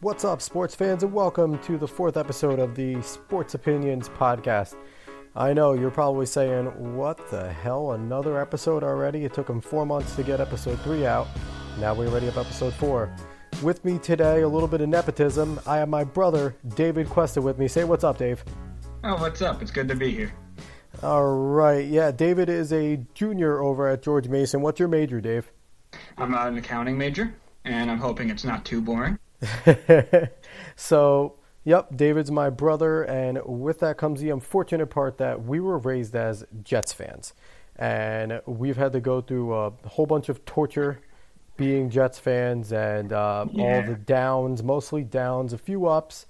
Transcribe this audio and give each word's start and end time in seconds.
What's 0.00 0.24
up, 0.24 0.40
sports 0.40 0.76
fans, 0.76 1.02
and 1.02 1.12
welcome 1.12 1.58
to 1.64 1.76
the 1.76 1.88
fourth 1.88 2.16
episode 2.16 2.60
of 2.60 2.76
the 2.76 3.02
Sports 3.02 3.54
Opinions 3.54 4.08
Podcast. 4.08 4.76
I 5.34 5.52
know 5.52 5.72
you're 5.72 5.90
probably 5.90 6.24
saying, 6.24 6.66
What 6.94 7.28
the 7.32 7.52
hell? 7.52 7.90
Another 7.90 8.40
episode 8.40 8.84
already? 8.84 9.24
It 9.24 9.34
took 9.34 9.48
them 9.48 9.60
four 9.60 9.84
months 9.84 10.14
to 10.14 10.22
get 10.22 10.40
episode 10.40 10.80
three 10.82 11.04
out. 11.04 11.26
Now 11.80 11.94
we 11.94 12.06
already 12.06 12.26
have 12.26 12.38
episode 12.38 12.74
four. 12.74 13.12
With 13.60 13.84
me 13.84 13.98
today, 13.98 14.42
a 14.42 14.48
little 14.48 14.68
bit 14.68 14.82
of 14.82 14.88
nepotism. 14.88 15.58
I 15.66 15.78
have 15.78 15.88
my 15.88 16.04
brother, 16.04 16.54
David 16.76 17.08
Cuesta, 17.08 17.42
with 17.42 17.58
me. 17.58 17.66
Say 17.66 17.82
what's 17.82 18.04
up, 18.04 18.18
Dave. 18.18 18.44
Oh, 19.02 19.16
what's 19.16 19.42
up? 19.42 19.62
It's 19.62 19.72
good 19.72 19.88
to 19.88 19.96
be 19.96 20.12
here. 20.12 20.32
All 21.02 21.26
right. 21.26 21.84
Yeah, 21.84 22.12
David 22.12 22.48
is 22.48 22.72
a 22.72 23.04
junior 23.14 23.60
over 23.60 23.88
at 23.88 24.02
George 24.02 24.28
Mason. 24.28 24.60
What's 24.60 24.78
your 24.78 24.88
major, 24.88 25.20
Dave? 25.20 25.50
I'm 26.16 26.34
an 26.34 26.56
accounting 26.56 26.96
major, 26.96 27.34
and 27.64 27.90
I'm 27.90 27.98
hoping 27.98 28.30
it's 28.30 28.44
not 28.44 28.64
too 28.64 28.80
boring. 28.80 29.18
so, 30.76 31.34
yep, 31.64 31.96
David's 31.96 32.30
my 32.30 32.50
brother, 32.50 33.02
and 33.02 33.40
with 33.44 33.80
that 33.80 33.96
comes 33.96 34.20
the 34.20 34.30
unfortunate 34.30 34.88
part 34.88 35.18
that 35.18 35.44
we 35.44 35.60
were 35.60 35.78
raised 35.78 36.14
as 36.16 36.44
Jets 36.62 36.92
fans, 36.92 37.34
and 37.76 38.40
we've 38.46 38.76
had 38.76 38.92
to 38.92 39.00
go 39.00 39.20
through 39.20 39.54
a 39.54 39.72
whole 39.86 40.06
bunch 40.06 40.28
of 40.28 40.44
torture 40.44 41.00
being 41.56 41.90
Jets 41.90 42.18
fans 42.18 42.72
and 42.72 43.12
uh, 43.12 43.44
yeah. 43.50 43.64
all 43.64 43.82
the 43.82 43.96
downs, 43.96 44.62
mostly 44.62 45.04
downs, 45.04 45.52
a 45.52 45.58
few 45.58 45.86
ups, 45.86 46.26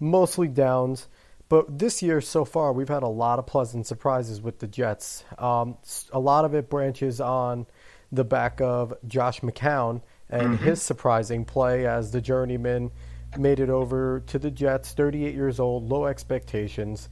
mostly 0.00 0.48
downs. 0.48 1.08
But 1.50 1.78
this 1.78 2.02
year 2.02 2.20
so 2.20 2.44
far, 2.44 2.72
we've 2.72 2.88
had 2.88 3.02
a 3.02 3.08
lot 3.08 3.38
of 3.38 3.46
pleasant 3.46 3.86
surprises 3.86 4.40
with 4.40 4.60
the 4.60 4.66
Jets. 4.66 5.24
Um, 5.38 5.76
a 6.12 6.18
lot 6.18 6.44
of 6.44 6.54
it 6.54 6.70
branches 6.70 7.20
on 7.20 7.66
the 8.12 8.24
back 8.24 8.60
of 8.60 8.94
Josh 9.06 9.40
McCown 9.40 10.00
and 10.30 10.54
mm-hmm. 10.54 10.64
his 10.64 10.82
surprising 10.82 11.44
play 11.44 11.86
as 11.86 12.10
the 12.10 12.20
journeyman 12.20 12.90
made 13.36 13.60
it 13.60 13.70
over 13.70 14.20
to 14.26 14.38
the 14.38 14.50
Jets, 14.50 14.92
38 14.92 15.34
years 15.34 15.60
old, 15.60 15.88
low 15.88 16.06
expectations. 16.06 17.08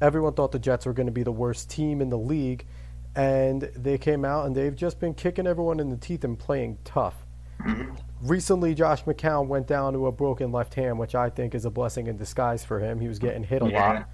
Everyone 0.00 0.34
thought 0.34 0.52
the 0.52 0.58
Jets 0.58 0.86
were 0.86 0.92
going 0.92 1.06
to 1.06 1.12
be 1.12 1.22
the 1.22 1.32
worst 1.32 1.70
team 1.70 2.00
in 2.00 2.10
the 2.10 2.18
league, 2.18 2.66
and 3.14 3.62
they 3.76 3.96
came 3.96 4.24
out 4.24 4.46
and 4.46 4.54
they've 4.54 4.74
just 4.74 5.00
been 5.00 5.14
kicking 5.14 5.46
everyone 5.46 5.80
in 5.80 5.88
the 5.88 5.96
teeth 5.96 6.24
and 6.24 6.38
playing 6.38 6.78
tough. 6.84 7.24
Mm-hmm. 7.60 7.94
Recently, 8.20 8.74
Josh 8.74 9.04
McCown 9.04 9.46
went 9.46 9.66
down 9.66 9.92
to 9.92 10.06
a 10.06 10.12
broken 10.12 10.52
left 10.52 10.74
hand, 10.74 10.98
which 10.98 11.14
I 11.14 11.30
think 11.30 11.54
is 11.54 11.64
a 11.64 11.70
blessing 11.70 12.08
in 12.08 12.16
disguise 12.16 12.64
for 12.64 12.80
him. 12.80 13.00
He 13.00 13.08
was 13.08 13.18
getting 13.18 13.44
hit 13.44 13.62
a 13.62 13.70
yeah. 13.70 13.92
lot. 13.92 14.08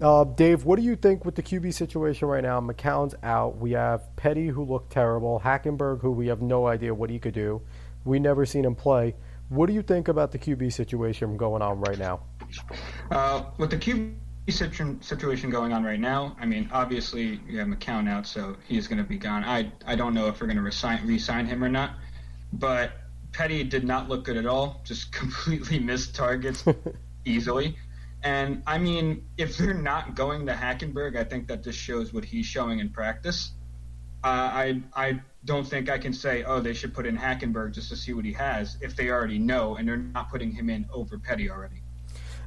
Uh, 0.00 0.24
Dave, 0.24 0.64
what 0.64 0.76
do 0.76 0.82
you 0.82 0.94
think 0.94 1.24
with 1.24 1.34
the 1.34 1.42
QB 1.42 1.72
situation 1.72 2.28
right 2.28 2.42
now? 2.42 2.60
McCown's 2.60 3.14
out. 3.22 3.56
We 3.56 3.72
have 3.72 4.14
Petty, 4.16 4.48
who 4.48 4.64
looked 4.64 4.92
terrible. 4.92 5.40
Hackenberg, 5.42 6.00
who 6.00 6.10
we 6.10 6.26
have 6.26 6.42
no 6.42 6.66
idea 6.66 6.92
what 6.92 7.08
he 7.08 7.18
could 7.18 7.34
do. 7.34 7.62
We 8.04 8.18
never 8.18 8.44
seen 8.44 8.64
him 8.64 8.74
play. 8.74 9.14
What 9.48 9.68
do 9.68 9.72
you 9.72 9.82
think 9.82 10.08
about 10.08 10.32
the 10.32 10.38
QB 10.38 10.72
situation 10.72 11.36
going 11.36 11.62
on 11.62 11.80
right 11.80 11.98
now? 11.98 12.20
Uh, 13.10 13.44
with 13.58 13.70
the 13.70 13.76
QB 13.76 14.14
situation 14.48 15.50
going 15.50 15.72
on 15.72 15.82
right 15.82 16.00
now, 16.00 16.36
I 16.38 16.46
mean, 16.46 16.68
obviously 16.72 17.40
you 17.48 17.58
have 17.58 17.68
McCown 17.68 18.08
out, 18.08 18.26
so 18.26 18.56
he's 18.68 18.88
going 18.88 18.98
to 18.98 19.04
be 19.04 19.16
gone. 19.16 19.44
I 19.44 19.72
I 19.86 19.96
don't 19.96 20.14
know 20.14 20.26
if 20.26 20.40
we're 20.40 20.46
going 20.46 20.56
to 20.56 20.62
resign 20.62 21.06
re-sign 21.06 21.46
him 21.46 21.64
or 21.64 21.68
not, 21.68 21.94
but 22.52 22.92
Petty 23.32 23.64
did 23.64 23.84
not 23.84 24.08
look 24.08 24.24
good 24.24 24.36
at 24.36 24.46
all. 24.46 24.80
Just 24.84 25.12
completely 25.20 25.78
missed 25.78 26.14
targets 26.14 26.64
easily. 27.24 27.76
And 28.22 28.62
I 28.66 28.78
mean, 28.78 29.26
if 29.36 29.56
they're 29.56 29.74
not 29.74 30.14
going 30.14 30.46
to 30.46 30.52
Hackenberg, 30.52 31.16
I 31.16 31.24
think 31.24 31.48
that 31.48 31.62
just 31.62 31.78
shows 31.78 32.12
what 32.12 32.24
he's 32.24 32.46
showing 32.46 32.80
in 32.80 32.90
practice. 32.90 33.52
Uh, 34.24 34.26
I 34.26 34.82
I 34.94 35.20
don't 35.44 35.66
think 35.66 35.88
I 35.88 35.98
can 35.98 36.12
say, 36.12 36.42
oh, 36.42 36.60
they 36.60 36.74
should 36.74 36.92
put 36.92 37.06
in 37.06 37.16
Hackenberg 37.16 37.72
just 37.72 37.88
to 37.90 37.96
see 37.96 38.12
what 38.12 38.24
he 38.24 38.32
has 38.32 38.76
if 38.80 38.96
they 38.96 39.10
already 39.10 39.38
know 39.38 39.76
and 39.76 39.86
they're 39.86 39.96
not 39.96 40.30
putting 40.30 40.50
him 40.50 40.68
in 40.68 40.86
over 40.92 41.18
Petty 41.18 41.50
already. 41.50 41.82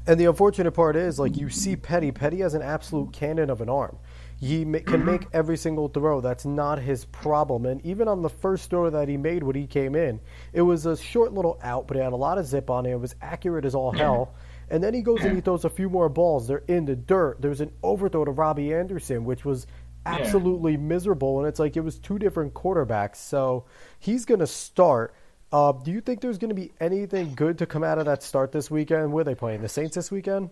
And 0.06 0.20
the 0.20 0.26
unfortunate 0.26 0.72
part 0.72 0.96
is, 0.96 1.20
like 1.20 1.38
you 1.38 1.50
see 1.50 1.76
Petty. 1.76 2.12
Petty 2.12 2.40
has 2.40 2.54
an 2.54 2.62
absolute 2.62 3.14
cannon 3.14 3.50
of 3.50 3.62
an 3.62 3.70
arm. 3.70 3.98
He 4.40 4.66
ma- 4.66 4.80
can 4.80 5.06
make 5.06 5.28
every 5.34 5.58
single 5.58 5.88
throw. 5.90 6.22
That's 6.22 6.46
not 6.46 6.80
his 6.80 7.06
problem. 7.06 7.66
And 7.66 7.86
even 7.86 8.08
on 8.08 8.22
the 8.22 8.30
first 8.30 8.70
throw 8.70 8.90
that 8.90 9.08
he 9.08 9.18
made 9.18 9.44
when 9.44 9.56
he 9.56 9.68
came 9.68 9.96
in, 9.96 10.20
it 10.54 10.62
was 10.62 10.86
a 10.86 10.98
short 10.98 11.34
little 11.34 11.60
out, 11.62 11.88
but 11.88 11.98
it 11.98 12.04
had 12.04 12.14
a 12.14 12.18
lot 12.18 12.38
of 12.38 12.46
zip 12.46 12.70
on 12.70 12.86
it. 12.86 12.92
It 12.92 13.00
was 13.00 13.16
accurate 13.22 13.66
as 13.66 13.76
all 13.76 13.92
hell. 13.98 14.34
And 14.70 14.84
then 14.84 14.94
he 14.94 15.02
goes 15.02 15.24
and 15.24 15.36
he 15.36 15.42
throws 15.42 15.66
a 15.66 15.70
few 15.70 15.90
more 15.90 16.10
balls. 16.10 16.48
They're 16.48 16.64
in 16.68 16.86
the 16.86 16.96
dirt. 16.96 17.42
There's 17.42 17.62
an 17.62 17.72
overthrow 17.82 18.26
to 18.26 18.32
Robbie 18.32 18.74
Anderson, 18.74 19.26
which 19.26 19.44
was 19.44 19.68
absolutely 20.06 20.74
yeah. 20.74 20.80
miserable. 20.80 21.40
And 21.40 21.48
it's 21.48 21.60
like 21.60 21.76
it 21.76 21.82
was 21.82 21.98
two 21.98 22.20
different 22.20 22.54
quarterbacks. 22.54 23.18
So 23.18 23.66
he's 24.00 24.26
going 24.26 24.40
to 24.40 24.48
start. 24.48 25.14
Uh, 25.52 25.72
do 25.72 25.92
you 25.92 26.02
think 26.02 26.22
there's 26.22 26.38
going 26.38 26.50
to 26.50 26.56
be 26.56 26.72
anything 26.80 27.34
good 27.34 27.58
to 27.58 27.66
come 27.66 27.84
out 27.84 27.98
of 27.98 28.06
that 28.06 28.22
start 28.22 28.52
this 28.52 28.70
weekend? 28.70 29.12
Where 29.12 29.22
are 29.22 29.26
they 29.26 29.36
playing? 29.36 29.62
The 29.62 29.70
Saints 29.70 29.96
this 29.96 30.12
weekend? 30.12 30.52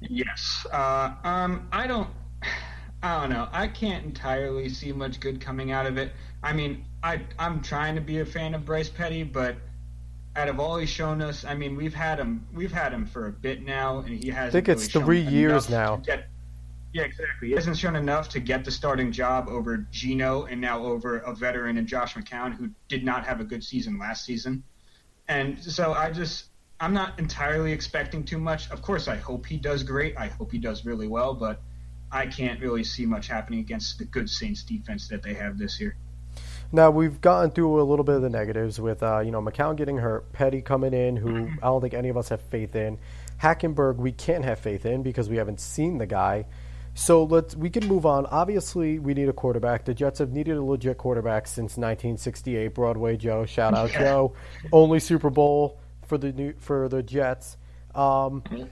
Yes. 0.00 0.66
Uh, 0.72 1.14
um, 1.22 1.68
I 1.70 1.86
don't. 1.86 2.08
I 3.02 3.20
don't 3.20 3.30
know. 3.30 3.48
I 3.50 3.66
can't 3.66 4.04
entirely 4.04 4.68
see 4.68 4.92
much 4.92 5.20
good 5.20 5.40
coming 5.40 5.72
out 5.72 5.86
of 5.86 5.96
it. 5.96 6.12
I 6.42 6.52
mean, 6.52 6.84
I 7.02 7.22
I'm 7.38 7.62
trying 7.62 7.94
to 7.94 8.00
be 8.00 8.20
a 8.20 8.26
fan 8.26 8.54
of 8.54 8.66
Bryce 8.66 8.90
Petty, 8.90 9.22
but 9.22 9.56
out 10.36 10.48
of 10.48 10.60
all 10.60 10.76
he's 10.76 10.88
shown 10.88 11.20
us, 11.22 11.44
I 11.44 11.54
mean, 11.54 11.76
we've 11.76 11.94
had 11.94 12.18
him 12.18 12.46
we've 12.54 12.72
had 12.72 12.92
him 12.92 13.06
for 13.06 13.26
a 13.26 13.32
bit 13.32 13.62
now, 13.62 14.00
and 14.00 14.22
he 14.22 14.30
has. 14.30 14.48
I 14.48 14.52
think 14.52 14.68
it's 14.68 14.94
really 14.94 15.04
three 15.04 15.20
years 15.20 15.68
now. 15.68 15.96
Get, 15.96 16.28
yeah, 16.92 17.02
exactly. 17.02 17.48
He 17.48 17.54
hasn't 17.54 17.76
shown 17.76 17.96
enough 17.96 18.28
to 18.30 18.40
get 18.40 18.64
the 18.64 18.70
starting 18.70 19.12
job 19.12 19.48
over 19.48 19.86
Gino, 19.90 20.44
and 20.44 20.60
now 20.60 20.84
over 20.84 21.18
a 21.18 21.34
veteran 21.34 21.78
in 21.78 21.86
Josh 21.86 22.14
McCown, 22.14 22.54
who 22.54 22.70
did 22.88 23.04
not 23.04 23.26
have 23.26 23.40
a 23.40 23.44
good 23.44 23.62
season 23.62 23.98
last 23.98 24.24
season. 24.24 24.62
And 25.28 25.62
so 25.62 25.92
I 25.92 26.10
just 26.10 26.46
I'm 26.80 26.94
not 26.94 27.18
entirely 27.18 27.72
expecting 27.72 28.24
too 28.24 28.38
much. 28.38 28.70
Of 28.70 28.82
course, 28.82 29.08
I 29.08 29.16
hope 29.16 29.46
he 29.46 29.56
does 29.56 29.82
great. 29.82 30.16
I 30.16 30.28
hope 30.28 30.50
he 30.50 30.58
does 30.58 30.84
really 30.84 31.08
well, 31.08 31.34
but 31.34 31.60
I 32.10 32.26
can't 32.26 32.60
really 32.60 32.84
see 32.84 33.06
much 33.06 33.28
happening 33.28 33.60
against 33.60 33.98
the 33.98 34.04
good 34.04 34.28
Saints 34.28 34.62
defense 34.62 35.06
that 35.08 35.22
they 35.22 35.34
have 35.34 35.58
this 35.58 35.80
year. 35.80 35.96
Now 36.72 36.90
we've 36.90 37.20
gotten 37.20 37.50
through 37.50 37.80
a 37.80 37.82
little 37.82 38.04
bit 38.04 38.16
of 38.16 38.22
the 38.22 38.30
negatives 38.30 38.80
with 38.80 39.02
uh, 39.02 39.20
you 39.20 39.30
know 39.30 39.42
McCown 39.42 39.76
getting 39.76 39.98
hurt, 39.98 40.32
Petty 40.32 40.62
coming 40.62 40.94
in, 40.94 41.16
who 41.16 41.48
I 41.62 41.66
don't 41.66 41.80
think 41.80 41.94
any 41.94 42.08
of 42.08 42.16
us 42.16 42.28
have 42.28 42.40
faith 42.42 42.76
in. 42.76 42.98
Hackenberg, 43.42 43.96
we 43.96 44.12
can't 44.12 44.44
have 44.44 44.60
faith 44.60 44.86
in 44.86 45.02
because 45.02 45.28
we 45.28 45.36
haven't 45.36 45.60
seen 45.60 45.98
the 45.98 46.06
guy. 46.06 46.46
So 46.94 47.24
let's 47.24 47.56
we 47.56 47.70
can 47.70 47.86
move 47.86 48.06
on. 48.06 48.26
Obviously, 48.26 48.98
we 48.98 49.14
need 49.14 49.28
a 49.28 49.32
quarterback. 49.32 49.84
The 49.84 49.94
Jets 49.94 50.18
have 50.18 50.30
needed 50.30 50.56
a 50.56 50.62
legit 50.62 50.98
quarterback 50.98 51.46
since 51.46 51.76
1968. 51.76 52.74
Broadway 52.74 53.16
Joe, 53.16 53.46
shout 53.46 53.74
out. 53.74 53.90
Joe, 53.90 54.34
only 54.72 55.00
Super 55.00 55.30
Bowl 55.30 55.80
for 56.06 56.18
the 56.18 56.32
new 56.32 56.54
for 56.58 56.88
the 56.88 57.02
Jets. 57.02 57.56
Um, 57.94 58.42
mm-hmm. 58.42 58.64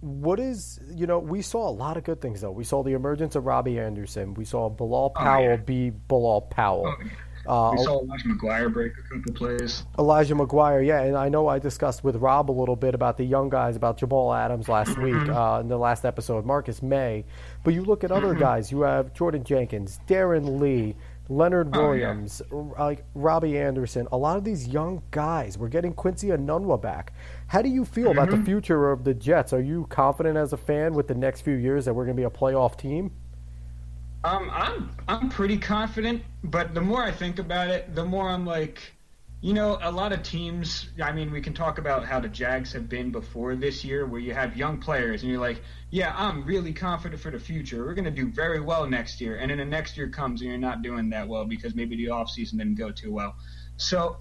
what 0.00 0.38
is 0.38 0.78
you 0.94 1.06
know 1.06 1.18
we 1.18 1.40
saw 1.40 1.68
a 1.68 1.72
lot 1.72 1.96
of 1.96 2.04
good 2.04 2.20
things 2.20 2.40
though. 2.40 2.50
We 2.50 2.64
saw 2.64 2.82
the 2.82 2.92
emergence 2.92 3.36
of 3.36 3.46
Robbie 3.46 3.78
Anderson. 3.78 4.34
We 4.34 4.44
saw 4.44 4.68
Bilal 4.68 5.10
Powell 5.10 5.44
oh, 5.44 5.48
yeah. 5.50 5.56
be 5.56 5.90
Bilal 5.90 6.42
Powell. 6.42 6.86
Oh, 6.86 7.04
yeah. 7.04 7.10
Uh, 7.48 7.72
we 7.76 7.82
saw 7.82 8.00
Elijah 8.02 8.28
McGuire 8.28 8.70
break 8.70 8.92
a 8.98 9.14
couple 9.14 9.32
plays. 9.32 9.84
Elijah 9.98 10.34
McGuire, 10.34 10.86
yeah, 10.86 11.00
and 11.00 11.16
I 11.16 11.30
know 11.30 11.48
I 11.48 11.58
discussed 11.58 12.04
with 12.04 12.16
Rob 12.16 12.50
a 12.50 12.52
little 12.52 12.76
bit 12.76 12.94
about 12.94 13.16
the 13.16 13.24
young 13.24 13.48
guys, 13.48 13.74
about 13.74 13.96
Jamal 13.96 14.34
Adams 14.34 14.68
last 14.68 14.90
mm-hmm. 14.90 15.02
week 15.02 15.28
uh, 15.30 15.60
in 15.62 15.68
the 15.68 15.78
last 15.78 16.04
episode, 16.04 16.44
Marcus 16.44 16.82
Maye. 16.82 17.24
But 17.64 17.72
you 17.72 17.82
look 17.82 18.04
at 18.04 18.12
other 18.12 18.32
mm-hmm. 18.32 18.40
guys, 18.40 18.70
you 18.70 18.82
have 18.82 19.14
Jordan 19.14 19.44
Jenkins, 19.44 19.98
Darron 20.06 20.60
Lee, 20.60 20.94
Leonard 21.30 21.74
Williams, 21.74 22.42
oh, 22.52 22.74
yeah. 22.76 22.84
like 22.84 23.04
Robbie 23.14 23.58
Anderson. 23.58 24.06
A 24.12 24.16
lot 24.16 24.36
of 24.36 24.44
these 24.44 24.68
young 24.68 25.02
guys. 25.10 25.56
We're 25.56 25.68
getting 25.68 25.94
Quincy 25.94 26.28
Enunwa 26.28 26.80
back. 26.80 27.14
How 27.46 27.62
do 27.62 27.70
you 27.70 27.86
feel 27.86 28.10
mm-hmm. 28.10 28.18
about 28.18 28.30
the 28.30 28.36
mm-hmm. 28.36 28.44
future 28.44 28.90
of 28.90 29.04
the 29.04 29.14
Jets? 29.14 29.54
Are 29.54 29.60
you 29.62 29.86
confident 29.88 30.36
as 30.36 30.52
a 30.52 30.58
fan 30.58 30.92
with 30.92 31.08
the 31.08 31.14
next 31.14 31.40
few 31.40 31.54
years 31.54 31.86
that 31.86 31.94
we're 31.94 32.04
going 32.04 32.16
to 32.16 32.20
be 32.20 32.26
a 32.26 32.30
playoff 32.30 32.76
team? 32.76 33.10
Um, 34.28 34.50
I'm 34.52 34.90
I'm 35.08 35.30
pretty 35.30 35.56
confident, 35.56 36.22
but 36.44 36.74
the 36.74 36.82
more 36.82 37.02
I 37.02 37.12
think 37.12 37.38
about 37.38 37.68
it, 37.70 37.94
the 37.94 38.04
more 38.04 38.28
I'm 38.28 38.44
like, 38.44 38.92
you 39.40 39.54
know, 39.54 39.78
a 39.80 39.90
lot 39.90 40.12
of 40.12 40.22
teams. 40.22 40.86
I 41.02 41.12
mean, 41.12 41.30
we 41.30 41.40
can 41.40 41.54
talk 41.54 41.78
about 41.78 42.04
how 42.04 42.20
the 42.20 42.28
Jags 42.28 42.74
have 42.74 42.90
been 42.90 43.10
before 43.10 43.56
this 43.56 43.86
year, 43.86 44.04
where 44.04 44.20
you 44.20 44.34
have 44.34 44.54
young 44.54 44.80
players, 44.80 45.22
and 45.22 45.32
you're 45.32 45.40
like, 45.40 45.62
yeah, 45.90 46.12
I'm 46.14 46.44
really 46.44 46.74
confident 46.74 47.22
for 47.22 47.30
the 47.30 47.38
future. 47.38 47.82
We're 47.82 47.94
going 47.94 48.04
to 48.04 48.10
do 48.10 48.26
very 48.26 48.60
well 48.60 48.86
next 48.86 49.18
year, 49.22 49.36
and 49.36 49.50
then 49.50 49.56
the 49.56 49.64
next 49.64 49.96
year 49.96 50.10
comes, 50.10 50.42
and 50.42 50.50
you're 50.50 50.58
not 50.58 50.82
doing 50.82 51.08
that 51.10 51.26
well 51.26 51.46
because 51.46 51.74
maybe 51.74 51.96
the 51.96 52.10
off 52.10 52.28
season 52.28 52.58
didn't 52.58 52.76
go 52.76 52.90
too 52.90 53.10
well. 53.10 53.34
So, 53.78 54.18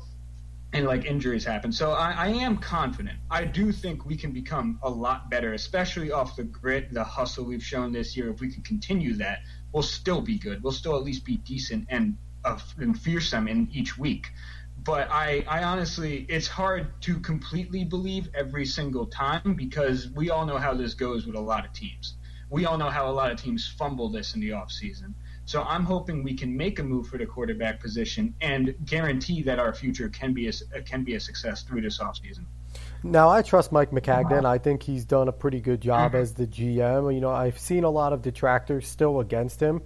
and 0.71 0.85
like 0.85 1.03
injuries 1.03 1.43
happen. 1.43 1.73
So 1.73 1.91
I, 1.91 2.11
I 2.11 2.27
am 2.29 2.59
confident. 2.59 3.17
I 3.29 3.43
do 3.43 3.73
think 3.73 4.05
we 4.05 4.15
can 4.15 4.31
become 4.31 4.79
a 4.83 4.89
lot 4.89 5.29
better, 5.29 5.51
especially 5.51 6.11
off 6.11 6.37
the 6.37 6.43
grit, 6.43 6.93
the 6.93 7.03
hustle 7.03 7.43
we've 7.43 7.63
shown 7.63 7.91
this 7.91 8.15
year. 8.15 8.29
If 8.29 8.39
we 8.39 8.53
can 8.53 8.63
continue 8.63 9.15
that 9.15 9.39
will 9.71 9.83
still 9.83 10.21
be 10.21 10.37
good. 10.37 10.63
We'll 10.63 10.73
still 10.73 10.95
at 10.95 11.03
least 11.03 11.25
be 11.25 11.37
decent 11.37 11.87
and, 11.89 12.17
uh, 12.43 12.59
and 12.77 12.99
fearsome 12.99 13.47
in 13.47 13.69
each 13.71 13.97
week. 13.97 14.27
But 14.83 15.09
I, 15.11 15.43
I 15.47 15.63
honestly, 15.63 16.25
it's 16.29 16.47
hard 16.47 17.01
to 17.01 17.19
completely 17.19 17.83
believe 17.83 18.29
every 18.33 18.65
single 18.65 19.05
time 19.05 19.55
because 19.55 20.09
we 20.09 20.29
all 20.29 20.45
know 20.45 20.57
how 20.57 20.73
this 20.73 20.93
goes 20.93 21.25
with 21.25 21.35
a 21.35 21.41
lot 21.41 21.65
of 21.65 21.73
teams. 21.73 22.15
We 22.49 22.65
all 22.65 22.77
know 22.77 22.89
how 22.89 23.09
a 23.09 23.11
lot 23.11 23.31
of 23.31 23.41
teams 23.41 23.67
fumble 23.67 24.09
this 24.09 24.33
in 24.35 24.39
the 24.39 24.51
offseason. 24.51 25.13
So 25.45 25.63
I'm 25.63 25.83
hoping 25.83 26.23
we 26.23 26.35
can 26.35 26.55
make 26.55 26.79
a 26.79 26.83
move 26.83 27.07
for 27.07 27.17
the 27.17 27.25
quarterback 27.25 27.81
position 27.81 28.35
and 28.41 28.75
guarantee 28.85 29.43
that 29.43 29.59
our 29.59 29.73
future 29.73 30.09
can 30.09 30.33
be 30.33 30.47
a, 30.47 30.81
can 30.81 31.03
be 31.03 31.15
a 31.15 31.19
success 31.19 31.63
through 31.63 31.81
this 31.81 31.99
offseason. 31.99 32.45
Now 33.03 33.29
I 33.29 33.41
trust 33.41 33.71
Mike 33.71 33.91
Maccagnan. 33.91 34.45
I 34.45 34.57
think 34.57 34.83
he's 34.83 35.05
done 35.05 35.27
a 35.27 35.31
pretty 35.31 35.61
good 35.61 35.81
job 35.81 36.15
as 36.15 36.33
the 36.33 36.47
GM. 36.47 37.13
You 37.13 37.21
know, 37.21 37.29
I've 37.29 37.59
seen 37.59 37.83
a 37.83 37.89
lot 37.89 38.13
of 38.13 38.21
detractors 38.21 38.87
still 38.87 39.19
against 39.19 39.59
him. 39.59 39.81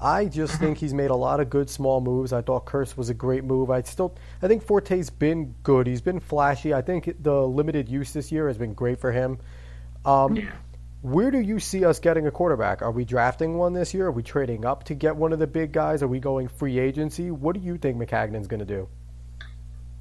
I 0.00 0.26
just 0.26 0.58
think 0.58 0.76
he's 0.76 0.92
made 0.92 1.10
a 1.10 1.16
lot 1.16 1.40
of 1.40 1.48
good 1.48 1.70
small 1.70 2.00
moves. 2.02 2.32
I 2.32 2.42
thought 2.42 2.66
Kearse 2.66 2.96
was 2.96 3.08
a 3.08 3.14
great 3.14 3.44
move. 3.44 3.70
I 3.70 3.80
still, 3.82 4.14
I 4.42 4.48
think 4.48 4.62
Forte's 4.62 5.08
been 5.08 5.54
good. 5.62 5.86
He's 5.86 6.02
been 6.02 6.20
flashy. 6.20 6.74
I 6.74 6.82
think 6.82 7.22
the 7.22 7.46
limited 7.46 7.88
use 7.88 8.12
this 8.12 8.30
year 8.30 8.46
has 8.48 8.58
been 8.58 8.74
great 8.74 9.00
for 9.00 9.12
him. 9.12 9.38
Um, 10.04 10.36
Yeah. 10.36 10.50
Where 11.02 11.30
do 11.30 11.38
you 11.38 11.60
see 11.60 11.84
us 11.84 12.00
getting 12.00 12.26
a 12.26 12.32
quarterback? 12.32 12.82
Are 12.82 12.90
we 12.90 13.04
drafting 13.04 13.56
one 13.56 13.74
this 13.74 13.94
year? 13.94 14.06
Are 14.06 14.10
we 14.10 14.24
trading 14.24 14.64
up 14.64 14.84
to 14.84 14.94
get 14.94 15.14
one 15.14 15.32
of 15.32 15.38
the 15.38 15.46
big 15.46 15.70
guys? 15.70 16.02
Are 16.02 16.08
we 16.08 16.18
going 16.18 16.48
free 16.48 16.80
agency? 16.80 17.30
What 17.30 17.54
do 17.54 17.60
you 17.60 17.76
think 17.78 17.96
Maccagnan's 17.96 18.48
going 18.48 18.60
to 18.60 18.66
do? 18.66 18.88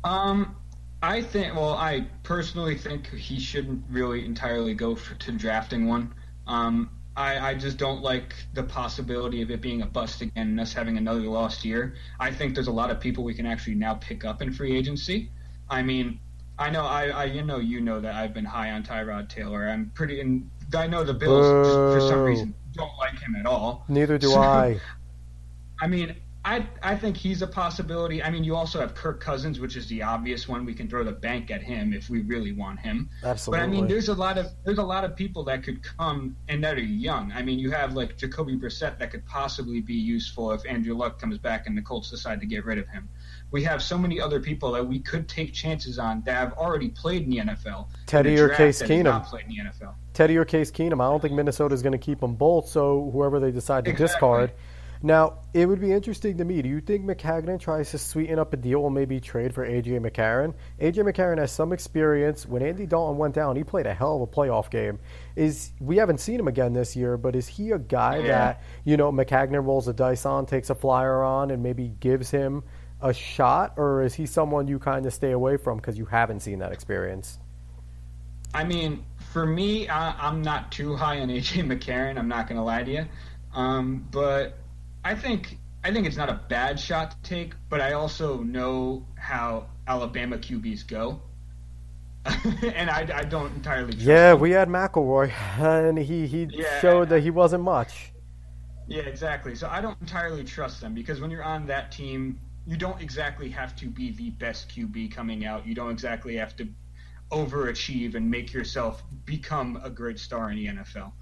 Um, 0.04 0.56
I 1.06 1.22
think. 1.22 1.56
Well, 1.56 1.74
I 1.74 2.08
personally 2.24 2.78
think 2.78 3.08
he 3.14 3.40
shouldn't 3.40 3.84
really 3.90 4.26
entirely 4.26 4.74
go 4.74 4.96
for, 4.96 5.16
to 5.16 5.32
drafting 5.32 5.88
one. 5.88 6.14
Um, 6.48 6.90
I, 7.16 7.52
I 7.52 7.54
just 7.54 7.78
don't 7.78 8.02
like 8.02 8.34
the 8.54 8.64
possibility 8.64 9.42
of 9.42 9.52
it 9.52 9.62
being 9.62 9.82
a 9.82 9.86
bust 9.86 10.22
again 10.22 10.50
and 10.50 10.60
us 10.60 10.74
having 10.74 10.98
another 10.98 11.22
lost 11.22 11.64
year. 11.64 11.96
I 12.20 12.32
think 12.32 12.56
there's 12.56 12.68
a 12.68 12.72
lot 12.74 12.92
of 12.92 13.00
people 13.00 13.24
we 13.24 13.34
can 13.34 13.46
actually 13.46 13.76
now 13.76 13.94
pick 13.96 14.26
up 14.26 14.42
in 14.42 14.52
free 14.52 14.76
agency. 14.76 15.30
I 15.70 15.82
mean, 15.84 16.20
I 16.58 16.70
know 16.72 16.84
I, 16.86 17.08
I 17.10 17.24
you 17.26 17.44
know 17.44 17.58
you 17.60 17.82
know 17.82 18.00
that 18.02 18.16
I've 18.16 18.34
been 18.34 18.46
high 18.46 18.72
on 18.72 18.84
Tyrod 18.84 19.30
Taylor. 19.30 19.68
I'm 19.68 19.92
pretty 19.94 20.20
and 20.20 20.50
I 20.76 20.88
know 20.88 21.04
the 21.04 21.14
Bills 21.14 21.46
for 21.94 22.02
some 22.02 22.22
reason 22.22 22.54
don't 22.74 22.98
like 22.98 23.20
him 23.20 23.36
at 23.36 23.46
all. 23.46 23.86
Neither 23.88 24.18
do 24.18 24.30
So- 24.30 24.42
I. 24.42 24.80
I 25.82 25.88
mean, 25.88 26.16
I 26.46 26.68
I 26.84 26.96
think 26.96 27.18
he's 27.18 27.42
a 27.42 27.48
possibility. 27.48 28.22
I 28.22 28.30
mean, 28.30 28.44
you 28.44 28.56
also 28.56 28.80
have 28.80 28.94
Kirk 28.94 29.20
Cousins, 29.20 29.60
which 29.60 29.76
is 29.76 29.88
the 29.88 30.04
obvious 30.04 30.48
one. 30.48 30.64
We 30.64 30.76
can 30.76 30.88
throw 30.88 31.04
the 31.04 31.12
bank 31.12 31.50
at 31.50 31.64
him 31.64 31.92
if 31.92 32.08
we 32.08 32.22
really 32.22 32.52
want 32.52 32.80
him. 32.80 33.10
Absolutely. 33.24 33.60
But 33.60 33.64
I 33.64 33.68
mean, 33.68 33.88
there's 33.88 34.10
a 34.10 34.14
lot 34.14 34.38
of 34.38 34.52
there's 34.64 34.78
a 34.78 34.84
lot 34.84 35.04
of 35.04 35.16
people 35.16 35.44
that 35.46 35.64
could 35.64 35.82
come 35.82 36.38
and 36.48 36.64
that 36.64 36.76
are 36.78 36.82
young. 36.82 37.32
I 37.32 37.42
mean, 37.42 37.58
you 37.58 37.72
have 37.72 37.94
like 37.94 38.18
Jacoby 38.18 38.56
Brissett 38.58 39.00
that 39.00 39.10
could 39.10 39.26
possibly 39.26 39.82
be 39.82 39.96
useful 39.96 40.52
if 40.52 40.64
Andrew 40.68 40.96
Luck 40.96 41.20
comes 41.20 41.40
back 41.40 41.66
and 41.66 41.76
the 41.76 41.82
Colts 41.82 42.12
decide 42.12 42.40
to 42.42 42.46
get 42.46 42.64
rid 42.64 42.78
of 42.78 42.88
him. 42.90 43.10
We 43.50 43.64
have 43.64 43.82
so 43.82 43.98
many 43.98 44.22
other 44.22 44.40
people 44.40 44.72
that 44.74 44.86
we 44.86 45.00
could 45.00 45.28
take 45.28 45.52
chances 45.52 45.98
on 45.98 46.22
that 46.26 46.36
have 46.36 46.54
already 46.54 46.90
played 46.90 47.24
in 47.24 47.30
the 47.32 47.38
NFL. 47.38 47.88
Teddy 48.06 48.36
the 48.36 48.44
or 48.44 48.50
Case 48.50 48.84
Keenum. 48.84 49.26
Played 49.26 49.46
in 49.46 49.50
the 49.50 49.58
NFL. 49.72 49.96
Teddy 50.14 50.38
or 50.38 50.46
Case 50.46 50.70
Keenum. 50.70 51.02
I 51.02 51.10
don't 51.10 51.22
think 51.22 51.34
Minnesota 51.34 51.74
is 51.74 51.82
going 51.82 51.94
to 51.94 51.98
keep 51.98 52.20
them 52.20 52.36
both. 52.36 52.68
So 52.68 53.10
whoever 53.12 53.40
they 53.40 53.52
decide 53.52 53.86
to 53.86 53.92
Exactly. 53.92 54.14
discard. 54.14 54.52
Now 55.02 55.40
it 55.54 55.66
would 55.68 55.80
be 55.82 55.92
interesting 55.92 56.38
to 56.38 56.46
me. 56.46 56.62
Do 56.62 56.70
you 56.70 56.82
think 56.82 57.06
Maccagnan 57.06 57.60
tries 57.60 57.92
to 57.92 57.98
sweeten 57.98 58.40
up 58.40 58.54
a 58.54 58.58
deal 58.58 58.86
and 58.86 58.96
maybe 58.96 59.20
trade 59.20 59.54
for 59.54 59.66
AJ 59.68 60.00
McCarron? 60.00 60.54
AJ 60.80 61.04
McCarron 61.12 61.38
has 61.38 61.52
some 61.52 61.74
experience. 61.74 62.46
When 62.46 62.62
Andy 62.62 62.86
Dalton 62.86 63.18
went 63.18 63.36
down, 63.36 63.56
he 63.56 63.64
played 63.64 63.86
a 63.86 63.94
hell 63.94 64.16
of 64.16 64.22
a 64.22 64.28
playoff 64.28 64.70
game. 64.70 65.00
Is 65.36 65.72
we 65.80 65.98
haven't 65.98 66.20
seen 66.20 66.40
him 66.40 66.48
again 66.48 66.74
this 66.74 66.96
year, 66.96 67.18
but 67.18 67.36
is 67.36 67.48
he 67.48 67.72
a 67.72 67.80
guy 67.80 68.18
Yeah. 68.18 68.28
that 68.28 68.62
you 68.84 68.98
know 68.98 69.12
Maccagnan 69.12 69.66
rolls 69.66 69.86
the 69.86 69.94
dice 69.94 70.26
on, 70.26 70.46
takes 70.46 70.70
a 70.70 70.76
flyer 70.76 71.24
on, 71.24 71.52
and 71.52 71.62
maybe 71.62 71.90
gives 72.00 72.32
him 72.32 72.64
a 73.02 73.14
shot, 73.14 73.74
or 73.78 74.02
is 74.02 74.14
he 74.16 74.26
someone 74.26 74.68
you 74.68 74.80
kind 74.80 75.06
of 75.06 75.14
stay 75.14 75.32
away 75.32 75.58
from 75.58 75.78
because 75.78 75.98
you 75.98 76.06
haven't 76.06 76.40
seen 76.40 76.60
that 76.60 76.72
experience? 76.72 77.38
I 78.54 78.64
mean, 78.64 79.04
for 79.34 79.46
me, 79.46 79.90
I, 79.90 80.28
I'm 80.28 80.42
not 80.42 80.72
too 80.72 80.96
high 80.96 81.20
on 81.20 81.28
AJ 81.28 81.66
McCarron. 81.68 82.18
I'm 82.18 82.30
not 82.30 82.48
going 82.48 82.56
to 82.58 82.64
lie 82.64 82.84
to 82.84 82.92
you, 82.92 83.06
um, 83.54 84.08
but 84.12 84.58
I 85.06 85.16
think 85.16 85.58
I 85.86 85.94
think 85.94 86.06
it's 86.06 86.18
not 86.18 86.30
a 86.30 86.34
bad 86.50 86.78
shot 86.82 87.12
to 87.12 87.18
take. 87.22 87.54
But 87.70 87.80
I 87.80 87.94
also 87.94 88.44
know 88.44 89.08
how 89.16 89.70
Alabama 89.88 90.38
QBs 90.38 90.84
go, 90.86 91.22
and 92.26 92.90
I, 92.90 93.08
I 93.14 93.24
don't 93.24 93.54
entirely. 93.56 93.96
Trust 93.96 94.06
Yeah, 94.06 94.34
them. 94.34 94.42
we 94.42 94.52
had 94.52 94.68
McElroy, 94.68 95.32
and 95.60 95.98
he 95.98 96.28
he 96.28 96.50
Yeah. 96.50 96.64
showed 96.64 97.10
that 97.10 97.22
he 97.22 97.30
wasn't 97.32 97.64
much. 97.64 98.14
Yeah, 98.88 99.04
exactly. 99.04 99.56
So 99.56 99.68
I 99.70 99.82
don't 99.82 100.00
entirely 100.02 100.44
trust 100.44 100.82
them 100.82 100.94
because 100.94 101.20
when 101.22 101.32
you're 101.32 101.44
on 101.44 101.66
that 101.68 101.92
team, 101.92 102.40
you 102.66 102.78
don't 102.78 103.02
exactly 103.02 103.50
have 103.50 103.76
to 103.78 103.90
be 103.90 104.12
the 104.12 104.30
best 104.32 104.70
QB 104.70 105.08
coming 105.10 105.46
out. 105.46 105.66
You 105.66 105.74
don't 105.76 105.92
exactly 105.92 106.36
have 106.38 106.56
to 106.58 106.68
overachieve 107.32 108.16
and 108.16 108.30
make 108.30 108.54
yourself 108.54 109.04
become 109.26 109.80
a 109.84 109.90
great 109.90 110.20
star 110.20 110.52
in 110.52 110.58
the 110.58 110.68
NFL. 110.68 111.14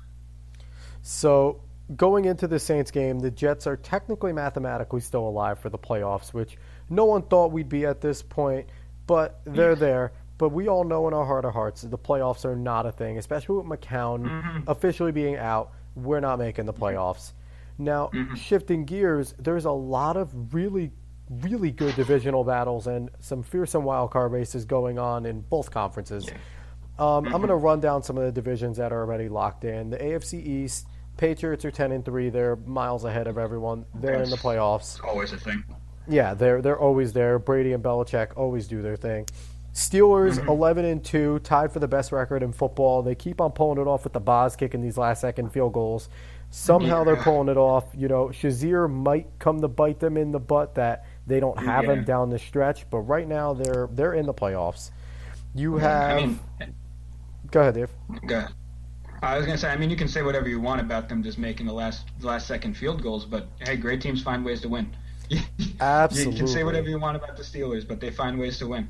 So 1.02 1.62
going 1.96 2.26
into 2.26 2.48
the 2.48 2.60
Saints 2.60 2.92
game, 2.92 3.20
the 3.20 3.32
Jets 3.32 3.68
are 3.68 3.78
technically 3.78 4.34
mathematically 4.34 5.02
still 5.02 5.28
alive 5.28 5.60
for 5.60 5.70
the 5.70 5.78
playoffs, 5.78 6.34
which 6.34 6.58
no 6.90 7.06
one 7.06 7.24
thought 7.24 7.52
we'd 7.52 7.70
be 7.70 7.86
at 7.86 8.02
this 8.02 8.22
point, 8.22 8.68
but 9.08 9.42
they're 9.46 9.76
there. 9.76 10.14
But 10.38 10.50
we 10.50 10.68
all 10.68 10.84
know 10.84 11.08
in 11.08 11.14
our 11.14 11.26
heart 11.26 11.46
of 11.46 11.54
hearts 11.54 11.82
that 11.82 11.92
the 11.92 11.98
playoffs 11.98 12.46
are 12.46 12.56
not 12.56 12.86
a 12.86 12.92
thing, 12.92 13.18
especially 13.18 13.58
with 13.58 13.66
McCown 13.66 14.24
mm-hmm. 14.24 14.70
officially 14.70 15.12
being 15.12 15.38
out. 15.38 15.72
We're 15.96 16.20
not 16.20 16.40
making 16.40 16.66
the 16.66 16.74
mm-hmm. 16.74 16.84
playoffs. 16.84 17.34
Now, 17.78 18.10
mm-hmm. 18.14 18.36
shifting 18.36 18.86
gears, 18.86 19.34
there's 19.38 19.66
a 19.66 19.72
lot 19.72 20.18
of 20.18 20.54
really, 20.54 20.92
really 21.30 21.72
good 21.72 21.96
divisional 21.96 22.44
battles 22.44 22.88
and 22.88 23.10
some 23.20 23.44
fearsome 23.44 23.84
wild 23.84 24.12
card 24.12 24.32
races 24.32 24.66
going 24.66 25.00
on 25.00 25.26
in 25.26 25.42
both 25.42 25.72
conferences. 25.72 26.30
Um, 27.00 27.26
I'm 27.26 27.38
going 27.38 27.48
to 27.48 27.56
run 27.56 27.80
down 27.80 28.04
some 28.04 28.18
of 28.18 28.24
the 28.24 28.32
divisions 28.32 28.78
that 28.78 28.92
are 28.92 29.02
already 29.02 29.28
locked 29.28 29.64
in. 29.64 29.90
The 29.90 29.98
AFC 29.98 30.46
East, 30.46 30.88
Patriots 31.18 31.64
are 31.66 31.72
10 31.72 31.92
and 31.92 32.04
3. 32.04 32.30
They're 32.30 32.56
miles 32.56 33.06
ahead 33.06 33.28
of 33.28 33.38
everyone. 33.38 33.86
They're 33.96 34.24
in 34.24 34.30
the 34.30 34.38
playoffs. 34.38 35.04
Always 35.04 35.32
a 35.32 35.38
thing. 35.38 35.64
Yeah, 36.08 36.34
they're 36.34 36.62
they're 36.62 36.80
always 36.80 37.14
there. 37.14 37.40
Brady 37.40 37.74
and 37.74 37.84
Belichick 37.84 38.36
always 38.36 38.68
do 38.68 38.82
their 38.82 38.98
thing. 38.98 39.28
Steelers 39.74 40.38
mm-hmm. 40.38 40.50
11 40.50 40.86
and 40.86 41.04
2, 41.04 41.40
tied 41.40 41.72
for 41.72 41.80
the 41.80 41.88
best 41.88 42.12
record 42.12 42.44
in 42.44 42.52
football. 42.52 43.02
They 43.02 43.16
keep 43.16 43.42
on 43.42 43.52
pulling 43.52 43.80
it 43.80 43.88
off 43.88 44.04
with 44.04 44.14
the 44.14 44.20
Boz 44.20 44.56
kicking 44.56 44.82
these 44.82 44.98
last 44.98 45.22
second 45.22 45.52
field 45.52 45.74
goals. 45.74 46.10
Somehow 46.52 47.04
they're 47.04 47.16
pulling 47.16 47.50
it 47.50 47.58
off. 47.58 47.86
You 47.98 48.08
know, 48.08 48.28
Shazier 48.28 48.88
might 48.88 49.28
come 49.40 49.62
to 49.62 49.68
bite 49.68 50.00
them 50.00 50.18
in 50.18 50.32
the 50.32 50.40
butt 50.40 50.76
that 50.76 51.08
they 51.26 51.40
don't 51.40 51.58
have 51.58 51.86
him 51.86 52.04
down 52.04 52.30
the 52.30 52.38
stretch, 52.38 52.88
but 52.92 53.00
right 53.00 53.28
now 53.28 53.54
they're 53.54 53.90
they're 53.92 54.14
in 54.14 54.28
the 54.28 54.34
playoffs. 54.34 54.92
You 55.56 55.78
have 55.78 56.18
I 56.18 56.26
mean, 56.26 56.40
Go 57.50 57.62
ahead, 57.62 57.74
Dave. 57.74 57.90
go 58.28 58.38
ahead. 58.38 58.54
I 59.24 59.38
was 59.38 59.46
gonna 59.46 59.58
say, 59.58 59.70
I 59.70 59.78
mean, 59.78 59.90
you 59.90 59.96
can 59.96 60.10
say 60.10 60.22
whatever 60.22 60.50
you 60.50 60.60
want 60.60 60.82
about 60.82 61.08
them 61.08 61.24
just 61.24 61.38
making 61.38 61.66
the 61.66 61.74
last 61.74 62.08
last 62.22 62.46
second 62.46 62.76
field 62.76 63.02
goals, 63.02 63.26
but 63.26 63.48
hey, 63.60 63.78
great 63.78 64.02
teams 64.02 64.22
find 64.22 64.44
ways 64.44 64.62
to 64.62 64.70
win. 64.70 64.94
Absolutely. 65.80 66.34
you 66.34 66.38
can 66.38 66.48
say 66.48 66.64
whatever 66.64 66.90
you 66.90 67.00
want 67.00 67.16
about 67.16 67.38
the 67.38 67.44
Steelers, 67.44 67.88
but 67.88 68.02
they 68.02 68.12
find 68.12 68.38
ways 68.38 68.60
to 68.60 68.68
win. 68.68 68.90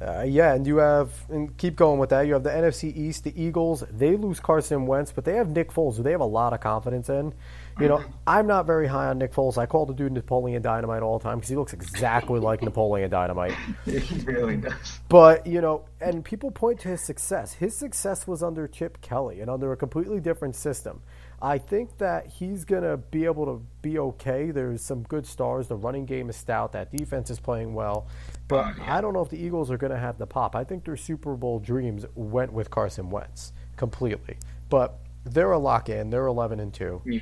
Uh, 0.00 0.22
yeah, 0.26 0.54
and 0.54 0.66
you 0.66 0.78
have 0.78 1.10
and 1.28 1.56
keep 1.58 1.76
going 1.76 1.98
with 1.98 2.10
that. 2.10 2.26
You 2.26 2.34
have 2.34 2.42
the 2.42 2.50
NFC 2.50 2.94
East, 2.96 3.24
the 3.24 3.40
Eagles. 3.40 3.84
They 3.90 4.16
lose 4.16 4.40
Carson 4.40 4.86
Wentz, 4.86 5.12
but 5.12 5.24
they 5.24 5.34
have 5.36 5.50
Nick 5.50 5.70
Foles, 5.72 5.96
who 5.96 6.02
they 6.02 6.12
have 6.12 6.20
a 6.20 6.24
lot 6.24 6.52
of 6.52 6.60
confidence 6.60 7.08
in. 7.10 7.34
You 7.78 7.88
know, 7.88 8.02
I'm 8.26 8.46
not 8.46 8.64
very 8.64 8.86
high 8.86 9.08
on 9.08 9.18
Nick 9.18 9.34
Foles. 9.34 9.58
I 9.58 9.66
call 9.66 9.84
the 9.84 9.92
dude 9.92 10.12
Napoleon 10.12 10.62
Dynamite 10.62 11.02
all 11.02 11.18
the 11.18 11.24
time 11.24 11.38
because 11.38 11.50
he 11.50 11.56
looks 11.56 11.74
exactly 11.74 12.40
like 12.40 12.62
Napoleon 12.62 13.10
Dynamite. 13.10 13.54
He 13.84 14.20
really 14.24 14.56
does. 14.56 15.00
But 15.08 15.46
you 15.46 15.60
know, 15.60 15.84
and 16.00 16.24
people 16.24 16.50
point 16.50 16.80
to 16.80 16.88
his 16.88 17.02
success. 17.02 17.52
His 17.52 17.76
success 17.76 18.26
was 18.26 18.42
under 18.42 18.66
Chip 18.66 19.00
Kelly 19.00 19.40
and 19.40 19.50
under 19.50 19.72
a 19.72 19.76
completely 19.76 20.20
different 20.20 20.56
system. 20.56 21.02
I 21.40 21.58
think 21.58 21.98
that 21.98 22.26
he's 22.26 22.64
gonna 22.64 22.96
be 22.96 23.26
able 23.26 23.44
to 23.44 23.62
be 23.82 23.98
okay. 23.98 24.50
There's 24.50 24.80
some 24.82 25.02
good 25.02 25.26
stars. 25.26 25.68
The 25.68 25.76
running 25.76 26.06
game 26.06 26.30
is 26.30 26.36
stout. 26.36 26.72
That 26.72 26.90
defense 26.90 27.28
is 27.30 27.38
playing 27.38 27.74
well. 27.74 28.06
But 28.48 28.66
Oh, 28.66 28.74
yeah. 28.78 28.96
I 28.96 29.00
don't 29.02 29.12
know 29.12 29.20
if 29.20 29.28
the 29.28 29.38
Eagles 29.38 29.70
are 29.70 29.76
gonna 29.76 29.98
have 29.98 30.16
the 30.18 30.26
pop. 30.26 30.56
I 30.56 30.64
think 30.64 30.84
their 30.84 30.96
Super 30.96 31.34
Bowl 31.34 31.58
dreams 31.58 32.06
went 32.14 32.52
with 32.52 32.70
Carson 32.70 33.10
Wentz 33.10 33.52
completely. 33.76 34.38
But 34.70 34.98
they're 35.24 35.52
a 35.52 35.58
lock 35.58 35.88
in. 35.90 36.08
They're 36.10 36.26
11 36.26 36.58
and 36.60 36.72
two. 36.72 37.02
Yeah. 37.04 37.20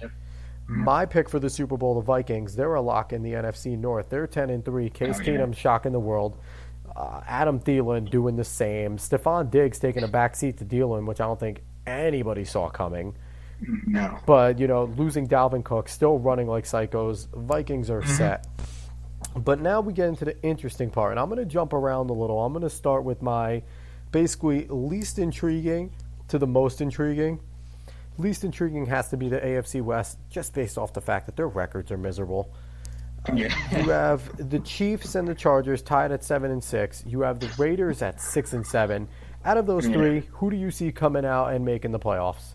My 0.67 1.05
pick 1.05 1.29
for 1.29 1.39
the 1.39 1.51
Super 1.51 1.77
Bowl, 1.77 1.95
the 1.95 2.01
Vikings, 2.01 2.57
they're 2.57 2.75
a 2.75 2.81
lock 2.81 3.13
in 3.13 3.23
the 3.23 3.33
NFC 3.33 3.79
North. 3.79 4.09
They're 4.09 4.27
10 4.27 4.51
and 4.51 4.65
3. 4.65 4.91
Case 4.91 5.17
Oh, 5.19 5.23
yeah. 5.23 5.29
Keenum 5.29 5.55
shocking 5.55 5.93
the 5.93 6.01
world. 6.01 6.39
Uh, 6.97 7.21
Adam 7.27 7.61
Thielen 7.61 8.09
doing 8.09 8.37
the 8.37 8.45
same. 8.45 8.97
Stefon 8.97 9.51
Diggs 9.51 9.79
taking 9.79 10.05
a 10.05 10.09
back 10.09 10.37
seat 10.37 10.59
to 10.59 10.65
Thielen, 10.65 11.07
which 11.07 11.21
I 11.21 11.27
don't 11.27 11.39
think 11.41 11.63
anybody 11.87 12.45
saw 12.45 12.71
coming. 12.71 13.15
No. 13.87 14.19
But, 14.27 14.59
you 14.59 14.67
know, 14.67 14.85
losing 14.97 15.27
Dalvin 15.27 15.65
Cook, 15.65 15.89
still 15.89 16.19
running 16.19 16.47
like 16.47 16.65
psychos. 16.65 17.29
Vikings 17.35 17.91
are 17.91 18.05
set. 18.07 18.47
But 19.37 19.61
now 19.61 19.81
we 19.81 19.93
get 19.93 20.09
into 20.09 20.25
the 20.25 20.41
interesting 20.43 20.91
part, 20.91 21.11
and 21.13 21.21
I'm 21.21 21.29
going 21.29 21.41
to 21.41 21.45
jump 21.45 21.73
around 21.73 22.11
a 22.11 22.13
little. 22.13 22.41
I'm 22.45 22.53
going 22.53 22.63
to 22.63 22.71
start 22.71 23.05
with 23.05 23.21
my 23.21 23.63
basically 24.13 24.67
least 24.69 25.19
intriguing 25.19 25.93
to 26.29 26.39
the 26.39 26.47
most 26.47 26.81
intriguing. 26.81 27.41
Least 28.17 28.45
intriguing 28.45 28.87
has 28.87 29.09
to 29.09 29.17
be 29.17 29.29
the 29.29 29.41
AFC 29.41 29.81
West, 29.83 30.19
just 30.31 30.55
based 30.55 30.79
off 30.79 30.93
the 30.93 31.01
fact 31.01 31.27
that 31.27 31.37
their 31.37 31.49
records 31.49 31.91
are 31.91 31.99
miserable. 31.99 32.53
You 33.33 33.45
Yeah. 33.47 33.49
have 33.49 34.51
the 34.51 34.61
Chiefs 34.61 35.15
and 35.15 35.27
the 35.27 35.35
Chargers 35.35 35.83
tied 35.83 36.13
at 36.13 36.23
seven 36.23 36.51
and 36.51 36.63
six. 36.63 37.03
You 37.07 37.23
have 37.23 37.41
the 37.41 37.51
Raiders 37.59 38.03
at 38.03 38.21
six 38.21 38.53
and 38.53 38.65
seven. 38.67 39.09
Out 39.45 39.57
of 39.57 39.67
those 39.67 39.87
Yeah. 39.89 39.95
three, 39.95 40.21
who 40.33 40.51
do 40.51 40.57
you 40.57 40.71
see 40.71 40.93
coming 40.93 41.25
out 41.25 41.49
and 41.53 41.65
making 41.65 41.91
the 41.93 41.99
playoffs? 41.99 42.55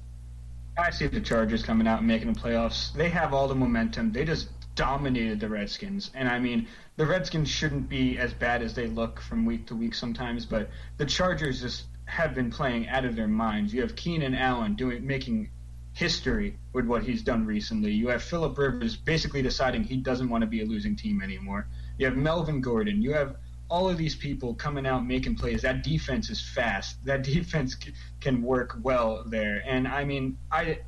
I 0.78 0.92
see 0.92 1.08
the 1.08 1.20
Chargers 1.20 1.64
coming 1.64 1.88
out 1.88 2.00
and 2.00 2.08
making 2.08 2.32
the 2.32 2.40
playoffs. 2.40 2.94
They 2.94 3.10
have 3.10 3.34
all 3.34 3.48
the 3.48 3.56
momentum. 3.56 4.12
They 4.14 4.24
just 4.24 4.50
dominated 4.76 5.40
the 5.42 5.50
Redskins. 5.50 6.10
And 6.16 6.30
I 6.30 6.40
mean, 6.40 6.68
the 6.96 7.06
Redskins 7.06 7.50
shouldn't 7.50 7.90
be 7.90 8.18
as 8.18 8.34
bad 8.34 8.62
as 8.62 8.74
they 8.76 8.88
look 8.88 9.20
from 9.20 9.46
week 9.46 9.66
to 9.68 9.76
week 9.76 9.94
sometimes, 9.94 10.46
but 10.46 10.70
the 10.98 11.06
Chargers 11.06 11.62
just 11.62 11.86
have 12.10 12.34
been 12.34 12.50
playing 12.50 12.90
out 12.90 13.06
of 13.06 13.16
their 13.16 13.28
minds. 13.28 13.74
You 13.74 13.82
have 13.82 13.96
Keenan 13.96 14.34
Allen 14.34 14.76
doing 14.76 15.06
making 15.06 15.52
history 15.94 16.58
with 16.74 16.86
what 16.86 17.04
he's 17.04 17.22
done 17.22 17.46
recently. 17.46 17.92
You 17.92 18.08
have 18.08 18.24
Philip 18.24 18.58
Rivers 18.58 18.96
basically 18.96 19.42
deciding 19.42 19.84
he 19.84 19.98
doesn't 19.98 20.30
want 20.30 20.42
to 20.42 20.48
be 20.48 20.62
a 20.62 20.66
losing 20.66 20.96
team 20.96 21.22
anymore. 21.22 21.68
You 21.98 22.08
have 22.08 22.16
Melvin 22.16 22.62
Gordon. 22.62 23.02
You 23.02 23.14
have 23.14 23.36
all 23.70 23.90
of 23.90 23.98
these 23.98 24.16
people 24.16 24.56
coming 24.56 24.88
out 24.88 25.06
making 25.06 25.36
plays. 25.36 25.62
That 25.62 25.84
defense 25.84 26.30
is 26.30 26.42
fast. 26.42 26.98
That 27.06 27.24
defense 27.24 27.78
c- 27.80 27.94
can 28.20 28.42
work 28.42 28.78
well 28.82 29.24
there. 29.26 29.64
And 29.66 29.88
I 29.88 30.04
mean, 30.04 30.38
I 30.52 30.80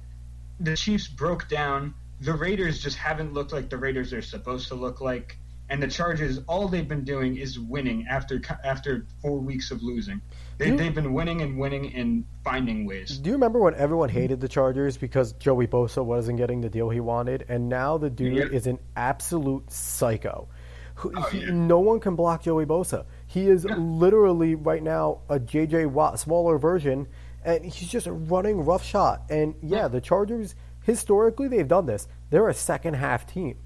the 0.59 0.75
Chiefs 0.75 1.07
broke 1.07 1.47
down. 1.47 1.93
The 2.19 2.33
Raiders 2.33 2.81
just 2.81 2.97
haven't 2.97 3.33
looked 3.33 3.53
like 3.53 3.69
the 3.69 3.77
Raiders 3.77 4.11
they're 4.11 4.21
supposed 4.21 4.67
to 4.69 4.75
look 4.75 5.01
like. 5.01 5.37
And 5.69 5.81
the 5.81 5.87
Chargers, 5.87 6.39
all 6.47 6.67
they've 6.67 6.87
been 6.87 7.05
doing 7.05 7.37
is 7.37 7.57
winning 7.57 8.07
after 8.09 8.41
after 8.63 9.05
four 9.21 9.39
weeks 9.39 9.71
of 9.71 9.81
losing. 9.83 10.21
They, 10.61 10.67
You- 10.69 10.77
they've 10.77 10.93
been 10.93 11.13
winning 11.13 11.41
and 11.41 11.57
winning 11.57 11.93
and 11.95 12.23
finding 12.43 12.85
ways. 12.85 13.17
Do 13.17 13.29
you 13.29 13.33
remember 13.35 13.59
when 13.59 13.73
everyone 13.75 14.09
hated 14.09 14.39
the 14.41 14.47
Chargers 14.47 14.95
because 14.95 15.33
Joey 15.33 15.65
Bosa 15.67 16.05
wasn't 16.05 16.37
getting 16.37 16.61
the 16.61 16.69
deal 16.69 16.89
he 16.89 16.99
wanted, 16.99 17.45
and 17.49 17.67
now 17.67 17.97
the 17.97 18.09
dude 18.11 18.35
Yeah. 18.35 18.43
is 18.45 18.67
an 18.67 18.77
absolute 18.95 19.71
psycho. 19.71 20.47
Who- 20.95 21.11
Oh, 21.17 21.21
he- 21.23 21.39
yeah. 21.39 21.49
No 21.51 21.79
one 21.79 21.99
can 21.99 22.15
block 22.15 22.43
Joey 22.43 22.65
Bosa. 22.67 23.05
He 23.25 23.49
is 23.49 23.65
literally 23.65 24.53
right 24.55 24.83
now 24.83 25.19
a 25.29 25.39
JJ 25.39 25.87
Watt 25.87 26.19
smaller 26.19 26.57
version, 26.59 27.07
and 27.43 27.65
he's 27.65 27.89
just 27.89 28.07
running 28.09 28.63
rough 28.63 28.83
shot. 28.83 29.23
And 29.31 29.55
yeah, 29.63 29.87
the 29.87 29.99
Chargers 29.99 30.53
historically 30.83 31.47
they've 31.47 31.67
done 31.67 31.87
this. 31.87 32.07
They're 32.29 32.49
a 32.49 32.53
second 32.53 32.95
half 32.95 33.25
team. 33.25 33.57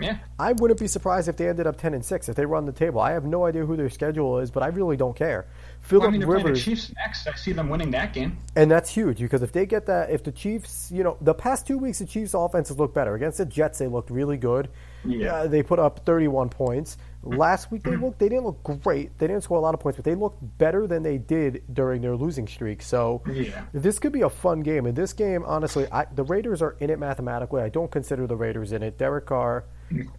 Yeah. 0.00 0.18
I 0.38 0.52
wouldn't 0.52 0.80
be 0.80 0.88
surprised 0.88 1.28
if 1.28 1.36
they 1.36 1.48
ended 1.48 1.66
up 1.66 1.76
ten 1.76 1.94
and 1.94 2.04
six 2.04 2.28
if 2.28 2.34
they 2.34 2.44
run 2.44 2.64
the 2.66 2.72
table. 2.72 3.00
I 3.00 3.12
have 3.12 3.24
no 3.24 3.44
idea 3.46 3.64
who 3.64 3.76
their 3.76 3.88
schedule 3.90 4.38
is, 4.40 4.50
but 4.50 4.62
I 4.62 4.66
really 4.68 4.96
don't 4.96 5.14
care. 5.14 5.46
Philip 5.82 6.02
Well, 6.02 6.08
I 6.08 6.12
mean, 6.12 6.20
they're 6.20 6.40
playing 6.40 6.54
the 6.54 6.60
Chiefs 6.60 6.92
next. 6.96 7.26
I 7.26 7.34
see 7.34 7.52
them 7.52 7.68
winning 7.68 7.90
that 7.90 8.12
game. 8.12 8.38
and 8.56 8.70
that's 8.70 8.88
huge 8.90 9.18
because 9.18 9.42
if 9.42 9.52
they 9.52 9.66
get 9.66 9.86
that, 9.86 10.10
if 10.10 10.22
the 10.22 10.32
Chiefs, 10.32 10.90
you 10.92 11.02
know, 11.02 11.16
the 11.20 11.34
past 11.34 11.66
two 11.66 11.76
weeks 11.76 11.98
the 11.98 12.06
Chiefs' 12.06 12.34
offenses 12.34 12.78
look 12.78 12.94
better 12.94 13.14
against 13.14 13.38
the 13.38 13.44
Jets. 13.44 13.78
They 13.78 13.88
looked 13.88 14.10
really 14.10 14.36
good. 14.36 14.68
Yeah. 15.04 15.34
Uh, 15.34 15.46
they 15.48 15.62
put 15.62 15.78
up 15.80 16.06
31 16.06 16.48
points. 16.50 16.96
Last 17.24 17.70
week 17.70 17.84
they 17.84 17.96
looked, 17.96 18.18
they 18.18 18.28
didn't 18.28 18.44
look 18.44 18.62
great. 18.82 19.16
They 19.18 19.28
didn't 19.28 19.42
score 19.44 19.56
a 19.56 19.60
lot 19.60 19.74
of 19.74 19.80
points, 19.80 19.96
but 19.96 20.04
they 20.04 20.14
looked 20.16 20.40
better 20.58 20.86
than 20.88 21.02
they 21.04 21.18
did 21.18 21.62
during 21.72 22.02
their 22.02 22.16
losing 22.16 22.48
streak. 22.48 22.82
So 22.82 23.22
Yeah. 23.30 23.62
this 23.72 23.98
could 24.00 24.12
be 24.12 24.22
a 24.22 24.28
fun 24.30 24.60
game. 24.60 24.86
And 24.86 24.96
this 24.96 25.12
game, 25.12 25.44
honestly, 25.46 25.86
I, 25.92 26.06
the 26.14 26.24
Raiders 26.24 26.62
are 26.62 26.76
in 26.80 26.90
it 26.90 26.98
mathematically. 26.98 27.62
I 27.62 27.68
don't 27.68 27.90
consider 27.90 28.26
the 28.26 28.34
Raiders 28.36 28.72
in 28.72 28.82
it. 28.82 28.98
Derek 28.98 29.26
Carr 29.26 29.64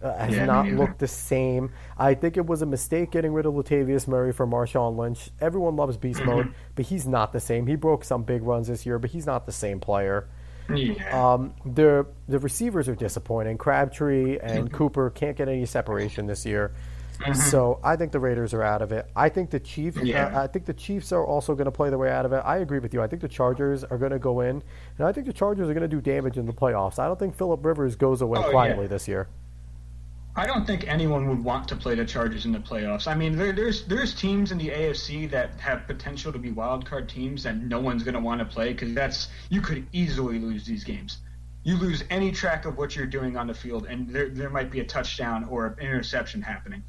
uh, 0.00 0.16
has 0.16 0.34
Yeah, 0.34 0.46
not 0.46 0.66
looked 0.68 0.98
the 1.00 1.08
same. 1.08 1.70
I 1.98 2.14
think 2.14 2.36
it 2.38 2.46
was 2.46 2.62
a 2.62 2.66
mistake 2.66 3.10
getting 3.10 3.32
rid 3.34 3.44
of 3.44 3.52
Latavius 3.54 4.08
Murray 4.08 4.32
for 4.32 4.46
Marshawn 4.46 4.96
Lynch. 4.96 5.30
Everyone 5.40 5.76
loves 5.76 5.96
beast 5.98 6.20
Mm-hmm. 6.20 6.30
mode, 6.30 6.54
but 6.74 6.86
he's 6.86 7.06
not 7.06 7.32
the 7.32 7.40
same. 7.40 7.66
He 7.66 7.76
broke 7.76 8.04
some 8.04 8.22
big 8.22 8.42
runs 8.42 8.68
this 8.68 8.86
year, 8.86 8.98
but 8.98 9.10
he's 9.10 9.26
not 9.26 9.44
the 9.46 9.52
same 9.52 9.78
player. 9.80 10.26
Yeah. 10.74 11.34
Um, 11.34 11.52
the 11.66 12.06
the 12.28 12.38
receivers 12.38 12.88
are 12.88 12.94
disappointing. 12.94 13.58
Crabtree 13.58 14.38
and 14.38 14.72
Cooper 14.72 15.10
can't 15.10 15.36
get 15.36 15.46
any 15.48 15.66
separation 15.66 16.26
this 16.26 16.46
year. 16.46 16.72
So 17.34 17.80
I 17.82 17.96
think 17.96 18.12
the 18.12 18.20
Raiders 18.20 18.52
are 18.54 18.62
out 18.62 18.82
of 18.82 18.92
it. 18.92 19.06
I 19.16 19.28
think 19.28 19.50
the 19.50 19.60
Chiefs. 19.60 19.98
Yeah. 20.02 20.26
Uh, 20.36 20.42
I 20.44 20.46
think 20.46 20.64
the 20.66 20.74
Chiefs 20.74 21.12
are 21.12 21.24
also 21.24 21.54
going 21.54 21.66
to 21.66 21.70
play 21.72 21.88
their 21.88 21.98
way 21.98 22.10
out 22.10 22.26
of 22.26 22.32
it. 22.32 22.42
I 22.44 22.58
agree 22.58 22.80
with 22.80 22.92
you. 22.92 23.02
I 23.02 23.06
think 23.06 23.22
the 23.22 23.28
Chargers 23.28 23.84
are 23.84 23.98
going 23.98 24.12
to 24.12 24.18
go 24.18 24.40
in, 24.40 24.62
and 24.98 25.06
I 25.06 25.12
think 25.12 25.26
the 25.26 25.32
Chargers 25.32 25.68
are 25.68 25.74
going 25.74 25.88
to 25.88 25.96
do 25.96 26.00
damage 26.00 26.36
in 26.38 26.46
the 26.46 26.52
playoffs. 26.52 26.98
I 26.98 27.06
don't 27.06 27.18
think 27.18 27.36
Philip 27.36 27.64
Rivers 27.64 27.96
goes 27.96 28.20
away 28.20 28.40
Oh, 28.40 28.46
yeah. 28.46 28.50
quietly 28.50 28.86
this 28.86 29.06
year. 29.08 29.28
I 30.36 30.46
don't 30.48 30.66
think 30.66 30.88
anyone 30.88 31.28
would 31.28 31.44
want 31.44 31.68
to 31.68 31.76
play 31.76 31.94
the 31.94 32.04
Chargers 32.04 32.44
in 32.44 32.50
the 32.50 32.58
playoffs. 32.58 33.06
I 33.06 33.14
mean, 33.14 33.36
there, 33.36 33.52
there's 33.52 33.84
there's 33.84 34.12
teams 34.14 34.50
in 34.50 34.58
the 34.58 34.68
AFC 34.70 35.30
that 35.30 35.60
have 35.60 35.86
potential 35.86 36.32
to 36.32 36.38
be 36.38 36.50
wild 36.50 36.84
card 36.84 37.08
teams 37.08 37.44
that 37.44 37.56
no 37.58 37.78
one's 37.78 38.02
going 38.02 38.14
to 38.14 38.20
want 38.20 38.40
to 38.40 38.44
play 38.44 38.72
because 38.72 38.92
that's 38.94 39.28
you 39.48 39.60
could 39.60 39.86
easily 39.92 40.40
lose 40.40 40.66
these 40.66 40.82
games. 40.82 41.18
You 41.62 41.76
lose 41.76 42.02
any 42.10 42.32
track 42.32 42.64
of 42.66 42.76
what 42.76 42.96
you're 42.96 43.06
doing 43.06 43.36
on 43.36 43.46
the 43.46 43.54
field, 43.54 43.86
and 43.86 44.08
there 44.08 44.28
there 44.28 44.50
might 44.50 44.72
be 44.72 44.80
a 44.80 44.84
touchdown 44.84 45.44
or 45.44 45.66
an 45.66 45.78
interception 45.78 46.42
happening. 46.42 46.82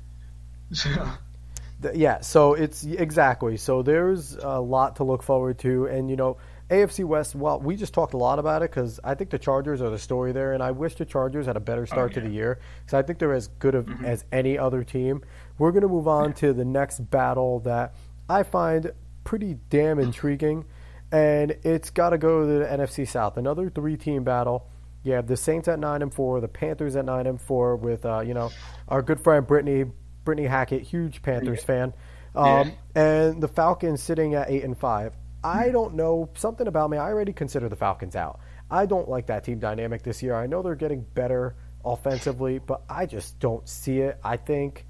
Th- 1.82 1.96
Yeah, 1.96 2.22
so 2.22 2.54
it's 2.54 2.84
exactly. 2.84 3.58
So 3.58 3.82
there's 3.82 4.36
a 4.36 4.60
lot 4.60 4.98
to 4.98 5.04
look 5.04 5.24
forward 5.24 5.60
to, 5.60 5.86
and 5.86 6.10
you 6.10 6.16
know, 6.16 6.38
AFC 6.70 7.06
West. 7.06 7.36
Well, 7.36 7.60
we 7.60 7.76
just 7.76 7.94
talked 7.94 8.14
a 8.14 8.18
lot 8.18 8.40
about 8.40 8.64
it 8.64 8.72
because 8.72 9.00
I 9.04 9.16
think 9.16 9.30
the 9.30 9.38
Chargers 9.38 9.82
are 9.82 9.90
the 9.90 10.00
story 10.00 10.32
there, 10.32 10.54
and 10.54 10.64
I 10.64 10.72
wish 10.72 10.96
the 10.96 11.06
Chargers 11.06 11.46
had 11.46 11.58
a 11.58 11.60
better 11.60 11.86
start 11.86 12.14
to 12.14 12.22
yeah. 12.22 12.28
the 12.28 12.34
year 12.34 12.60
because 12.80 12.94
I 12.94 13.02
think 13.04 13.20
they're 13.20 13.34
as 13.34 13.48
good 13.48 13.76
of, 13.76 14.04
as 14.04 14.26
any 14.32 14.58
other 14.58 14.84
team. 14.84 15.24
We're 15.58 15.72
going 15.72 15.84
to 15.84 15.88
move 15.88 16.08
on 16.08 16.34
to 16.36 16.54
the 16.54 16.66
next 16.66 17.00
battle 17.12 17.60
that 17.62 17.96
I 18.30 18.44
find 18.44 18.92
pretty 19.24 19.58
damn 19.70 20.00
intriguing, 20.00 20.66
and 21.12 21.56
it's 21.64 21.92
got 21.92 22.12
to 22.12 22.18
go 22.18 22.42
to 22.42 22.60
the 22.60 22.66
NFC 22.66 23.08
South. 23.08 23.38
Another 23.38 23.70
three-team 23.70 24.24
battle. 24.24 24.68
You 25.04 25.14
have 25.14 25.28
the 25.28 25.38
Saints 25.38 25.68
at 25.68 25.78
nine 25.78 26.02
and 26.02 26.12
four, 26.12 26.42
the 26.42 26.48
Panthers 26.48 26.96
at 26.96 27.06
nine 27.06 27.28
and 27.28 27.40
four, 27.40 27.76
with 27.76 28.08
uh, 28.08 28.22
you 28.22 28.34
know 28.34 28.50
our 28.88 29.04
good 29.04 29.20
friend 29.20 29.46
Brittany 29.46 29.86
Brittany 30.26 30.48
Hackett, 30.48 30.82
huge 30.82 31.22
Panthers 31.22 31.64
fan, 31.64 31.94
um, 32.36 32.74
and 32.96 33.42
the 33.42 33.48
Falcons 33.48 34.04
sitting 34.04 34.34
at 34.34 34.50
eight 34.50 34.64
and 34.64 34.78
five. 34.78 35.16
I 35.44 35.70
don't 35.70 35.94
know 35.94 36.30
something 36.36 36.68
about 36.68 36.90
me. 36.90 36.98
I 36.98 37.12
already 37.12 37.32
consider 37.32 37.70
the 37.70 37.76
Falcons 37.76 38.16
out. 38.16 38.40
I 38.70 38.88
don't 38.88 39.08
like 39.08 39.28
that 39.28 39.44
team 39.44 39.60
dynamic 39.60 40.02
this 40.04 40.24
year. 40.24 40.36
I 40.36 40.48
know 40.48 40.62
they're 40.64 40.76
getting 40.76 41.06
better 41.14 41.56
offensively, 41.86 42.58
but 42.58 42.82
I 42.90 43.06
just 43.06 43.40
don't 43.40 43.70
see 43.70 44.00
it. 44.00 44.18
I 44.24 44.38
think 44.38 44.88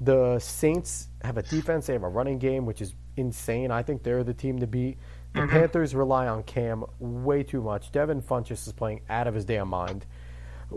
the 0.00 0.38
Saints 0.38 1.08
have 1.22 1.36
a 1.36 1.42
defense. 1.42 1.86
They 1.86 1.94
have 1.94 2.04
a 2.04 2.08
running 2.08 2.38
game, 2.38 2.66
which 2.66 2.80
is 2.80 2.94
insane. 3.16 3.70
I 3.70 3.82
think 3.82 4.04
they're 4.04 4.22
the 4.22 4.34
team 4.34 4.60
to 4.60 4.66
beat. 4.66 4.98
The 5.34 5.46
Panthers 5.48 5.94
rely 5.94 6.28
on 6.28 6.44
Cam 6.44 6.84
way 6.98 7.42
too 7.42 7.60
much. 7.60 7.92
Devin 7.92 8.22
Funchess 8.22 8.66
is 8.66 8.72
playing 8.72 9.02
out 9.10 9.26
of 9.26 9.34
his 9.34 9.44
damn 9.44 9.68
mind. 9.68 10.06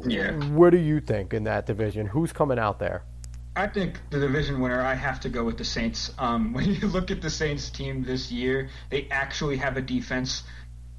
Yeah. 0.06 0.32
What 0.50 0.72
do 0.72 0.78
you 0.78 1.00
think 1.00 1.34
in 1.34 1.46
that 1.46 1.66
division? 1.66 2.08
Who's 2.08 2.34
coming 2.34 2.60
out 2.60 2.78
there? 2.80 3.04
I 3.56 3.68
think 3.68 4.00
the 4.10 4.20
division 4.20 4.62
winner, 4.62 4.82
I 4.82 4.94
have 4.94 5.20
to 5.22 5.30
go 5.30 5.44
with 5.44 5.58
the 5.58 5.66
Saints. 5.66 6.12
Um, 6.18 6.54
when 6.54 6.74
you 6.74 6.88
look 6.88 7.12
at 7.12 7.22
the 7.22 7.30
Saints 7.30 7.70
team 7.70 8.04
this 8.04 8.32
year, 8.32 8.70
they 8.90 9.08
actually 9.12 9.58
have 9.58 9.76
a 9.78 9.82
defense, 9.82 10.44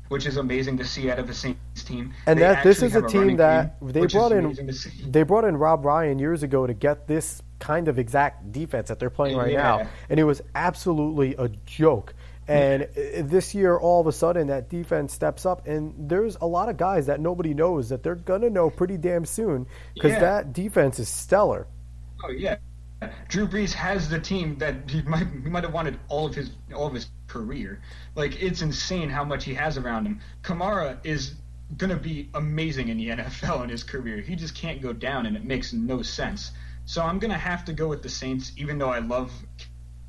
which 0.09 0.26
is 0.26 0.37
amazing 0.37 0.78
to 0.78 0.85
see 0.85 1.11
out 1.11 1.19
of 1.19 1.30
a 1.30 1.35
Saints 1.35 1.85
team. 1.85 2.12
And 2.26 2.38
They 2.38 2.42
that 2.42 2.64
this 2.64 2.83
is 2.83 2.95
a 2.97 3.02
team 3.02 3.37
that 3.37 3.80
game, 3.80 3.92
they 3.92 4.07
brought 4.07 4.33
in. 4.33 4.45
amazing 4.47 4.66
to 4.66 4.73
see. 4.73 4.90
They 5.09 5.23
brought 5.23 5.45
in 5.45 5.57
Rob 5.57 5.85
Ryan 5.85 6.19
years 6.19 6.42
ago 6.42 6.66
to 6.66 6.75
get 6.75 7.07
this 7.07 7.40
kind 7.61 7.88
of 7.88 7.99
exact 7.99 8.52
defense 8.52 8.88
that 8.88 8.99
they're 8.99 9.11
playing 9.11 9.37
right 9.37 9.54
now, 9.54 9.87
and 10.09 10.19
it 10.19 10.25
was 10.25 10.42
absolutely 10.54 11.35
a 11.37 11.49
joke. 11.66 12.14
And 12.49 12.88
this 13.30 13.54
year, 13.54 13.76
all 13.78 14.00
of 14.00 14.09
a 14.09 14.12
sudden, 14.12 14.49
that 14.49 14.69
defense 14.69 15.12
steps 15.14 15.47
up, 15.47 15.69
and 15.69 15.95
there's 16.11 16.37
a 16.40 16.47
lot 16.47 16.69
of 16.69 16.76
guys 16.76 17.07
that 17.07 17.21
nobody 17.21 17.54
knows 17.54 17.90
that 17.90 18.02
they're 18.02 18.16
gonna 18.16 18.50
know 18.50 18.71
pretty 18.71 18.97
damn 18.97 19.25
soon 19.25 19.66
because 19.95 20.12
Yeah. 20.12 20.19
that 20.19 20.52
defense 20.52 20.99
is 20.99 21.09
stellar. 21.09 21.69
Oh 22.23 22.31
yeah, 22.31 22.57
Drew 23.29 23.47
Brees 23.47 23.73
has 23.73 24.09
the 24.09 24.21
team 24.21 24.59
that 24.59 24.91
he 24.91 25.03
might 25.03 25.27
he 25.27 25.49
might 25.49 25.65
have 25.65 25.73
wanted 25.73 25.99
all 26.09 26.27
of 26.27 26.35
his 26.35 26.50
all 26.75 26.87
of 26.87 26.95
his 26.95 27.09
career. 27.29 27.81
Like 28.15 28.43
it's 28.43 28.62
insane 28.62 29.09
how 29.09 29.25
much 29.25 29.45
he 29.45 29.55
has 29.55 29.79
around 29.79 30.07
him. 30.07 30.21
Kamara 30.43 30.99
is 31.05 31.35
gonna 31.77 31.97
be 31.97 32.29
amazing 32.35 32.89
in 32.89 32.99
the 32.99 33.09
NFL 33.09 33.65
in 33.65 33.71
his 33.71 33.85
career. 33.85 34.21
He 34.21 34.37
just 34.37 34.55
can't 34.55 34.83
go 34.83 34.93
down, 34.93 35.27
and 35.27 35.37
it 35.37 35.45
makes 35.45 35.73
no 35.73 36.03
sense. 36.03 36.50
So 36.85 37.03
I'm 37.03 37.19
gonna 37.19 37.39
have 37.39 37.65
to 37.67 37.73
go 37.73 37.89
with 37.89 38.03
the 38.03 38.09
Saints, 38.09 38.53
even 38.57 38.79
though 38.79 38.91
I 38.91 38.99
love 38.99 39.33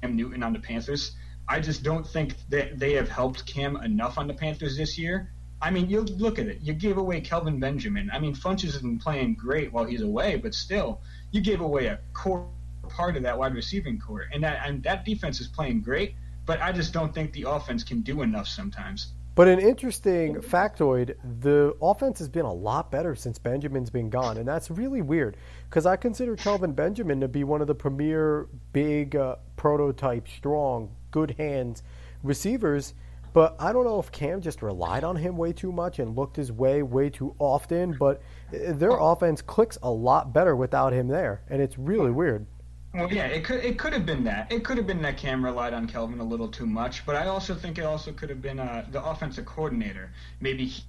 Cam 0.01 0.15
Newton 0.15 0.43
on 0.43 0.53
the 0.53 0.59
Panthers. 0.59 1.11
I 1.47 1.59
just 1.59 1.83
don't 1.83 2.07
think 2.07 2.35
that 2.49 2.79
they 2.79 2.93
have 2.93 3.09
helped 3.09 3.45
Cam 3.45 3.75
enough 3.77 4.17
on 4.17 4.27
the 4.27 4.33
Panthers 4.33 4.77
this 4.77 4.97
year. 4.97 5.31
I 5.61 5.69
mean, 5.69 5.89
you 5.89 6.01
look 6.01 6.39
at 6.39 6.47
it. 6.47 6.59
You 6.61 6.73
gave 6.73 6.97
away 6.97 7.21
Kelvin 7.21 7.59
Benjamin. 7.59 8.09
I 8.11 8.19
mean, 8.19 8.33
Funchess 8.33 8.71
has 8.73 8.81
been 8.81 8.97
playing 8.97 9.35
great 9.35 9.71
while 9.71 9.85
he's 9.85 10.01
away, 10.01 10.37
but 10.37 10.55
still, 10.55 11.01
you 11.31 11.41
gave 11.41 11.61
away 11.61 11.87
a 11.87 11.99
core 12.13 12.47
part 12.89 13.15
of 13.17 13.23
that 13.23 13.37
wide 13.37 13.55
receiving 13.55 13.99
core, 13.99 14.27
and 14.33 14.43
that 14.43 14.61
and 14.65 14.83
that 14.83 15.05
defense 15.05 15.39
is 15.39 15.47
playing 15.47 15.81
great. 15.81 16.15
But 16.45 16.61
I 16.61 16.71
just 16.71 16.93
don't 16.93 17.13
think 17.13 17.33
the 17.33 17.45
offense 17.47 17.83
can 17.83 18.01
do 18.01 18.21
enough 18.21 18.47
sometimes. 18.47 19.13
But 19.33 19.47
an 19.47 19.59
interesting 19.59 20.35
factoid: 20.35 21.15
the 21.41 21.75
offense 21.81 22.19
has 22.19 22.27
been 22.27 22.45
a 22.45 22.53
lot 22.53 22.91
better 22.91 23.15
since 23.15 23.37
Benjamin's 23.39 23.89
been 23.89 24.09
gone, 24.09 24.37
and 24.37 24.47
that's 24.47 24.69
really 24.69 25.01
weird 25.01 25.37
because 25.69 25.85
I 25.85 25.95
consider 25.95 26.35
Kelvin 26.35 26.73
Benjamin 26.73 27.21
to 27.21 27.27
be 27.27 27.43
one 27.43 27.61
of 27.61 27.67
the 27.67 27.75
premier 27.75 28.47
big 28.73 29.15
uh, 29.15 29.37
prototype, 29.55 30.27
strong, 30.27 30.89
good 31.11 31.35
hands 31.37 31.83
receivers. 32.23 32.93
But 33.33 33.55
I 33.59 33.71
don't 33.71 33.85
know 33.85 33.99
if 33.99 34.11
Cam 34.11 34.41
just 34.41 34.61
relied 34.61 35.05
on 35.05 35.15
him 35.15 35.37
way 35.37 35.53
too 35.53 35.71
much 35.71 35.99
and 35.99 36.17
looked 36.17 36.35
his 36.35 36.51
way 36.51 36.83
way 36.83 37.09
too 37.09 37.33
often. 37.39 37.95
But 37.97 38.21
their 38.51 38.97
offense 38.97 39.41
clicks 39.41 39.77
a 39.81 39.89
lot 39.89 40.33
better 40.33 40.55
without 40.55 40.93
him 40.93 41.07
there, 41.07 41.41
and 41.49 41.61
it's 41.61 41.77
really 41.77 42.11
weird. 42.11 42.45
Well, 42.93 43.11
yeah, 43.11 43.27
it 43.27 43.45
could 43.45 43.63
it 43.63 43.79
could 43.79 43.93
have 43.93 44.05
been 44.05 44.25
that. 44.25 44.51
It 44.51 44.65
could 44.65 44.77
have 44.77 44.85
been 44.85 45.01
that 45.03 45.17
Cam 45.17 45.43
relied 45.43 45.73
on 45.73 45.87
Kelvin 45.87 46.19
a 46.19 46.25
little 46.25 46.49
too 46.49 46.65
much, 46.65 47.05
but 47.05 47.15
I 47.15 47.27
also 47.27 47.55
think 47.55 47.77
it 47.77 47.85
also 47.85 48.11
could 48.11 48.29
have 48.29 48.41
been 48.41 48.59
uh, 48.59 48.85
the 48.91 49.03
offensive 49.03 49.45
coordinator. 49.45 50.11
Maybe 50.41 50.65
he, 50.65 50.83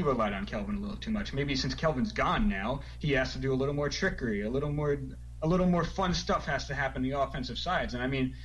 relied 0.00 0.32
on 0.32 0.46
Kelvin 0.46 0.76
a 0.76 0.78
little 0.78 0.96
too 0.96 1.10
much. 1.10 1.32
Maybe 1.32 1.56
since 1.56 1.74
Kelvin's 1.74 2.12
gone 2.12 2.48
now, 2.48 2.82
he 3.00 3.10
has 3.14 3.32
to 3.32 3.40
do 3.40 3.52
a 3.52 3.56
little 3.56 3.74
more 3.74 3.88
trickery, 3.88 4.42
a 4.42 4.48
little 4.48 4.70
more 4.70 4.96
a 5.42 5.48
little 5.48 5.66
more 5.66 5.82
fun 5.82 6.14
stuff 6.14 6.46
has 6.46 6.68
to 6.68 6.74
happen 6.74 7.02
the 7.02 7.18
offensive 7.18 7.58
sides. 7.58 7.94
And 7.94 8.02
I 8.02 8.06
mean, 8.06 8.36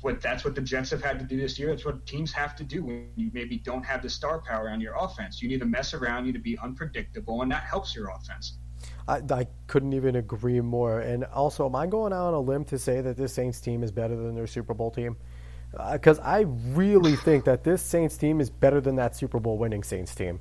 what 0.00 0.20
that's 0.20 0.44
what 0.44 0.54
the 0.54 0.60
Jets 0.60 0.90
have 0.90 1.02
had 1.02 1.18
to 1.18 1.24
do 1.24 1.40
this 1.40 1.58
year. 1.58 1.68
That's 1.68 1.84
what 1.84 2.06
teams 2.06 2.32
have 2.32 2.56
to 2.56 2.64
do 2.64 2.84
when 2.84 3.08
you 3.16 3.30
maybe 3.32 3.58
don't 3.58 3.84
have 3.84 4.02
the 4.02 4.10
star 4.10 4.40
power 4.40 4.70
on 4.70 4.80
your 4.80 4.94
offense. 4.98 5.42
You 5.42 5.48
need 5.48 5.60
to 5.60 5.66
mess 5.66 5.94
around, 5.94 6.26
you 6.26 6.32
need 6.32 6.38
to 6.38 6.42
be 6.42 6.58
unpredictable, 6.58 7.42
and 7.42 7.50
that 7.50 7.64
helps 7.64 7.94
your 7.94 8.10
offense. 8.10 8.58
I, 9.08 9.20
I 9.30 9.46
couldn't 9.66 9.92
even 9.92 10.16
agree 10.16 10.60
more. 10.60 11.00
And 11.00 11.24
also, 11.24 11.66
am 11.66 11.76
I 11.76 11.86
going 11.86 12.12
out 12.12 12.28
on 12.28 12.34
a 12.34 12.40
limb 12.40 12.64
to 12.66 12.78
say 12.78 13.00
that 13.00 13.16
this 13.16 13.32
Saints 13.32 13.60
team 13.60 13.82
is 13.82 13.92
better 13.92 14.16
than 14.16 14.34
their 14.34 14.46
Super 14.46 14.74
Bowl 14.74 14.90
team? 14.90 15.16
Because 15.92 16.18
uh, 16.18 16.24
I 16.24 16.40
really 16.40 17.16
think 17.24 17.44
that 17.44 17.64
this 17.64 17.82
Saints 17.82 18.16
team 18.16 18.40
is 18.40 18.50
better 18.50 18.80
than 18.80 18.96
that 18.96 19.16
Super 19.16 19.38
Bowl 19.38 19.58
winning 19.58 19.82
Saints 19.82 20.14
team. 20.14 20.40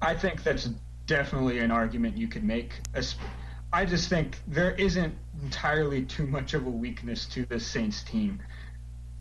I 0.00 0.14
think 0.14 0.42
that's 0.42 0.70
definitely 1.06 1.60
an 1.60 1.70
argument 1.70 2.16
you 2.16 2.28
could 2.28 2.44
make. 2.44 2.72
I 3.72 3.86
just 3.86 4.08
think 4.08 4.38
there 4.46 4.72
isn't 4.72 5.14
entirely 5.42 6.02
too 6.04 6.26
much 6.26 6.52
of 6.54 6.66
a 6.66 6.70
weakness 6.70 7.26
to 7.26 7.46
the 7.46 7.58
Saints 7.58 8.02
team 8.02 8.42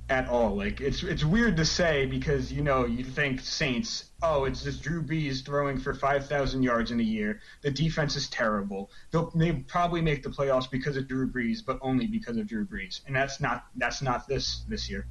at 0.10 0.28
all. 0.28 0.56
Like 0.58 0.82
it's 0.82 1.04
it's 1.04 1.24
weird 1.24 1.56
to 1.58 1.66
say 1.66 2.06
because 2.06 2.52
you 2.52 2.62
know 2.62 2.86
you 2.86 3.04
think 3.04 3.40
Saints, 3.40 4.12
oh, 4.22 4.44
it's 4.44 4.64
just 4.64 4.84
Drew 4.84 5.02
Brees 5.02 5.44
throwing 5.46 5.80
for 5.80 5.94
five 5.94 6.28
thousand 6.28 6.64
yards 6.64 6.92
in 6.92 7.00
a 7.00 7.04
year. 7.04 7.40
The 7.62 7.72
defense 7.72 8.18
is 8.18 8.30
terrible. 8.30 8.92
They'll 9.12 9.32
they 9.34 9.54
probably 9.54 10.02
make 10.02 10.22
the 10.22 10.30
playoffs 10.30 10.70
because 10.70 10.98
of 10.98 11.08
Drew 11.08 11.32
Brees, 11.32 11.60
but 11.66 11.80
only 11.82 12.08
because 12.08 12.36
of 12.36 12.46
Drew 12.48 12.66
Brees, 12.66 13.02
and 13.08 13.16
that's 13.16 13.40
not 13.40 13.66
that's 13.78 14.02
not 14.02 14.28
this 14.28 14.64
this 14.68 14.90
year. 14.90 15.08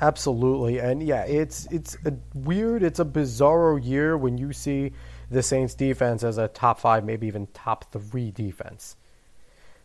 Absolutely, 0.00 0.78
and 0.78 1.02
yeah, 1.02 1.24
it's 1.24 1.68
it's 1.70 1.96
weird, 2.34 2.82
it's 2.82 2.98
a 2.98 3.04
bizarro 3.04 3.82
year 3.82 4.16
when 4.16 4.38
you 4.38 4.52
see 4.52 4.92
the 5.32 5.42
Saints 5.42 5.74
defense 5.74 6.22
as 6.22 6.38
a 6.38 6.48
top 6.48 6.78
five, 6.78 7.04
maybe 7.04 7.26
even 7.26 7.46
top 7.48 7.90
three 7.92 8.30
defense. 8.30 8.96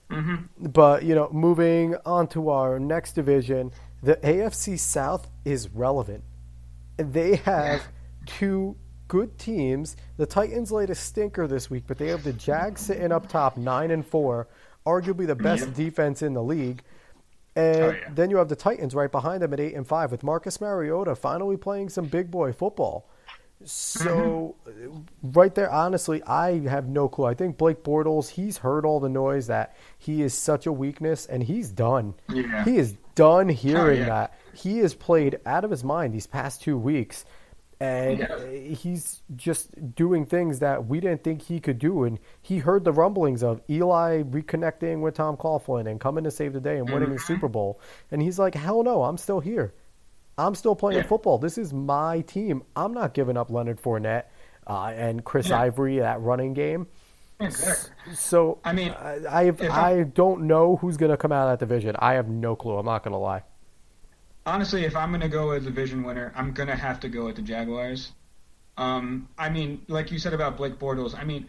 Mm-hmm. 0.10 0.68
But 0.68 1.04
you 1.04 1.16
know, 1.16 1.30
moving 1.32 1.96
on 2.06 2.28
to 2.28 2.50
our 2.50 2.80
next 2.80 3.14
division, 3.14 3.72
the 4.02 4.16
AFC 4.18 4.80
South 4.80 5.28
is 5.44 5.70
relevant. 5.70 6.24
They 6.98 7.38
have 7.38 7.82
two 8.26 8.76
good 9.08 9.38
teams. 9.38 9.96
The 10.18 10.26
Titans 10.26 10.72
laid 10.72 10.90
a 10.90 10.96
stinker 10.96 11.48
this 11.48 11.70
week, 11.70 11.84
but 11.88 11.98
they 11.98 12.08
have 12.08 12.24
the 12.24 12.34
Jags 12.34 12.82
sitting 12.82 13.12
up 13.12 13.28
top, 13.28 13.58
nine 13.58 13.92
and 13.92 14.06
four, 14.06 14.48
arguably 14.86 15.28
the 15.28 15.36
best 15.36 15.74
defense 15.74 16.22
in 16.22 16.34
the 16.34 16.44
league. 16.44 16.84
And 17.56 17.82
oh, 17.82 17.90
yeah. 17.90 18.10
then 18.14 18.30
you 18.30 18.38
have 18.38 18.50
the 18.50 18.56
Titans 18.56 18.94
right 18.94 19.12
behind 19.12 19.42
them 19.42 19.52
at 19.54 19.60
eight 19.60 19.74
and 19.74 19.88
five, 19.88 20.12
with 20.12 20.24
Marcus 20.24 20.62
Mariota 20.62 21.16
finally 21.16 21.58
playing 21.58 21.90
some 21.90 22.06
big 22.06 22.30
boy 22.30 22.54
football. 22.54 23.10
So, 23.66 24.56
mm-hmm. 24.68 25.32
right 25.32 25.54
there, 25.54 25.72
honestly, 25.72 26.22
I 26.24 26.60
have 26.68 26.88
no 26.88 27.10
clue. 27.10 27.26
I 27.26 27.34
think 27.34 27.58
Blake 27.58 27.84
Bortles, 27.84 28.30
he's 28.30 28.60
heard 28.60 28.86
all 28.86 29.00
the 29.00 29.10
noise 29.10 29.48
that 29.48 29.76
he 29.98 30.22
is 30.22 30.34
such 30.34 30.68
a 30.68 30.72
weakness, 30.72 31.26
and 31.26 31.42
he's 31.42 31.72
done. 31.72 32.14
Yeah. 32.30 32.64
He 32.66 32.78
is 32.78 32.96
done 33.16 33.50
hearing 33.50 34.02
oh, 34.02 34.04
yeah. 34.04 34.06
that. 34.06 34.40
He 34.54 34.78
has 34.80 34.94
played 34.94 35.40
out 35.46 35.66
of 35.66 35.72
his 35.72 35.84
mind 35.84 36.14
these 36.14 36.28
past 36.28 36.62
two 36.62 36.78
weeks, 36.78 37.26
and 37.80 38.20
yeah. 38.20 38.76
he's 38.76 39.24
just 39.36 39.96
doing 39.96 40.28
things 40.28 40.60
that 40.60 40.86
we 40.88 41.00
didn't 41.00 41.24
think 41.24 41.42
he 41.42 41.60
could 41.60 41.80
do. 41.80 42.04
And 42.04 42.20
he 42.42 42.60
heard 42.60 42.84
the 42.84 42.94
rumblings 42.94 43.42
of 43.42 43.62
Eli 43.70 44.22
reconnecting 44.22 45.02
with 45.02 45.16
Tom 45.16 45.36
Coughlin 45.36 45.90
and 45.90 46.00
coming 46.00 46.24
to 46.26 46.32
save 46.32 46.54
the 46.54 46.62
day 46.62 46.78
and 46.78 46.88
winning 46.88 47.10
mm-hmm. 47.10 47.14
the 47.14 47.20
Super 47.20 47.48
Bowl. 47.48 47.80
And 48.12 48.22
he's 48.22 48.38
like, 48.38 48.54
hell 48.54 48.84
no, 48.84 49.04
I'm 49.04 49.18
still 49.18 49.40
here. 49.40 49.74
I'm 50.38 50.56
still 50.56 50.76
playing 50.76 51.00
yeah. 51.00 51.08
football. 51.08 51.38
This 51.38 51.58
is 51.58 51.74
my 51.74 52.22
team. 52.22 52.64
I'm 52.76 52.94
not 52.94 53.14
giving 53.14 53.38
up 53.38 53.50
Leonard 53.50 53.82
Fournette 53.82 54.26
uh, 54.68 54.94
and 54.96 55.24
Chris 55.24 55.50
yeah. 55.50 55.62
Ivory 55.62 55.98
that 56.00 56.22
running 56.22 56.54
game. 56.54 56.88
Exactly. 57.40 58.16
So 58.16 58.60
I 58.64 58.74
mean, 58.74 58.92
I 58.92 59.54
I, 59.70 60.04
don't 60.04 60.48
know 60.48 60.76
who's 60.78 60.98
going 60.98 61.12
to 61.12 61.18
come 61.18 61.32
out 61.32 61.48
of 61.48 61.60
that 61.60 61.66
division. 61.66 61.96
I 62.00 62.14
have 62.14 62.28
no 62.28 62.56
clue. 62.56 62.78
I'm 62.78 62.86
not 62.86 63.04
going 63.04 63.12
to 63.12 63.20
lie. 63.20 63.44
Honestly, 64.46 64.86
if 64.86 64.96
I'm 64.96 65.10
going 65.10 65.22
to 65.22 65.28
go 65.28 65.52
as 65.52 65.64
a 65.64 65.66
division 65.66 66.04
winner, 66.04 66.34
I'm 66.36 66.52
going 66.54 66.70
to 66.70 66.76
have 66.76 67.00
to 67.02 67.10
go 67.10 67.26
with 67.26 67.36
the 67.36 67.42
Jaguars. 67.42 68.12
Um, 68.78 69.28
I 69.38 69.50
mean, 69.50 69.82
like 69.88 70.12
you 70.12 70.20
said 70.20 70.34
about 70.34 70.58
Blake 70.58 70.80
Bortles. 70.80 71.18
I 71.18 71.24
mean, 71.24 71.48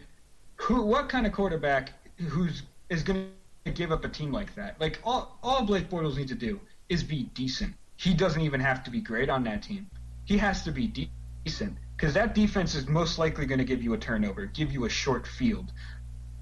who? 0.57 0.81
What 0.81 1.09
kind 1.09 1.25
of 1.25 1.33
quarterback 1.33 1.93
who's 2.17 2.63
is 2.89 3.01
going 3.01 3.31
to 3.65 3.71
give 3.71 3.91
up 3.91 4.03
a 4.03 4.09
team 4.09 4.31
like 4.31 4.53
that? 4.55 4.79
Like 4.79 4.99
all 5.03 5.39
all 5.41 5.63
Blake 5.63 5.89
Bortles 5.89 6.17
needs 6.17 6.31
to 6.31 6.37
do 6.37 6.59
is 6.87 7.03
be 7.03 7.23
decent 7.33 7.73
he 7.99 8.13
doesn't 8.13 8.41
even 8.41 8.61
have 8.61 8.81
to 8.85 8.91
be 8.91 9.01
great 9.01 9.29
on 9.29 9.43
that 9.43 9.61
team. 9.61 9.89
He 10.23 10.37
has 10.37 10.63
to 10.63 10.71
be 10.71 11.09
decent 11.43 11.77
because 11.97 12.13
that 12.13 12.33
defense 12.33 12.73
is 12.73 12.87
most 12.87 13.19
likely 13.19 13.45
going 13.45 13.57
to 13.57 13.65
give 13.65 13.83
you 13.83 13.93
a 13.93 13.97
turnover, 13.97 14.45
give 14.45 14.71
you 14.71 14.85
a 14.85 14.89
short 14.89 15.27
field. 15.27 15.73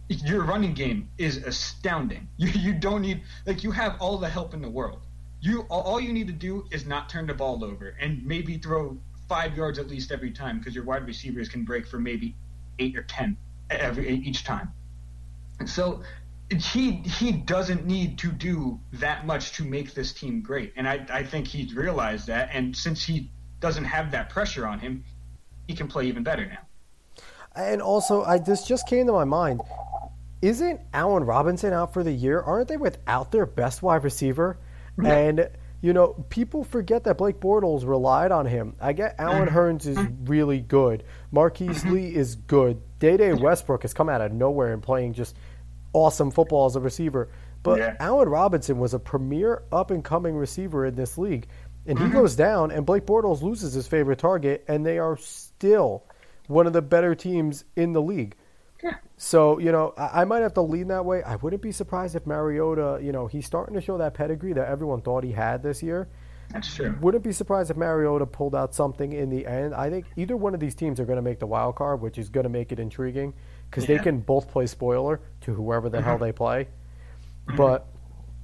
Your 0.08 0.44
running 0.44 0.76
game 0.76 1.10
is 1.18 1.38
astounding. 1.38 2.28
You, 2.38 2.50
you 2.50 2.74
don't 2.74 3.02
need 3.02 3.24
like 3.48 3.64
you 3.64 3.72
have 3.72 4.00
all 4.00 4.20
the 4.20 4.30
help 4.30 4.54
in 4.54 4.62
the 4.62 4.70
world. 4.70 5.08
You 5.42 5.62
all 5.62 6.00
you 6.00 6.14
need 6.14 6.28
to 6.28 6.34
do 6.34 6.66
is 6.72 6.86
not 6.86 7.10
turn 7.10 7.26
the 7.26 7.34
ball 7.34 7.64
over 7.64 7.96
and 8.00 8.24
maybe 8.24 8.60
throw 8.60 8.96
five 9.28 9.58
yards 9.58 9.80
at 9.80 9.88
least 9.88 10.12
every 10.12 10.32
time 10.32 10.60
because 10.60 10.76
your 10.76 10.84
wide 10.84 11.08
receivers 11.08 11.50
can 11.50 11.64
break 11.64 11.88
for 11.88 12.00
maybe 12.00 12.36
eight 12.78 12.96
or 12.96 13.04
ten 13.04 13.36
every 13.72 14.08
each 14.10 14.44
time. 14.44 14.72
So 15.66 16.04
he 16.50 16.92
he 16.92 17.32
doesn't 17.32 17.86
need 17.86 18.18
to 18.20 18.32
do 18.32 18.80
that 18.94 19.26
much 19.26 19.54
to 19.54 19.66
make 19.66 19.94
this 19.94 20.14
team 20.14 20.42
great, 20.42 20.74
and 20.76 20.88
I 20.88 21.06
I 21.10 21.24
think 21.24 21.48
he's 21.48 21.74
realized 21.74 22.28
that. 22.28 22.50
And 22.54 22.76
since 22.76 23.04
he 23.04 23.32
doesn't 23.60 23.86
have 23.86 24.12
that 24.12 24.30
pressure 24.30 24.66
on 24.66 24.80
him, 24.80 25.04
he 25.68 25.76
can 25.76 25.88
play 25.88 26.06
even 26.06 26.24
better 26.24 26.46
now. 26.46 26.60
And 27.56 27.82
also, 27.82 28.24
I 28.24 28.38
this 28.38 28.66
just 28.66 28.88
came 28.88 29.08
to 29.08 29.14
my 29.14 29.26
mind. 29.26 29.62
Isn't 30.42 30.80
Allen 30.94 31.24
Robinson 31.24 31.74
out 31.74 31.94
for 31.94 32.04
the 32.04 32.12
year? 32.12 32.42
Aren't 32.42 32.68
they 32.68 32.78
without 32.78 33.32
their 33.32 33.48
best 33.48 33.82
wide 33.82 34.04
receiver? 34.04 34.60
And 35.04 35.50
you 35.82 35.94
know, 35.94 36.26
people 36.30 36.64
forget 36.64 37.04
that 37.04 37.18
Blake 37.18 37.40
Bortles 37.40 37.88
relied 37.88 38.32
on 38.32 38.46
him. 38.46 38.76
I 38.80 38.94
get 38.94 39.16
Allen 39.20 39.48
mm-hmm. 39.48 39.58
Hurns 39.58 39.86
is 39.86 39.98
really 40.26 40.60
good. 40.60 41.04
Marqise 41.32 41.82
mm-hmm. 41.82 41.94
Lee 41.94 42.16
is 42.16 42.36
good. 42.36 42.82
Dede 43.00 43.40
Westbrook 43.40 43.84
has 43.84 43.94
come 43.94 44.10
out 44.10 44.22
of 44.22 44.32
nowhere 44.32 44.74
and 44.74 44.82
playing 44.82 45.14
just 45.14 45.36
awesome 45.94 46.32
football 46.32 46.66
as 46.66 46.76
a 46.76 46.80
receiver. 46.80 47.30
But 47.64 47.80
yeah. 47.80 47.96
Allen 48.00 48.30
Robinson 48.30 48.80
was 48.80 48.94
a 48.94 49.00
premier 49.00 49.64
up 49.72 49.92
and 49.92 50.04
coming 50.04 50.36
receiver 50.36 50.86
in 50.86 50.96
this 50.96 51.18
league. 51.18 51.48
And 51.86 51.98
he 51.98 52.06
mm-hmm. 52.06 52.14
goes 52.14 52.36
down, 52.36 52.72
and 52.72 52.86
Blake 52.86 53.06
Bortles 53.06 53.42
loses 53.42 53.74
his 53.74 53.88
favorite 53.88 54.20
target, 54.20 54.66
and 54.68 54.86
they 54.86 55.00
are 55.00 55.16
still 55.18 56.04
one 56.48 56.68
of 56.68 56.74
the 56.74 56.82
better 56.82 57.16
teams 57.16 57.64
in 57.76 57.94
the 57.94 58.02
league. 58.02 58.36
Yeah. 58.84 58.96
So, 59.16 59.58
you 59.60 59.72
know, 59.72 59.94
I, 59.98 60.22
I, 60.22 60.26
might 60.26 60.42
have 60.42 60.54
to 60.56 60.62
lean 60.62 60.90
that 60.90 61.04
way. 61.06 61.24
I 61.24 61.36
wouldn't 61.38 61.62
be 61.62 61.72
surprised 61.72 62.16
if 62.16 62.28
Mariota, 62.28 63.00
you 63.02 63.12
know, 63.12 63.26
he's 63.26 63.46
starting 63.46 63.74
to 63.76 63.82
show 63.82 63.98
that 63.98 64.14
pedigree 64.14 64.54
that 64.54 64.68
everyone 64.68 65.02
thought 65.02 65.24
he 65.24 65.32
had 65.32 65.64
this 65.64 65.82
year. 65.82 66.10
That's 66.52 66.74
true. 66.74 66.96
Wouldn't 67.02 67.24
be 67.24 67.32
surprised 67.32 67.72
if 67.72 67.78
Mariota 67.78 68.26
pulled 68.26 68.56
out 68.56 68.74
something 68.74 69.12
in 69.14 69.30
the 69.30 69.46
end. 69.46 69.74
I 69.74 69.90
think 69.90 70.06
either 70.16 70.38
one 70.38 70.54
of 70.54 70.60
these 70.60 70.76
teams 70.76 71.00
are 71.00 71.06
going 71.06 71.18
to 71.18 71.24
make 71.24 71.40
the 71.40 71.48
wild 71.48 71.76
card, 71.76 72.02
which 72.02 72.18
is 72.18 72.30
going 72.30 72.44
to 72.46 72.50
make 72.50 72.72
it 72.72 72.80
intriguing 72.80 73.34
because 73.70 73.88
yeah. 73.88 73.98
they 73.98 74.04
can 74.04 74.20
both 74.20 74.50
play 74.50 74.66
spoiler 74.66 75.20
to 75.42 75.54
whoever 75.54 75.90
the 75.90 75.98
mm-hmm. 75.98 76.06
hell 76.06 76.18
they 76.18 76.32
play. 76.32 76.68
Mm-hmm. 77.48 77.58
But 77.58 77.88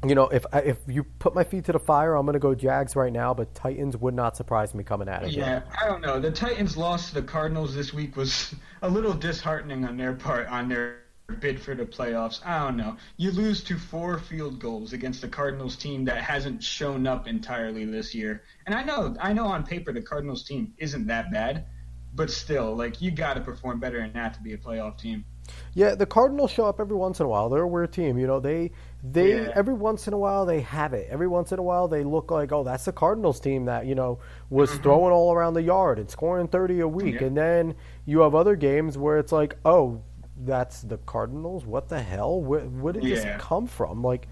you 0.06 0.16
know, 0.16 0.28
if 0.28 0.46
if 0.54 0.78
you 0.88 1.04
put 1.04 1.34
my 1.34 1.44
feet 1.44 1.66
to 1.66 1.72
the 1.72 1.80
fire, 1.80 2.16
I'm 2.16 2.26
going 2.26 2.34
to 2.34 2.40
go 2.40 2.54
Jags 2.54 2.96
right 2.96 3.12
now. 3.12 3.34
But 3.34 3.56
Titans 3.56 3.96
would 3.98 4.14
not 4.14 4.36
surprise 4.36 4.76
me 4.76 4.84
coming 4.84 5.08
at 5.08 5.24
it. 5.24 5.32
Yeah, 5.32 5.62
I 5.82 5.88
don't 5.88 6.02
know. 6.02 6.20
The 6.20 6.32
Titans 6.32 6.76
loss 6.76 7.10
to 7.10 7.16
the 7.16 7.22
Cardinals 7.22 7.74
this 7.74 7.94
week 7.94 8.18
was 8.18 8.54
a 8.82 8.90
little 8.90 9.14
disheartening 9.14 9.86
on 9.86 9.98
their 9.98 10.14
part 10.14 10.48
on 10.48 10.68
their 10.68 11.04
bid 11.40 11.62
for 11.62 11.74
the 11.74 11.86
playoffs. 11.86 12.46
I 12.46 12.60
don't 12.60 12.78
know. 12.78 12.98
You 13.18 13.32
lose 13.32 13.64
to 13.66 13.78
four 13.78 14.20
field 14.20 14.60
goals 14.60 14.94
against 14.94 15.22
the 15.22 15.30
Cardinals 15.30 15.76
team 15.76 16.06
that 16.06 16.22
hasn't 16.22 16.64
shown 16.64 17.08
up 17.08 17.28
entirely 17.28 17.86
this 17.86 18.14
year. 18.14 18.44
And 18.66 18.76
I 18.76 18.84
know, 18.84 19.16
I 19.20 19.34
know 19.34 19.46
on 19.46 19.66
paper 19.66 19.94
the 19.94 20.02
Cardinals 20.02 20.44
team 20.44 20.74
isn't 20.78 21.08
that 21.08 21.32
bad, 21.32 21.66
but 22.16 22.30
still, 22.30 22.76
like 22.76 23.02
you 23.02 23.12
got 23.12 23.36
to 23.36 23.42
perform 23.42 23.80
better 23.80 24.00
than 24.00 24.14
that 24.14 24.34
to 24.36 24.42
be 24.42 24.54
a 24.54 24.58
playoff 24.58 24.98
team. 24.98 25.26
Yeah, 25.74 25.96
the 25.96 26.06
Cardinals 26.06 26.52
show 26.52 26.66
up 26.66 26.80
every 26.80 26.96
once 26.96 27.20
in 27.20 27.26
a 27.26 27.30
while. 27.30 27.50
They're 27.50 27.64
a 27.64 27.68
weird 27.68 27.92
team, 27.92 28.18
you 28.18 28.28
know. 28.28 28.40
They 28.40 28.72
they 29.04 29.42
yeah. 29.42 29.52
every 29.56 29.74
once 29.74 30.08
in 30.08 30.14
a 30.14 30.18
while 30.18 30.46
they 30.46 30.62
have 30.62 30.94
it. 30.94 31.08
Every 31.10 31.28
once 31.28 31.52
in 31.52 31.60
a 31.60 31.64
while 31.64 31.88
they 31.88 32.04
look 32.04 32.32
like, 32.32 32.52
oh, 32.52 32.64
that's 32.64 32.86
the 32.86 32.94
Cardinals 32.94 33.40
team 33.40 33.66
that 33.66 33.86
you 33.86 33.96
know 33.96 34.20
was 34.50 34.72
mm-hmm. 34.72 34.84
throwing 34.84 35.12
all 35.12 35.34
around 35.34 35.56
the 35.56 35.62
yard 35.62 36.00
and 36.00 36.10
scoring 36.10 36.48
thirty 36.48 36.80
a 36.80 36.88
week. 36.88 37.16
Yeah. 37.16 37.28
And 37.28 37.38
then 37.38 37.76
you 38.06 38.22
have 38.22 38.36
other 38.36 38.56
games 38.56 38.98
where 38.98 39.18
it's 39.18 39.32
like, 39.32 39.58
oh, 39.66 40.02
that's 40.38 40.82
the 40.82 40.98
Cardinals. 41.00 41.66
What 41.66 41.90
the 41.90 42.02
hell? 42.02 42.42
Where, 42.42 42.62
where 42.62 42.94
did 42.94 43.04
yeah. 43.04 43.16
this 43.16 43.42
come 43.42 43.68
from? 43.68 44.02
Like, 44.02 44.28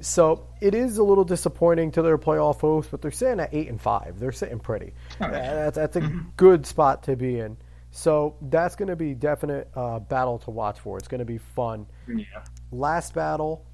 so 0.00 0.46
it 0.60 0.74
is 0.74 0.98
a 0.98 1.02
little 1.02 1.24
disappointing 1.24 1.92
to 1.92 2.02
their 2.02 2.18
playoff 2.18 2.60
hopes, 2.60 2.88
but 2.90 3.02
they're 3.02 3.10
sitting 3.10 3.40
at 3.40 3.52
eight 3.52 3.68
and 3.68 3.80
five. 3.80 4.18
They're 4.18 4.32
sitting 4.32 4.58
pretty. 4.58 4.92
Uh, 5.20 5.28
that's 5.30 5.76
that's 5.76 5.96
a 5.96 6.00
mm-hmm. 6.00 6.28
good 6.36 6.66
spot 6.66 7.04
to 7.04 7.16
be 7.16 7.38
in. 7.38 7.56
So 7.90 8.36
that's 8.42 8.76
going 8.76 8.88
to 8.88 8.96
be 8.96 9.14
definite 9.14 9.68
uh, 9.74 9.98
battle 9.98 10.38
to 10.40 10.50
watch 10.50 10.78
for. 10.80 10.96
It's 10.98 11.08
going 11.08 11.20
to 11.20 11.24
be 11.24 11.38
fun. 11.38 11.86
Yeah. 12.08 12.24
Last 12.70 13.14
battle. 13.14 13.66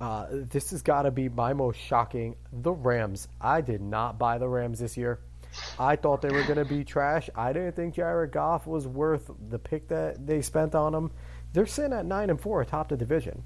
Uh, 0.00 0.26
this 0.30 0.70
has 0.70 0.82
got 0.82 1.02
to 1.02 1.10
be 1.10 1.28
my 1.28 1.52
most 1.52 1.80
shocking. 1.80 2.36
The 2.52 2.72
Rams. 2.72 3.28
I 3.40 3.60
did 3.60 3.80
not 3.80 4.18
buy 4.18 4.38
the 4.38 4.48
Rams 4.48 4.78
this 4.78 4.96
year. 4.96 5.20
I 5.78 5.96
thought 5.96 6.20
they 6.20 6.30
were 6.30 6.42
going 6.42 6.56
to 6.56 6.64
be 6.64 6.84
trash. 6.84 7.30
I 7.34 7.52
didn't 7.52 7.76
think 7.76 7.94
Jared 7.94 8.32
Goff 8.32 8.66
was 8.66 8.86
worth 8.86 9.30
the 9.48 9.58
pick 9.58 9.88
that 9.88 10.26
they 10.26 10.42
spent 10.42 10.74
on 10.74 10.94
him. 10.94 11.12
They're 11.52 11.66
sitting 11.66 11.92
at 11.92 12.06
nine 12.06 12.30
and 12.30 12.40
four 12.40 12.60
atop 12.60 12.88
the 12.88 12.96
division. 12.96 13.44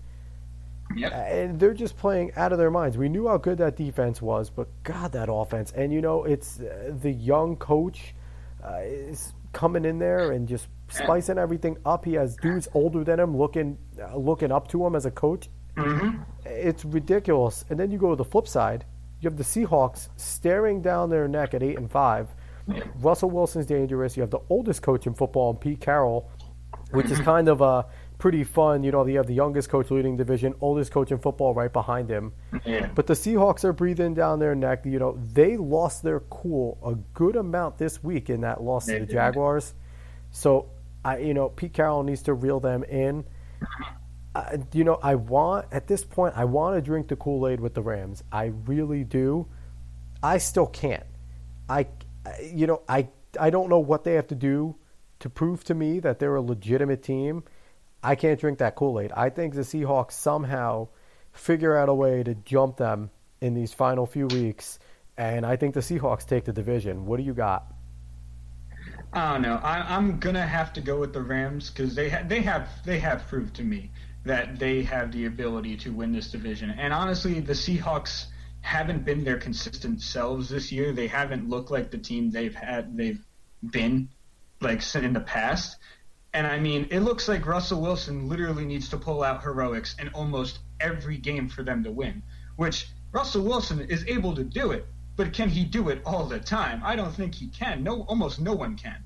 Yep. 0.96 1.12
And 1.12 1.60
they're 1.60 1.74
just 1.74 1.96
playing 1.96 2.32
out 2.36 2.52
of 2.52 2.58
their 2.58 2.70
minds. 2.70 2.96
We 2.96 3.08
knew 3.08 3.28
how 3.28 3.36
good 3.36 3.58
that 3.58 3.76
defense 3.76 4.22
was, 4.22 4.50
but 4.50 4.68
God, 4.82 5.12
that 5.12 5.30
offense. 5.30 5.72
And 5.72 5.92
you 5.92 6.00
know, 6.00 6.24
it's 6.24 6.60
uh, 6.60 6.94
the 7.02 7.10
young 7.10 7.56
coach 7.56 8.14
uh, 8.64 8.80
is 8.82 9.34
coming 9.52 9.84
in 9.84 9.98
there 9.98 10.32
and 10.32 10.48
just 10.48 10.68
spicing 10.88 11.38
everything 11.38 11.76
up. 11.84 12.04
He 12.04 12.14
has 12.14 12.36
dudes 12.36 12.68
older 12.74 13.04
than 13.04 13.20
him 13.20 13.36
looking 13.36 13.78
uh, 14.00 14.16
looking 14.16 14.50
up 14.52 14.68
to 14.68 14.86
him 14.86 14.96
as 14.96 15.06
a 15.06 15.10
coach. 15.10 15.48
Mm-hmm. 15.76 16.22
It's 16.46 16.84
ridiculous. 16.84 17.64
And 17.70 17.78
then 17.78 17.90
you 17.90 17.98
go 17.98 18.10
to 18.10 18.16
the 18.16 18.24
flip 18.24 18.48
side. 18.48 18.84
You 19.20 19.28
have 19.28 19.36
the 19.36 19.44
Seahawks 19.44 20.08
staring 20.16 20.80
down 20.80 21.10
their 21.10 21.28
neck 21.28 21.54
at 21.54 21.62
eight 21.62 21.76
and 21.76 21.90
five. 21.90 22.28
Russell 23.00 23.30
Wilson's 23.30 23.66
dangerous. 23.66 24.16
You 24.16 24.20
have 24.22 24.30
the 24.30 24.40
oldest 24.48 24.82
coach 24.82 25.06
in 25.06 25.14
football, 25.14 25.54
Pete 25.54 25.80
Carroll, 25.80 26.30
which 26.90 27.10
is 27.10 27.18
kind 27.20 27.48
of 27.48 27.62
uh, 27.62 27.84
pretty 28.18 28.44
fun. 28.44 28.82
You 28.82 28.90
know, 28.90 29.06
you 29.06 29.16
have 29.16 29.26
the 29.26 29.34
youngest 29.34 29.68
coach 29.70 29.90
leading 29.90 30.16
division, 30.16 30.54
oldest 30.60 30.90
coach 30.92 31.10
in 31.12 31.18
football 31.18 31.54
right 31.54 31.72
behind 31.72 32.10
him. 32.10 32.32
Yeah. 32.64 32.88
But 32.94 33.06
the 33.06 33.14
Seahawks 33.14 33.64
are 33.64 33.72
breathing 33.72 34.14
down 34.14 34.40
their 34.40 34.54
neck. 34.54 34.84
You 34.84 34.98
know, 34.98 35.18
they 35.32 35.56
lost 35.56 36.02
their 36.02 36.20
cool 36.20 36.78
a 36.84 36.94
good 37.14 37.36
amount 37.36 37.78
this 37.78 38.02
week 38.02 38.28
in 38.28 38.40
that 38.42 38.62
loss 38.62 38.86
They 38.86 38.94
to 38.94 39.00
the 39.00 39.06
did. 39.06 39.12
Jaguars. 39.12 39.74
So, 40.30 40.68
I 41.04 41.18
you 41.18 41.34
know, 41.34 41.48
Pete 41.48 41.72
Carroll 41.72 42.02
needs 42.02 42.22
to 42.22 42.34
reel 42.34 42.60
them 42.60 42.82
in. 42.84 43.24
Uh, 44.34 44.58
you 44.72 44.84
know, 44.84 44.98
I 45.02 45.14
want 45.14 45.66
at 45.72 45.86
this 45.86 46.04
point, 46.04 46.34
I 46.36 46.44
want 46.44 46.76
to 46.76 46.82
drink 46.82 47.08
the 47.08 47.16
Kool 47.16 47.48
Aid 47.48 47.60
with 47.60 47.74
the 47.74 47.82
Rams. 47.82 48.22
I 48.30 48.52
really 48.66 49.04
do. 49.04 49.46
I 50.22 50.38
still 50.38 50.66
can't. 50.66 51.04
I, 51.68 51.86
you 52.42 52.66
know, 52.66 52.82
I 52.88 53.08
I 53.38 53.50
don't 53.50 53.68
know 53.68 53.78
what 53.78 54.04
they 54.04 54.14
have 54.14 54.26
to 54.28 54.34
do 54.34 54.76
to 55.20 55.30
prove 55.30 55.64
to 55.64 55.74
me 55.74 56.00
that 56.00 56.18
they're 56.18 56.34
a 56.34 56.40
legitimate 56.42 57.02
team. 57.02 57.44
I 58.02 58.14
can't 58.14 58.38
drink 58.38 58.58
that 58.58 58.74
Kool 58.74 59.00
Aid. 59.00 59.12
I 59.12 59.30
think 59.30 59.54
the 59.54 59.62
Seahawks 59.62 60.12
somehow 60.12 60.88
figure 61.32 61.76
out 61.76 61.88
a 61.88 61.94
way 61.94 62.22
to 62.22 62.34
jump 62.34 62.76
them 62.76 63.10
in 63.40 63.54
these 63.54 63.72
final 63.72 64.06
few 64.06 64.26
weeks, 64.26 64.78
and 65.16 65.44
I 65.44 65.56
think 65.56 65.74
the 65.74 65.80
Seahawks 65.80 66.26
take 66.26 66.44
the 66.44 66.52
division. 66.52 67.06
What 67.06 67.16
do 67.16 67.22
you 67.22 67.34
got? 67.34 67.72
I 69.12 69.32
don't 69.32 69.42
know. 69.42 69.60
I, 69.62 69.96
I'm 69.96 70.18
gonna 70.18 70.46
have 70.46 70.72
to 70.74 70.80
go 70.80 71.00
with 71.00 71.12
the 71.12 71.22
Rams 71.22 71.70
because 71.70 71.94
they 71.94 72.10
ha- 72.10 72.24
they 72.26 72.42
have 72.42 72.68
they 72.84 72.98
have 72.98 73.26
proved 73.26 73.56
to 73.56 73.64
me 73.64 73.90
that 74.24 74.58
they 74.58 74.82
have 74.82 75.12
the 75.12 75.24
ability 75.24 75.76
to 75.78 75.90
win 75.90 76.12
this 76.12 76.30
division. 76.30 76.70
And 76.70 76.92
honestly, 76.92 77.40
the 77.40 77.54
Seahawks 77.54 78.26
haven't 78.60 79.04
been 79.04 79.24
their 79.24 79.38
consistent 79.38 80.02
selves 80.02 80.48
this 80.50 80.70
year. 80.70 80.92
They 80.92 81.06
haven't 81.06 81.48
looked 81.48 81.70
like 81.70 81.90
the 81.90 81.98
team 81.98 82.30
they've 82.30 82.54
had 82.54 82.96
they've 82.96 83.24
been 83.70 84.10
like 84.60 84.82
in 84.94 85.12
the 85.12 85.20
past. 85.20 85.76
And 86.32 86.46
I 86.46 86.58
mean, 86.58 86.88
it 86.90 87.00
looks 87.00 87.26
like 87.26 87.46
Russell 87.46 87.80
Wilson 87.80 88.28
literally 88.28 88.66
needs 88.66 88.90
to 88.90 88.96
pull 88.96 89.22
out 89.22 89.42
heroics 89.42 89.96
in 89.98 90.08
almost 90.10 90.58
every 90.78 91.16
game 91.16 91.48
for 91.48 91.62
them 91.62 91.84
to 91.84 91.90
win. 91.90 92.22
Which 92.56 92.88
Russell 93.12 93.44
Wilson 93.44 93.80
is 93.80 94.06
able 94.06 94.34
to 94.34 94.44
do 94.44 94.72
it, 94.72 94.86
but 95.16 95.32
can 95.32 95.48
he 95.48 95.64
do 95.64 95.88
it 95.88 96.02
all 96.04 96.26
the 96.26 96.38
time? 96.38 96.82
I 96.84 96.96
don't 96.96 97.12
think 97.12 97.34
he 97.34 97.48
can. 97.48 97.82
No, 97.82 98.02
almost 98.02 98.40
no 98.40 98.54
one 98.54 98.76
can. 98.76 99.02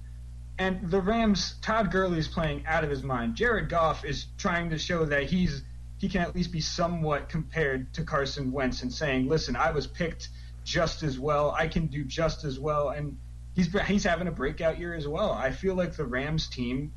And 0.58 0.90
the 0.90 1.00
Rams, 1.00 1.54
Todd 1.62 1.90
Gurley 1.90 2.18
is 2.18 2.28
playing 2.28 2.66
out 2.66 2.84
of 2.84 2.90
his 2.90 3.02
mind. 3.02 3.36
Jared 3.36 3.68
Goff 3.68 4.04
is 4.04 4.26
trying 4.36 4.70
to 4.70 4.78
show 4.78 5.04
that 5.06 5.24
he's 5.24 5.62
he 5.98 6.08
can 6.08 6.20
at 6.20 6.34
least 6.34 6.50
be 6.50 6.60
somewhat 6.60 7.28
compared 7.28 7.94
to 7.94 8.04
Carson 8.04 8.50
Wentz 8.50 8.82
and 8.82 8.92
saying, 8.92 9.28
"Listen, 9.28 9.54
I 9.54 9.70
was 9.70 9.86
picked 9.86 10.28
just 10.64 11.04
as 11.04 11.18
well. 11.18 11.52
I 11.52 11.68
can 11.68 11.86
do 11.86 12.04
just 12.04 12.44
as 12.44 12.58
well." 12.58 12.90
And 12.90 13.16
he's 13.54 13.72
he's 13.86 14.04
having 14.04 14.26
a 14.26 14.32
breakout 14.32 14.78
year 14.78 14.94
as 14.94 15.06
well. 15.06 15.32
I 15.32 15.52
feel 15.52 15.74
like 15.74 15.96
the 15.96 16.04
Rams 16.04 16.48
team, 16.48 16.92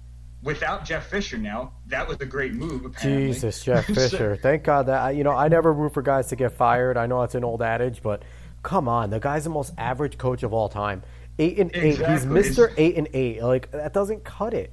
without 0.46 0.86
Jeff 0.86 1.08
Fisher 1.08 1.38
now, 1.38 1.74
that 1.88 2.08
was 2.08 2.18
a 2.22 2.26
great 2.26 2.54
move. 2.54 2.86
Apparently. 2.86 3.34
Jesus, 3.34 3.64
Jeff 3.64 3.88
So- 3.88 3.94
Fisher. 3.96 4.38
Thank 4.38 4.64
God 4.64 4.86
that 4.86 5.16
you 5.16 5.26
know 5.26 5.32
I 5.32 5.50
never 5.50 5.74
root 5.74 5.94
for 5.94 6.02
guys 6.02 6.28
to 6.28 6.38
get 6.38 6.54
fired. 6.54 6.96
I 6.96 7.08
know 7.08 7.24
it's 7.24 7.36
an 7.36 7.44
old 7.44 7.62
adage, 7.62 8.02
but 8.02 8.24
come 8.64 8.88
on, 8.88 9.10
the 9.10 9.20
guy's 9.20 9.44
the 9.44 9.50
most 9.50 9.74
average 9.78 10.18
coach 10.18 10.44
of 10.44 10.54
all 10.54 10.70
time. 10.70 11.04
Eight 11.38 11.60
and 11.60 11.72
eight. 11.76 11.98
He's 11.98 12.26
Mister 12.26 12.72
Eight 12.78 12.96
and 12.96 13.10
eight. 13.14 13.44
Like 13.44 13.72
that 13.72 13.92
doesn't 13.94 14.24
cut 14.24 14.54
it. 14.54 14.72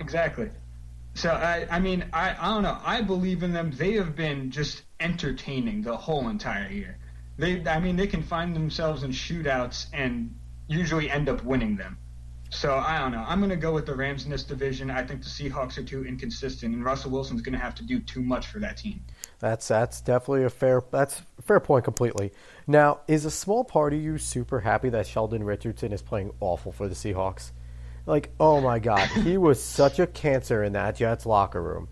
Exactly. 0.00 0.50
So 1.14 1.30
I, 1.30 1.66
I 1.70 1.78
mean, 1.78 2.06
I, 2.12 2.34
I 2.36 2.48
don't 2.54 2.64
know. 2.64 2.76
I 2.84 3.00
believe 3.02 3.44
in 3.44 3.52
them. 3.52 3.70
They 3.70 3.92
have 3.92 4.16
been 4.16 4.50
just 4.50 4.82
entertaining 4.98 5.82
the 5.82 5.96
whole 5.96 6.28
entire 6.28 6.68
year. 6.68 6.98
They, 7.36 7.64
I 7.66 7.78
mean, 7.78 7.94
they 7.96 8.08
can 8.08 8.22
find 8.22 8.54
themselves 8.54 9.04
in 9.04 9.12
shootouts 9.12 9.86
and 9.92 10.34
usually 10.66 11.08
end 11.10 11.28
up 11.28 11.44
winning 11.44 11.76
them. 11.76 11.98
So 12.54 12.76
I 12.76 12.98
don't 12.98 13.10
know. 13.10 13.24
I'm 13.26 13.40
going 13.40 13.50
to 13.50 13.56
go 13.56 13.72
with 13.72 13.84
the 13.84 13.94
Rams 13.94 14.24
in 14.24 14.30
this 14.30 14.44
division. 14.44 14.88
I 14.88 15.02
think 15.04 15.22
the 15.22 15.28
Seahawks 15.28 15.76
are 15.76 15.82
too 15.82 16.06
inconsistent, 16.06 16.72
and 16.72 16.84
Russell 16.84 17.10
Wilson's 17.10 17.42
going 17.42 17.52
to 17.52 17.58
have 17.58 17.74
to 17.76 17.82
do 17.82 17.98
too 17.98 18.22
much 18.22 18.46
for 18.46 18.60
that 18.60 18.76
team. 18.76 19.02
That's 19.40 19.66
that's 19.66 20.00
definitely 20.00 20.44
a 20.44 20.50
fair 20.50 20.82
that's 20.92 21.20
a 21.38 21.42
fair 21.42 21.58
point 21.58 21.84
completely. 21.84 22.32
Now, 22.66 23.00
is 23.08 23.24
a 23.24 23.30
small 23.30 23.64
part 23.64 23.92
of 23.92 24.00
you 24.00 24.18
super 24.18 24.60
happy 24.60 24.88
that 24.90 25.06
Sheldon 25.06 25.42
Richardson 25.42 25.92
is 25.92 26.00
playing 26.00 26.32
awful 26.40 26.70
for 26.70 26.88
the 26.88 26.94
Seahawks? 26.94 27.50
Like, 28.06 28.30
oh 28.38 28.60
my 28.60 28.78
God, 28.78 29.08
he 29.08 29.36
was 29.36 29.62
such 29.62 29.98
a 29.98 30.06
cancer 30.06 30.62
in 30.62 30.74
that 30.74 30.96
Jets 30.96 31.26
locker 31.26 31.62
room, 31.62 31.88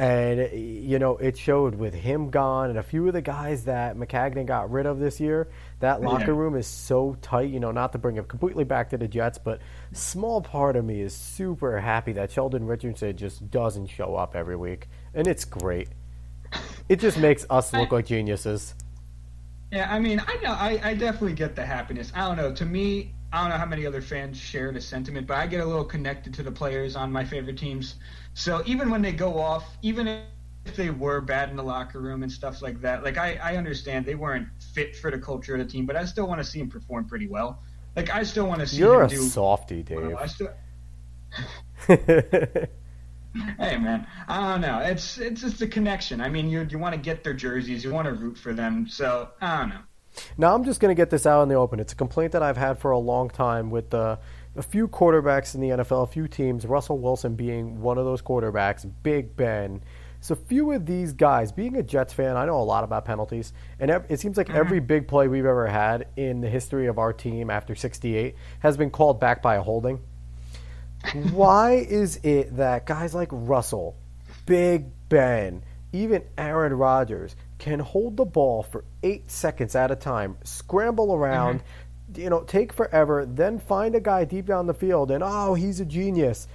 and 0.00 0.50
you 0.58 0.98
know 0.98 1.18
it 1.18 1.36
showed 1.36 1.74
with 1.74 1.92
him 1.92 2.30
gone 2.30 2.70
and 2.70 2.78
a 2.78 2.82
few 2.82 3.06
of 3.06 3.12
the 3.12 3.20
guys 3.20 3.64
that 3.64 3.96
Maccagnan 3.96 4.46
got 4.46 4.70
rid 4.70 4.86
of 4.86 4.98
this 4.98 5.20
year. 5.20 5.48
That 5.80 6.00
locker 6.00 6.32
Yeah. 6.32 6.38
room 6.38 6.56
is 6.56 6.66
so 6.66 7.18
tight. 7.20 7.50
You 7.50 7.60
know, 7.60 7.70
not 7.70 7.92
to 7.92 7.98
bring 7.98 8.16
him 8.16 8.24
completely 8.24 8.64
back 8.64 8.88
to 8.90 8.96
the 8.96 9.06
Jets, 9.06 9.36
but 9.36 9.60
small 9.92 10.40
part 10.40 10.76
of 10.76 10.86
me 10.86 11.02
is 11.02 11.14
super 11.14 11.78
happy 11.78 12.12
that 12.14 12.30
Sheldon 12.30 12.66
Richardson 12.66 13.14
just 13.14 13.50
doesn't 13.50 13.88
show 13.88 14.16
up 14.16 14.34
every 14.34 14.56
week, 14.56 14.88
and 15.12 15.26
it's 15.26 15.44
great. 15.44 15.88
It 16.88 16.98
just 16.98 17.18
makes 17.18 17.44
us 17.50 17.72
look 17.74 17.92
like 17.92 18.06
geniuses. 18.06 18.74
Yeah, 19.70 19.86
I 19.92 20.00
mean, 20.00 20.20
I 20.26 20.34
know, 20.42 20.50
I, 20.52 20.80
I 20.82 20.94
definitely 20.94 21.34
get 21.34 21.54
the 21.54 21.64
happiness. 21.64 22.10
I 22.14 22.26
don't 22.26 22.36
know. 22.38 22.52
To 22.54 22.64
me, 22.64 23.12
I 23.32 23.42
don't 23.42 23.50
know 23.50 23.58
how 23.58 23.66
many 23.66 23.86
other 23.86 24.02
fans 24.02 24.38
share 24.38 24.72
the 24.72 24.80
sentiment, 24.80 25.26
but 25.26 25.36
I 25.36 25.46
get 25.46 25.60
a 25.60 25.64
little 25.64 25.84
connected 25.84 26.34
to 26.34 26.42
the 26.42 26.50
players 26.50 26.96
on 26.96 27.12
my 27.12 27.24
favorite 27.24 27.58
teams. 27.58 27.94
So 28.34 28.62
even 28.66 28.90
when 28.90 29.02
they 29.02 29.12
go 29.12 29.38
off, 29.38 29.64
even 29.82 30.08
if 30.66 30.76
they 30.76 30.90
were 30.90 31.20
bad 31.20 31.48
in 31.48 31.56
the 31.56 31.62
locker 31.62 32.00
room 32.00 32.22
and 32.24 32.32
stuff 32.32 32.60
like 32.60 32.80
that, 32.80 33.04
like 33.04 33.18
I, 33.18 33.38
I 33.42 33.56
understand 33.56 34.04
they 34.04 34.16
weren't 34.16 34.48
fit 34.74 34.96
for 34.96 35.10
the 35.12 35.18
culture 35.18 35.54
of 35.54 35.60
the 35.60 35.64
team, 35.72 35.86
but 35.86 35.94
I 35.94 36.04
still 36.06 36.26
want 36.26 36.40
to 36.40 36.44
see 36.44 36.58
them 36.58 36.68
perform 36.68 37.06
pretty 37.06 37.28
well. 37.28 37.62
Like 37.94 38.10
I 38.10 38.24
still 38.24 38.46
want 38.46 38.60
to 38.60 38.66
see 38.66 38.78
You're 38.78 39.04
a 39.04 39.08
do. 39.08 39.22
softy, 39.22 39.82
Dave. 39.82 40.16
I 40.16 40.26
still, 40.26 40.50
hey 41.86 42.68
man, 43.58 44.06
I 44.28 44.52
don't 44.52 44.60
know. 44.60 44.78
It's 44.80 45.18
it's 45.18 45.40
just 45.40 45.60
a 45.62 45.66
connection. 45.66 46.20
I 46.20 46.28
mean, 46.28 46.48
you 46.48 46.66
you 46.68 46.78
want 46.78 46.94
to 46.94 47.00
get 47.00 47.24
their 47.24 47.34
jerseys, 47.34 47.84
you 47.84 47.92
want 47.92 48.06
to 48.06 48.14
root 48.14 48.38
for 48.38 48.52
them. 48.52 48.86
So 48.88 49.30
I 49.40 49.58
don't 49.60 49.68
know. 49.70 49.80
Now 50.36 50.54
I'm 50.54 50.64
just 50.64 50.80
going 50.80 50.94
to 50.94 51.00
get 51.00 51.10
this 51.10 51.26
out 51.26 51.42
in 51.42 51.48
the 51.48 51.54
open. 51.54 51.80
It's 51.80 51.92
a 51.92 51.96
complaint 51.96 52.32
that 52.32 52.42
I've 52.42 52.56
had 52.56 52.78
for 52.78 52.90
a 52.90 52.98
long 52.98 53.30
time 53.30 53.70
with 53.70 53.92
uh, 53.94 54.16
a 54.56 54.62
few 54.62 54.88
quarterbacks 54.88 55.54
in 55.54 55.60
the 55.60 55.68
NFL, 55.68 56.04
a 56.04 56.06
few 56.06 56.26
teams, 56.26 56.66
Russell 56.66 56.98
Wilson 56.98 57.34
being 57.34 57.80
one 57.80 57.98
of 57.98 58.04
those 58.04 58.22
quarterbacks, 58.22 58.90
Big 59.02 59.36
Ben. 59.36 59.82
So 60.22 60.34
few 60.34 60.72
of 60.72 60.84
these 60.84 61.12
guys, 61.14 61.50
being 61.50 61.76
a 61.76 61.82
Jets 61.82 62.12
fan, 62.12 62.36
I 62.36 62.44
know 62.44 62.60
a 62.60 62.62
lot 62.62 62.84
about 62.84 63.06
penalties, 63.06 63.54
and 63.78 63.90
it 63.90 64.20
seems 64.20 64.36
like 64.36 64.50
every 64.50 64.78
big 64.78 65.08
play 65.08 65.28
we've 65.28 65.46
ever 65.46 65.66
had 65.66 66.08
in 66.16 66.42
the 66.42 66.48
history 66.50 66.88
of 66.88 66.98
our 66.98 67.12
team 67.12 67.48
after 67.48 67.74
68 67.74 68.34
has 68.58 68.76
been 68.76 68.90
called 68.90 69.18
back 69.18 69.40
by 69.40 69.54
a 69.54 69.62
holding. 69.62 70.00
Why 71.32 71.72
is 71.72 72.20
it 72.22 72.56
that 72.58 72.84
guys 72.84 73.14
like 73.14 73.28
Russell, 73.32 73.96
Big 74.44 74.90
Ben, 75.08 75.64
even 75.92 76.22
Aaron 76.36 76.74
Rodgers 76.74 77.34
can 77.60 77.78
hold 77.78 78.16
the 78.16 78.24
ball 78.24 78.64
for 78.64 78.84
eight 79.04 79.30
seconds 79.30 79.76
at 79.76 79.90
a 79.92 79.96
time, 79.96 80.36
scramble 80.42 81.14
around, 81.14 81.60
mm-hmm. 81.60 82.22
you 82.22 82.30
know, 82.30 82.42
take 82.42 82.72
forever, 82.72 83.24
then 83.26 83.58
find 83.60 83.94
a 83.94 84.00
guy 84.00 84.24
deep 84.24 84.46
down 84.46 84.66
the 84.66 84.74
field 84.74 85.10
and 85.12 85.22
oh, 85.22 85.54
he's 85.54 85.78
a 85.78 85.84
genius. 85.84 86.48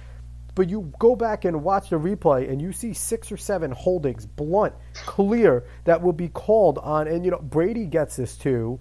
But 0.54 0.68
you 0.68 0.92
go 0.98 1.14
back 1.16 1.44
and 1.44 1.62
watch 1.62 1.90
the 1.90 1.96
replay 1.96 2.50
and 2.50 2.60
you 2.60 2.72
see 2.72 2.92
six 2.92 3.30
or 3.30 3.36
seven 3.36 3.70
holdings, 3.70 4.26
blunt, 4.26 4.74
clear, 4.94 5.64
that 5.84 6.02
would 6.02 6.16
be 6.16 6.28
called 6.28 6.78
on. 6.78 7.06
And, 7.08 7.24
you 7.24 7.30
know, 7.30 7.38
Brady 7.38 7.86
gets 7.86 8.16
this 8.16 8.36
too. 8.36 8.80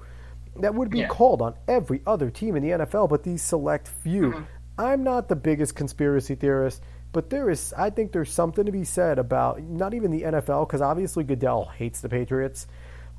That 0.57 0.73
would 0.73 0.89
be 0.89 0.99
Yeah. 0.99 1.07
called 1.07 1.41
on 1.41 1.53
every 1.67 2.01
other 2.07 2.29
team 2.29 2.55
in 2.55 2.63
the 2.63 2.71
NFL, 2.71 3.07
but 3.07 3.23
these 3.23 3.41
select 3.41 3.87
few. 3.87 4.31
Mm-hmm. 4.31 4.43
I'm 4.77 5.03
not 5.03 5.27
the 5.27 5.35
biggest 5.35 5.75
conspiracy 5.75 6.35
theorist, 6.35 6.81
but 7.15 7.29
there 7.29 7.49
is, 7.49 7.73
I 7.77 7.91
think 7.91 8.11
there's 8.11 8.29
something 8.29 8.65
to 8.65 8.73
be 8.73 8.83
said 8.83 9.19
about 9.19 9.63
not 9.63 9.93
even 9.93 10.11
the 10.11 10.23
NFL, 10.23 10.67
because 10.67 10.81
obviously 10.81 11.23
Goodell 11.23 11.63
hates 11.63 12.01
the 12.01 12.09
Patriots, 12.09 12.67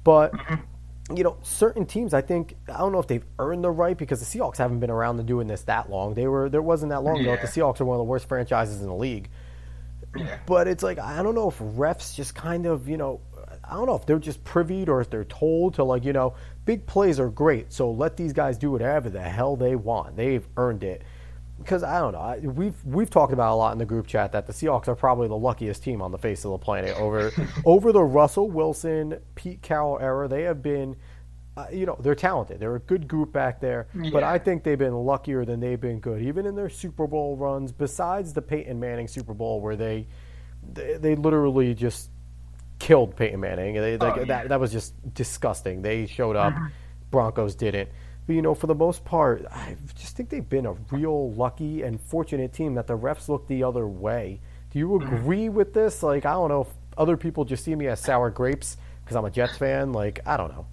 but 0.04 0.34
you 1.14 1.24
know, 1.24 1.38
certain 1.40 1.86
teams, 1.86 2.12
I 2.12 2.20
think, 2.20 2.56
I 2.68 2.76
don't 2.76 2.92
know 2.92 2.98
if 2.98 3.06
they've 3.06 3.24
earned 3.38 3.64
the 3.64 3.70
right 3.70 3.96
because 3.96 4.20
the 4.20 4.38
Seahawks 4.38 4.58
haven't 4.58 4.80
been 4.80 4.90
around 4.90 5.18
and 5.18 5.26
doing 5.26 5.46
this 5.46 5.62
that 5.62 5.88
long. 5.88 6.12
They 6.12 6.26
were, 6.26 6.50
there 6.50 6.60
wasn't 6.60 6.90
that 6.90 7.04
long 7.04 7.20
ago. 7.20 7.30
Yeah. 7.30 7.36
that 7.36 7.54
The 7.54 7.60
Seahawks 7.60 7.80
are 7.80 7.86
one 7.86 7.94
of 7.94 8.00
the 8.00 8.04
worst 8.04 8.28
franchises 8.28 8.82
in 8.82 8.88
the 8.88 8.94
league. 8.94 9.30
Yeah. 10.14 10.40
But 10.44 10.68
it's 10.68 10.82
like, 10.82 10.98
I 10.98 11.22
don't 11.22 11.34
know 11.34 11.48
if 11.48 11.58
refs 11.58 12.14
just 12.14 12.34
kind 12.34 12.66
of, 12.66 12.90
you 12.90 12.98
know, 12.98 13.22
I 13.64 13.76
don't 13.76 13.86
know 13.86 13.96
if 13.96 14.04
they're 14.04 14.18
just 14.18 14.44
privied 14.44 14.90
or 14.90 15.00
if 15.00 15.08
they're 15.08 15.24
told 15.24 15.76
to, 15.76 15.84
like, 15.84 16.04
you 16.04 16.12
know, 16.12 16.34
big 16.66 16.84
plays 16.84 17.18
are 17.18 17.30
great, 17.30 17.72
so 17.72 17.90
let 17.90 18.18
these 18.18 18.34
guys 18.34 18.58
do 18.58 18.70
whatever 18.70 19.08
the 19.08 19.22
hell 19.22 19.56
they 19.56 19.74
want. 19.74 20.16
They've 20.16 20.46
earned 20.58 20.84
it. 20.84 21.00
Because 21.58 21.82
I 21.82 21.98
don't 21.98 22.12
know. 22.12 22.20
I, 22.20 22.38
we've 22.38 22.84
we've 22.84 23.10
talked 23.10 23.32
about 23.32 23.54
a 23.54 23.56
lot 23.56 23.72
in 23.72 23.78
the 23.78 23.86
group 23.86 24.06
chat 24.06 24.32
that 24.32 24.46
the 24.46 24.52
Seahawks 24.52 24.88
are 24.88 24.94
probably 24.94 25.28
the 25.28 25.36
luckiest 25.36 25.82
team 25.82 26.02
on 26.02 26.12
the 26.12 26.18
face 26.18 26.44
of 26.44 26.50
the 26.52 26.58
planet 26.58 26.96
over 26.96 27.32
over 27.64 27.92
the 27.92 28.02
Russell 28.02 28.50
Wilson, 28.50 29.18
Pete 29.34 29.62
Carroll 29.62 29.98
era. 29.98 30.28
They 30.28 30.42
have 30.42 30.62
been, 30.62 30.96
uh, 31.56 31.66
you 31.72 31.86
know, 31.86 31.96
they're 32.00 32.14
talented. 32.14 32.60
They're 32.60 32.76
a 32.76 32.80
good 32.80 33.08
group 33.08 33.32
back 33.32 33.60
there, 33.60 33.88
yeah. 33.94 34.10
but 34.12 34.22
I 34.22 34.38
think 34.38 34.64
they've 34.64 34.78
been 34.78 34.94
luckier 34.94 35.44
than 35.44 35.60
they've 35.60 35.80
been 35.80 36.00
good, 36.00 36.22
even 36.22 36.46
in 36.46 36.54
their 36.54 36.68
Super 36.68 37.06
Bowl 37.06 37.36
runs. 37.36 37.72
Besides 37.72 38.32
the 38.32 38.42
Peyton 38.42 38.78
Manning 38.78 39.08
Super 39.08 39.34
Bowl, 39.34 39.60
where 39.60 39.76
they 39.76 40.06
they, 40.72 40.94
they 40.94 41.14
literally 41.14 41.74
just 41.74 42.10
killed 42.78 43.16
Peyton 43.16 43.40
Manning. 43.40 43.74
They, 43.74 43.94
oh, 43.94 44.06
like, 44.06 44.16
yeah. 44.16 44.24
that 44.24 44.48
that 44.50 44.60
was 44.60 44.72
just 44.72 44.92
disgusting. 45.14 45.82
They 45.82 46.06
showed 46.06 46.36
up, 46.36 46.52
mm-hmm. 46.52 46.66
Broncos 47.10 47.54
didn't. 47.54 47.88
But 48.26 48.34
you 48.34 48.42
know, 48.42 48.54
for 48.54 48.66
the 48.66 48.74
most 48.74 49.04
part, 49.04 49.46
I 49.50 49.76
just 49.94 50.16
think 50.16 50.30
they've 50.30 50.48
been 50.48 50.66
a 50.66 50.72
real 50.90 51.32
lucky 51.32 51.82
and 51.82 52.00
fortunate 52.00 52.52
team 52.52 52.74
that 52.74 52.86
the 52.86 52.98
refs 52.98 53.28
look 53.28 53.46
the 53.46 53.62
other 53.62 53.86
way. 53.86 54.40
Do 54.70 54.78
you 54.78 54.88
mm-hmm. 54.88 55.14
agree 55.14 55.48
with 55.48 55.72
this? 55.72 56.02
Like, 56.02 56.26
I 56.26 56.32
don't 56.32 56.48
know 56.48 56.62
if 56.62 56.68
other 56.98 57.16
people 57.16 57.44
just 57.44 57.64
see 57.64 57.74
me 57.74 57.86
as 57.86 58.00
sour 58.00 58.30
grapes 58.30 58.76
because 59.04 59.16
I'm 59.16 59.24
a 59.24 59.30
Jets 59.30 59.56
fan. 59.56 59.92
Like, 59.92 60.20
I 60.26 60.36
don't 60.36 60.50
know. 60.50 60.66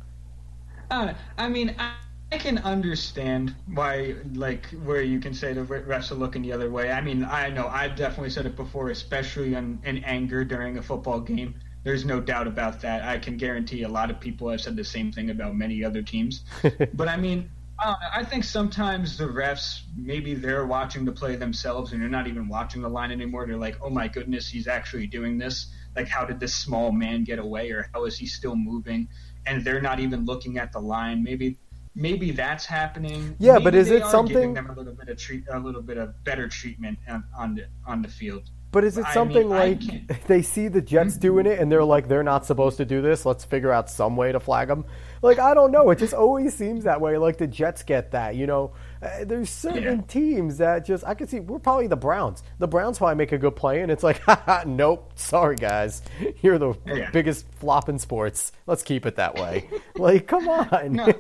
Uh, 0.90 1.14
I 1.38 1.48
mean, 1.48 1.76
I, 1.78 1.94
I 2.32 2.38
can 2.40 2.58
understand 2.60 3.56
why, 3.68 4.16
like, 4.34 4.66
where 4.84 5.04
you 5.04 5.20
can 5.20 5.36
say 5.36 5.54
the 5.54 5.62
refs 5.62 6.12
are 6.12 6.16
looking 6.16 6.42
the 6.42 6.52
other 6.52 6.72
way. 6.72 6.92
I 6.92 7.02
mean, 7.02 7.24
I 7.24 7.50
know 7.50 7.68
I've 7.68 7.96
definitely 7.96 8.32
said 8.32 8.48
it 8.48 8.56
before, 8.56 8.90
especially 8.90 9.54
in, 9.54 9.80
in 9.86 10.04
anger 10.04 10.44
during 10.44 10.80
a 10.80 10.82
football 10.82 11.20
game. 11.20 11.56
There's 11.84 12.06
no 12.06 12.22
doubt 12.22 12.48
about 12.48 12.82
that. 12.82 13.04
I 13.04 13.18
can 13.18 13.38
guarantee 13.38 13.84
a 13.84 13.90
lot 13.90 14.10
of 14.10 14.20
people 14.20 14.50
have 14.50 14.62
said 14.62 14.76
the 14.76 14.84
same 14.84 15.12
thing 15.12 15.30
about 15.30 15.56
many 15.56 15.84
other 15.84 16.02
teams. 16.02 16.44
but 16.94 17.08
I 17.10 17.18
mean, 17.18 17.50
uh, 17.84 17.96
I 18.16 18.24
think 18.24 18.44
sometimes 18.44 19.18
the 19.18 19.26
refs 19.26 19.82
maybe 19.98 20.34
they're 20.34 20.66
watching 20.66 21.04
the 21.06 21.12
play 21.12 21.36
themselves 21.36 21.92
and 21.92 22.02
they're 22.02 22.10
not 22.10 22.28
even 22.28 22.48
watching 22.48 22.82
the 22.82 22.90
line 22.90 23.12
anymore. 23.12 23.46
They're 23.46 23.58
like, 23.58 23.78
"Oh 23.82 23.90
my 23.90 24.08
goodness, 24.08 24.48
he's 24.48 24.68
actually 24.68 25.08
doing 25.08 25.38
this! 25.38 25.74
Like, 25.96 26.08
how 26.08 26.26
did 26.26 26.40
this 26.40 26.54
small 26.54 26.92
man 26.92 27.24
get 27.24 27.40
away, 27.40 27.72
or 27.72 27.90
how 27.94 28.06
is 28.06 28.18
he 28.18 28.28
still 28.28 28.56
moving?" 28.56 29.10
And 29.46 29.66
they're 29.66 29.82
not 29.82 30.00
even 30.00 30.26
looking 30.26 30.58
at 30.58 30.72
the 30.72 30.80
line. 30.80 31.24
Maybe 31.24 31.58
maybe 31.96 32.32
that's 32.32 32.66
happening. 32.66 33.36
Yeah, 33.40 33.54
maybe 33.54 33.64
but 33.66 33.76
is 33.76 33.90
it 33.90 34.06
something? 34.06 34.34
Giving 34.34 34.54
them 34.54 34.70
a 34.70 34.74
little 34.74 34.94
bit 34.94 35.10
of 35.10 35.18
treat, 35.18 35.44
a 35.52 35.60
little 35.60 35.82
bit 35.82 35.98
of 35.98 36.24
better 36.24 36.48
treatment 36.48 37.00
on, 37.10 37.24
on 37.38 37.56
the 37.56 37.66
on 37.86 38.02
the 38.02 38.08
field. 38.08 38.50
But 38.74 38.84
is 38.84 38.98
it 38.98 39.06
something 39.14 39.54
I 39.54 39.76
mean, 39.76 40.08
like 40.10 40.26
they 40.28 40.42
see 40.42 40.68
the 40.68 40.82
Jets 40.82 41.16
doing 41.16 41.46
it 41.46 41.60
and 41.60 41.72
they're 41.72 41.84
like, 41.84 42.08
they're 42.08 42.24
not 42.24 42.46
supposed 42.46 42.78
to 42.78 42.86
do 42.86 43.04
this? 43.04 43.24
Let's 43.24 43.46
figure 43.46 43.72
out 43.72 43.88
some 43.88 44.18
way 44.18 44.32
to 44.32 44.40
flag 44.40 44.68
them. 44.68 44.84
Like, 45.22 45.38
I 45.38 45.54
don't 45.54 45.72
know. 45.72 45.92
It 45.92 46.00
just 46.00 46.16
always 46.16 46.56
seems 46.56 46.84
that 46.86 47.00
way. 47.00 47.18
Like 47.20 47.38
the 47.38 47.46
Jets 47.46 47.84
get 47.84 48.12
that, 48.12 48.36
you 48.36 48.48
know. 48.48 48.74
Uh, 49.00 49.26
there's 49.26 49.52
certain 49.52 50.00
yeah. 50.00 50.06
teams 50.08 50.58
that 50.58 50.86
just 50.86 51.06
I 51.06 51.14
can 51.14 51.28
see. 51.28 51.40
We're 51.40 51.60
probably 51.60 51.86
the 51.86 51.96
Browns. 51.96 52.42
The 52.58 52.68
Browns 52.68 52.98
probably 52.98 53.16
make 53.16 53.32
a 53.32 53.38
good 53.38 53.56
play, 53.56 53.82
and 53.82 53.92
it's 53.92 54.04
like, 54.04 54.22
nope, 54.66 55.12
sorry 55.16 55.56
guys, 55.56 56.02
you're 56.42 56.58
the 56.58 56.74
yeah. 56.88 57.12
biggest 57.12 57.46
flop 57.56 57.90
in 57.90 58.00
sports. 58.00 58.54
Let's 58.66 58.82
keep 58.82 59.06
it 59.06 59.18
that 59.18 59.36
way. 59.36 59.70
like, 59.96 60.28
come 60.28 60.50
on. 60.50 60.94
No, 60.94 61.14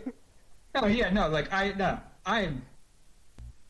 no, 0.73 0.87
yeah, 0.87 1.11
no. 1.11 1.27
Like 1.27 1.53
I, 1.53 1.73
no, 1.73 1.99
I 2.25 2.49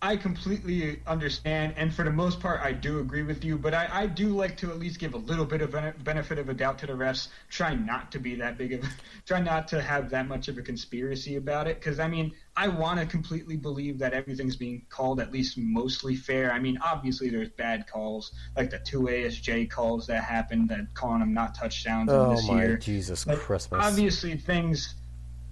I 0.04 0.18
completely 0.18 1.00
understand, 1.08 1.76
and 1.78 1.94
for 1.94 2.04
the 2.04 2.12
most 2.12 2.42
part, 2.42 2.60
I 2.62 2.74
do 2.74 3.00
agree 3.00 3.24
with 3.24 3.46
you. 3.46 3.58
But 3.58 3.74
I, 3.74 3.88
I 3.90 4.06
do 4.06 4.36
like 4.36 4.58
to 4.58 4.70
at 4.70 4.78
least 4.78 5.00
give 5.00 5.14
a 5.14 5.18
little 5.18 5.46
bit 5.46 5.62
of 5.62 5.72
benefit 6.04 6.38
of 6.38 6.50
a 6.50 6.54
doubt 6.54 6.78
to 6.80 6.88
the 6.88 6.92
refs. 6.92 7.30
Try 7.50 7.74
not 7.74 8.12
to 8.12 8.20
be 8.20 8.36
that 8.36 8.58
big 8.58 8.74
of, 8.74 8.86
try 9.26 9.40
not 9.40 9.70
to 9.70 9.82
have 9.82 10.10
that 10.10 10.28
much 10.28 10.50
of 10.50 10.58
a 10.58 10.62
conspiracy 10.62 11.38
about 11.38 11.70
it. 11.70 11.80
Because 11.80 12.02
I 12.02 12.10
mean, 12.10 12.34
I 12.58 12.68
want 12.68 13.00
to 13.00 13.06
completely 13.06 13.56
believe 13.56 13.98
that 14.00 14.12
everything's 14.12 14.58
being 14.58 14.86
called 14.90 15.22
at 15.22 15.32
least 15.32 15.58
mostly 15.58 16.18
fair. 16.18 16.52
I 16.52 16.60
mean, 16.60 16.80
obviously 16.84 17.30
there's 17.30 17.52
bad 17.52 17.88
calls, 17.88 18.34
like 18.58 18.72
the 18.72 18.80
two 18.80 19.04
ASJ 19.04 19.70
calls 19.70 20.08
that 20.08 20.22
happened, 20.22 20.68
that 20.68 20.94
calling 20.94 21.22
them 21.22 21.34
not 21.34 21.56
touchdowns 21.56 22.10
oh 22.12 22.32
this 22.32 22.46
my 22.50 22.66
year. 22.66 22.78
Jesus 22.78 23.24
but 23.24 23.40
Christmas! 23.40 23.80
Obviously, 23.82 24.36
things 24.36 24.96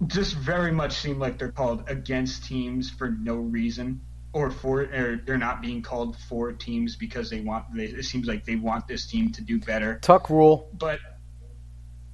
just 0.08 0.34
very 0.34 0.72
much 0.72 0.92
seem 0.92 1.18
like 1.18 1.38
they're 1.38 1.52
called 1.52 1.84
against 1.88 2.44
teams 2.44 2.90
for 2.90 3.12
no 3.12 3.36
reason 3.36 4.02
or 4.32 4.50
for 4.50 4.82
or 4.82 5.20
they're 5.26 5.36
not 5.36 5.60
being 5.60 5.82
called 5.82 6.16
for 6.28 6.52
teams 6.52 6.96
because 6.96 7.30
they 7.30 7.40
want 7.40 7.64
they, 7.74 7.84
it 7.84 8.04
seems 8.04 8.26
like 8.26 8.44
they 8.44 8.56
want 8.56 8.88
this 8.88 9.06
team 9.06 9.30
to 9.32 9.42
do 9.42 9.58
better. 9.58 9.98
Tuck 10.00 10.30
rule. 10.30 10.70
But 10.72 11.00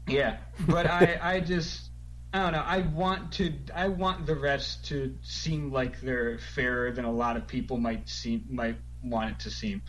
yeah, 0.06 0.38
but 0.66 0.86
I 0.86 1.18
I 1.22 1.40
just 1.40 1.90
I 2.32 2.42
don't 2.42 2.52
know. 2.52 2.64
I 2.64 2.80
want 2.80 3.32
to 3.34 3.54
I 3.74 3.88
want 3.88 4.26
the 4.26 4.34
refs 4.34 4.82
to 4.84 5.14
seem 5.22 5.72
like 5.72 6.00
they're 6.00 6.38
fairer 6.38 6.90
than 6.92 7.04
a 7.04 7.12
lot 7.12 7.36
of 7.36 7.46
people 7.46 7.76
might 7.78 8.08
seem 8.08 8.44
might 8.50 8.76
want 9.02 9.30
it 9.30 9.40
to 9.40 9.50
seem. 9.50 9.82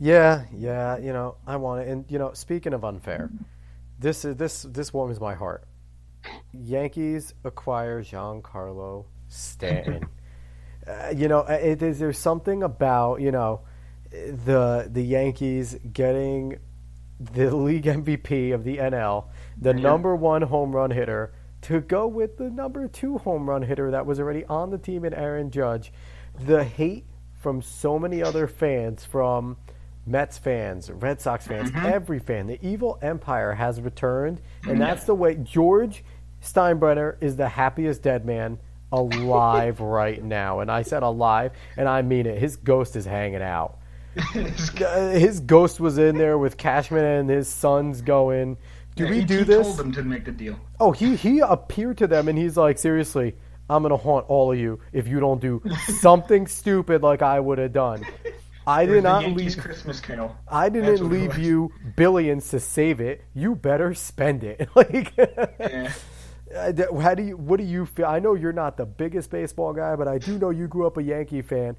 Yeah, 0.00 0.44
yeah, 0.54 0.98
you 0.98 1.12
know, 1.12 1.36
I 1.46 1.56
want 1.56 1.82
it. 1.82 1.88
And 1.88 2.04
you 2.08 2.18
know, 2.18 2.32
speaking 2.32 2.72
of 2.72 2.84
unfair, 2.84 3.30
this 3.98 4.24
is 4.24 4.36
this 4.36 4.62
this 4.62 4.92
warms 4.92 5.20
my 5.20 5.34
heart. 5.34 5.64
Yankees 6.52 7.34
acquire 7.44 8.02
Giancarlo 8.02 9.06
Stanton. 9.28 10.08
Uh, 10.88 11.12
you 11.14 11.28
know, 11.28 11.40
uh, 11.40 11.52
it 11.52 11.82
is, 11.82 11.98
there's 11.98 12.18
something 12.18 12.62
about 12.62 13.20
you 13.20 13.30
know 13.30 13.60
the 14.10 14.88
the 14.90 15.02
Yankees 15.02 15.76
getting 15.92 16.58
the 17.20 17.54
league 17.56 17.84
MVP 17.84 18.54
of 18.54 18.64
the 18.64 18.78
NL, 18.78 19.26
the 19.60 19.74
yeah. 19.74 19.80
number 19.80 20.16
one 20.16 20.42
home 20.42 20.74
run 20.74 20.90
hitter, 20.90 21.32
to 21.62 21.80
go 21.80 22.06
with 22.06 22.38
the 22.38 22.50
number 22.50 22.88
two 22.88 23.18
home 23.18 23.48
run 23.48 23.62
hitter 23.62 23.90
that 23.90 24.06
was 24.06 24.18
already 24.18 24.44
on 24.46 24.70
the 24.70 24.78
team 24.78 25.04
in 25.04 25.12
Aaron 25.12 25.50
Judge. 25.50 25.92
The 26.46 26.64
hate 26.64 27.04
from 27.38 27.62
so 27.62 27.98
many 27.98 28.22
other 28.22 28.46
fans, 28.46 29.04
from 29.04 29.56
Mets 30.06 30.38
fans, 30.38 30.90
Red 30.90 31.20
Sox 31.20 31.46
fans, 31.46 31.70
mm-hmm. 31.70 31.86
every 31.86 32.18
fan, 32.18 32.46
the 32.46 32.58
evil 32.66 32.98
empire 33.02 33.52
has 33.54 33.80
returned, 33.80 34.40
and 34.66 34.80
that's 34.80 35.04
the 35.04 35.14
way 35.14 35.34
George 35.34 36.02
Steinbrenner 36.42 37.16
is 37.20 37.36
the 37.36 37.48
happiest 37.48 38.02
dead 38.02 38.24
man 38.24 38.58
alive 38.92 39.80
right 39.80 40.22
now. 40.22 40.60
And 40.60 40.70
I 40.70 40.82
said 40.82 41.02
alive, 41.02 41.52
and 41.76 41.88
I 41.88 42.02
mean 42.02 42.26
it. 42.26 42.38
His 42.38 42.56
ghost 42.56 42.96
is 42.96 43.04
hanging 43.04 43.42
out. 43.42 43.78
his 44.32 45.40
ghost 45.40 45.78
was 45.80 45.98
in 45.98 46.18
there 46.18 46.38
with 46.38 46.56
Cashman 46.56 47.04
and 47.04 47.30
his 47.30 47.48
sons 47.48 48.02
going, 48.02 48.56
Do 48.96 49.04
yeah, 49.04 49.10
we 49.10 49.18
he, 49.20 49.24
do 49.24 49.38
he 49.38 49.44
this? 49.44 49.66
told 49.66 49.76
them 49.78 49.92
to 49.92 50.02
make 50.02 50.24
the 50.24 50.32
deal. 50.32 50.58
Oh, 50.80 50.92
he, 50.92 51.14
he 51.14 51.40
appeared 51.40 51.98
to 51.98 52.06
them 52.06 52.28
and 52.28 52.36
he's 52.36 52.56
like, 52.56 52.78
Seriously, 52.78 53.34
I'm 53.70 53.82
going 53.82 53.90
to 53.90 53.96
haunt 53.96 54.26
all 54.28 54.50
of 54.52 54.58
you 54.58 54.80
if 54.92 55.06
you 55.06 55.20
don't 55.20 55.40
do 55.40 55.62
something 56.00 56.46
stupid 56.48 57.02
like 57.02 57.22
I 57.22 57.38
would 57.38 57.58
have 57.58 57.72
done. 57.72 58.04
I 58.66 58.84
did 58.84 59.02
not 59.02 59.22
Yankees 59.22 59.56
leave 59.56 59.64
Christmas 59.64 60.00
Carol. 60.00 60.36
I 60.46 60.68
didn't 60.68 61.08
leave 61.08 61.38
you 61.38 61.72
billions 61.96 62.50
to 62.50 62.60
save 62.60 63.00
it. 63.00 63.24
You 63.34 63.54
better 63.54 63.94
spend 63.94 64.44
it. 64.44 64.68
like 64.74 65.14
yeah. 65.16 65.92
Uh, 66.54 67.00
how 67.00 67.14
do 67.14 67.22
you? 67.22 67.36
What 67.36 67.58
do 67.58 67.64
you 67.64 67.86
feel? 67.86 68.06
I 68.06 68.18
know 68.18 68.34
you're 68.34 68.52
not 68.52 68.76
the 68.76 68.86
biggest 68.86 69.30
baseball 69.30 69.72
guy, 69.72 69.96
but 69.96 70.08
I 70.08 70.18
do 70.18 70.38
know 70.38 70.50
you 70.50 70.66
grew 70.66 70.86
up 70.86 70.96
a 70.96 71.02
Yankee 71.02 71.42
fan. 71.42 71.76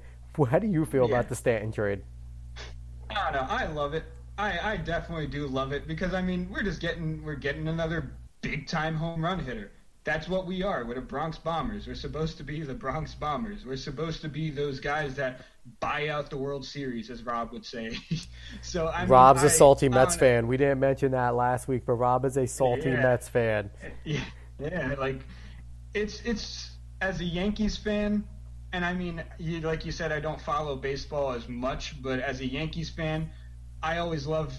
How 0.48 0.58
do 0.58 0.66
you 0.66 0.84
feel 0.84 1.08
yeah. 1.08 1.16
about 1.16 1.28
the 1.28 1.34
Stanton 1.34 1.72
trade? 1.72 2.02
I 3.10 3.32
don't 3.32 3.32
know. 3.32 3.46
I 3.48 3.66
love 3.66 3.94
it. 3.94 4.04
I, 4.38 4.72
I 4.72 4.76
definitely 4.78 5.26
do 5.26 5.46
love 5.46 5.72
it 5.72 5.86
because 5.86 6.14
I 6.14 6.22
mean 6.22 6.48
we're 6.50 6.62
just 6.62 6.80
getting 6.80 7.22
we're 7.22 7.34
getting 7.34 7.68
another 7.68 8.12
big 8.40 8.66
time 8.66 8.94
home 8.94 9.22
run 9.22 9.38
hitter. 9.38 9.72
That's 10.04 10.28
what 10.28 10.46
we 10.46 10.62
are. 10.62 10.86
We're 10.86 10.94
the 10.94 11.02
Bronx 11.02 11.36
Bombers. 11.36 11.86
We're 11.86 11.94
supposed 11.94 12.38
to 12.38 12.42
be 12.42 12.62
the 12.62 12.72
Bronx 12.72 13.14
Bombers. 13.14 13.66
We're 13.66 13.76
supposed 13.76 14.22
to 14.22 14.28
be 14.30 14.50
those 14.50 14.80
guys 14.80 15.14
that 15.16 15.42
buy 15.78 16.08
out 16.08 16.30
the 16.30 16.38
World 16.38 16.64
Series, 16.64 17.10
as 17.10 17.22
Rob 17.22 17.52
would 17.52 17.66
say. 17.66 17.98
so 18.62 18.88
I 18.88 19.02
mean, 19.02 19.10
Rob's 19.10 19.42
I, 19.42 19.46
a 19.46 19.50
salty 19.50 19.90
Mets 19.90 20.16
fan. 20.16 20.46
We 20.46 20.56
didn't 20.56 20.80
mention 20.80 21.12
that 21.12 21.34
last 21.34 21.68
week, 21.68 21.82
but 21.84 21.94
Rob 21.94 22.24
is 22.24 22.38
a 22.38 22.46
salty 22.46 22.88
yeah. 22.88 23.02
Mets 23.02 23.28
fan. 23.28 23.70
Yeah. 24.04 24.20
Yeah, 24.60 24.94
like 24.98 25.20
it's 25.94 26.20
it's 26.22 26.70
as 27.00 27.20
a 27.20 27.24
Yankees 27.24 27.76
fan, 27.76 28.24
and 28.72 28.84
I 28.84 28.92
mean, 28.92 29.22
you, 29.38 29.60
like 29.60 29.84
you 29.84 29.92
said, 29.92 30.12
I 30.12 30.20
don't 30.20 30.40
follow 30.40 30.76
baseball 30.76 31.32
as 31.32 31.48
much, 31.48 32.00
but 32.02 32.20
as 32.20 32.40
a 32.40 32.46
Yankees 32.46 32.90
fan, 32.90 33.30
I 33.82 33.98
always 33.98 34.26
love 34.26 34.54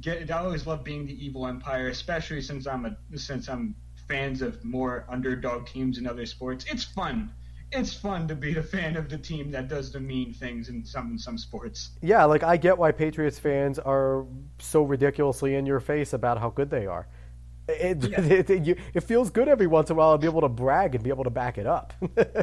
get 0.00 0.30
I 0.30 0.38
always 0.38 0.66
love 0.66 0.84
being 0.84 1.06
the 1.06 1.24
evil 1.24 1.46
empire, 1.46 1.88
especially 1.88 2.42
since 2.42 2.66
I'm 2.66 2.84
a 2.84 2.96
since 3.16 3.48
I'm 3.48 3.74
fans 4.06 4.42
of 4.42 4.64
more 4.64 5.06
underdog 5.08 5.66
teams 5.66 5.98
in 5.98 6.06
other 6.06 6.26
sports. 6.26 6.64
It's 6.70 6.84
fun. 6.84 7.30
It's 7.70 7.92
fun 7.92 8.26
to 8.28 8.34
be 8.34 8.56
a 8.56 8.62
fan 8.62 8.96
of 8.96 9.10
the 9.10 9.18
team 9.18 9.50
that 9.50 9.68
does 9.68 9.92
the 9.92 10.00
mean 10.00 10.32
things 10.32 10.70
in 10.70 10.84
some 10.84 11.12
in 11.12 11.18
some 11.18 11.36
sports. 11.36 11.90
Yeah, 12.00 12.24
like 12.24 12.42
I 12.42 12.56
get 12.56 12.78
why 12.78 12.92
Patriots 12.92 13.38
fans 13.38 13.78
are 13.78 14.24
so 14.58 14.82
ridiculously 14.82 15.54
in 15.54 15.66
your 15.66 15.80
face 15.80 16.12
about 16.12 16.38
how 16.38 16.50
good 16.50 16.70
they 16.70 16.86
are. 16.86 17.06
It, 17.68 18.04
yeah. 18.04 18.20
it, 18.20 18.50
it, 18.50 18.66
you, 18.66 18.76
it, 18.94 19.00
feels 19.00 19.30
good 19.30 19.48
every 19.48 19.66
once 19.66 19.90
in 19.90 19.96
a 19.96 19.98
while 19.98 20.12
to 20.12 20.18
be 20.18 20.26
able 20.26 20.40
to 20.40 20.48
brag 20.48 20.94
and 20.94 21.04
be 21.04 21.10
able 21.10 21.24
to 21.24 21.30
back 21.30 21.58
it 21.58 21.66
up. 21.66 21.92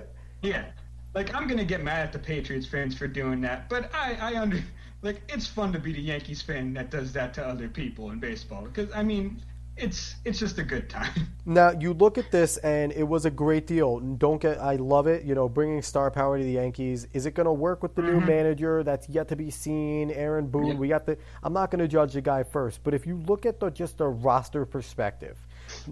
yeah, 0.42 0.66
like 1.14 1.34
I'm 1.34 1.48
gonna 1.48 1.66
get 1.66 1.84
mad 1.84 2.06
at 2.06 2.14
the 2.14 2.20
Patriots 2.20 2.68
fans 2.68 2.96
for 2.96 3.08
doing 3.08 3.42
that, 3.42 3.68
but 3.70 3.90
I, 3.94 4.18
I 4.22 4.40
under 4.40 4.60
like 5.02 5.22
it's 5.30 5.48
fun 5.48 5.74
to 5.74 5.80
be 5.80 5.94
the 5.94 6.02
Yankees 6.02 6.42
fan 6.42 6.74
that 6.74 6.90
does 6.90 7.12
that 7.14 7.34
to 7.36 7.46
other 7.46 7.68
people 7.68 8.12
in 8.12 8.20
baseball 8.20 8.64
because 8.64 8.92
I 8.94 9.04
mean 9.04 9.42
it's 9.78 10.16
it's 10.24 10.40
just 10.40 10.58
a 10.58 10.64
good 10.64 10.90
time. 10.90 11.12
Now 11.48 11.70
you 11.80 11.94
look 11.94 12.18
at 12.18 12.32
this, 12.32 12.58
and 12.58 12.92
it 12.94 13.04
was 13.04 13.26
a 13.26 13.30
great 13.30 13.68
deal. 13.68 14.00
Don't 14.00 14.42
get, 14.42 14.60
I 14.60 14.78
love 14.78 15.06
it. 15.06 15.26
You 15.26 15.36
know, 15.36 15.48
bringing 15.48 15.80
star 15.84 16.10
power 16.10 16.40
to 16.40 16.44
the 16.44 16.54
Yankees. 16.54 17.08
Is 17.14 17.28
it 17.28 17.36
going 17.36 17.46
to 17.46 17.54
work 17.54 17.84
with 17.84 17.94
the 17.94 18.02
mm-hmm. 18.02 18.20
new 18.20 18.26
manager? 18.26 18.82
That's 18.82 19.08
yet 19.08 19.28
to 19.28 19.36
be 19.36 19.52
seen. 19.52 20.10
Aaron 20.10 20.48
Boone. 20.48 20.80
We 20.80 20.88
got 20.88 21.06
the. 21.06 21.20
I'm 21.44 21.54
not 21.54 21.70
going 21.70 21.82
to 21.82 21.88
judge 21.88 22.14
the 22.14 22.22
guy 22.22 22.42
first, 22.42 22.84
but 22.84 22.96
if 22.96 23.06
you 23.06 23.18
look 23.28 23.46
at 23.46 23.60
the 23.60 23.70
just 23.70 24.00
the 24.00 24.08
roster 24.08 24.66
perspective, 24.66 25.38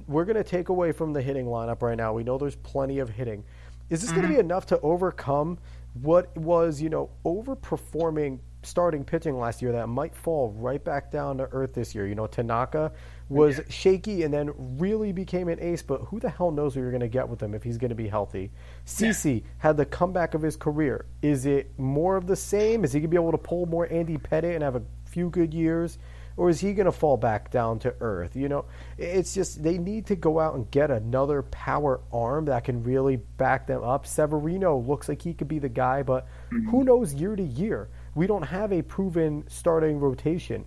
we're 0.08 0.26
going 0.26 0.38
to 0.38 0.43
take 0.43 0.69
away 0.69 0.91
from 0.91 1.13
the 1.13 1.22
hitting 1.22 1.46
lineup 1.46 1.84
right 1.84 1.98
now. 1.98 2.13
We 2.13 2.24
know 2.24 2.39
there's 2.39 2.56
plenty 2.56 2.98
of 2.98 3.10
hitting. 3.10 3.43
Is 3.91 4.02
this 4.02 4.10
mm-hmm. 4.10 4.22
going 4.22 4.32
to 4.32 4.34
be 4.34 4.39
enough 4.39 4.65
to 4.67 4.80
overcome 4.80 5.60
what 6.02 6.36
was 6.36 6.82
you 6.82 6.89
know 6.89 7.12
overperforming 7.26 8.39
starting 8.63 9.04
pitching 9.04 9.38
last 9.38 9.62
year 9.62 9.72
that 9.74 9.88
might 9.88 10.15
fall 10.15 10.52
right 10.58 10.84
back 10.84 11.12
down 11.12 11.38
to 11.38 11.43
earth 11.52 11.76
this 11.76 11.93
year? 11.93 12.08
You 12.08 12.15
know, 12.15 12.26
Tanaka 12.26 12.91
was 13.34 13.58
yeah. 13.58 13.63
shaky 13.69 14.24
and 14.24 14.34
then 14.34 14.52
really 14.78 15.12
became 15.12 15.48
an 15.48 15.60
ace. 15.60 15.82
But 15.82 16.02
who 16.02 16.19
the 16.19 16.30
hell 16.30 16.52
knows 16.52 16.76
what 16.76 16.82
you're 16.82 16.91
going 16.91 17.02
to 17.02 17.08
get 17.08 17.28
with 17.28 17.41
him 17.41 17.54
if 17.54 17.63
he's 17.63 17.78
going 17.78 17.89
to 17.89 17.96
be 17.96 18.08
healthy? 18.08 18.52
CC 18.86 19.41
yeah. 19.41 19.48
had 19.58 19.78
the 19.78 19.86
comeback 19.86 20.34
of 20.34 20.41
his 20.41 20.56
career. 20.56 21.06
Is 21.22 21.46
it 21.46 21.78
more 21.78 22.15
of 22.15 22.28
the 22.28 22.36
same? 22.36 22.84
Is 22.84 22.93
he 22.93 23.00
going 23.00 23.10
to 23.10 23.15
be 23.15 23.22
able 23.22 23.32
to 23.32 23.38
pull 23.38 23.65
more 23.65 23.91
Andy 23.91 24.17
Pettitte 24.17 24.56
and 24.56 24.63
have 24.63 24.76
a 24.76 24.84
few 25.06 25.30
good 25.30 25.54
years? 25.54 25.98
Or 26.36 26.50
is 26.50 26.60
he 26.60 26.74
going 26.74 26.88
to 26.88 26.91
fall 26.91 27.17
back 27.17 27.52
down 27.52 27.80
to 27.80 27.93
earth? 28.02 28.36
You 28.36 28.50
know, 28.50 28.65
it's 28.98 29.36
just 29.36 29.62
they 29.62 29.78
need 29.78 30.08
to 30.08 30.15
go 30.15 30.39
out 30.39 30.56
and 30.56 30.69
get 30.72 30.89
another 30.89 31.43
power 31.43 32.02
arm 32.12 32.46
that 32.46 32.63
can 32.63 32.84
really 32.84 33.17
back 33.17 33.67
them 33.67 33.84
up. 33.84 34.08
Severino 34.08 34.78
looks 34.78 35.08
like 35.08 35.22
he 35.22 35.34
could 35.34 35.48
be 35.48 35.60
the 35.60 35.69
guy, 35.69 36.02
but 36.02 36.26
mm-hmm. 36.52 36.69
who 36.69 36.84
knows 36.84 37.13
year 37.13 37.36
to 37.36 37.43
year? 37.43 37.89
We 38.15 38.26
don't 38.26 38.43
have 38.43 38.72
a 38.74 38.82
proven 38.82 39.43
starting 39.48 40.00
rotation. 40.00 40.65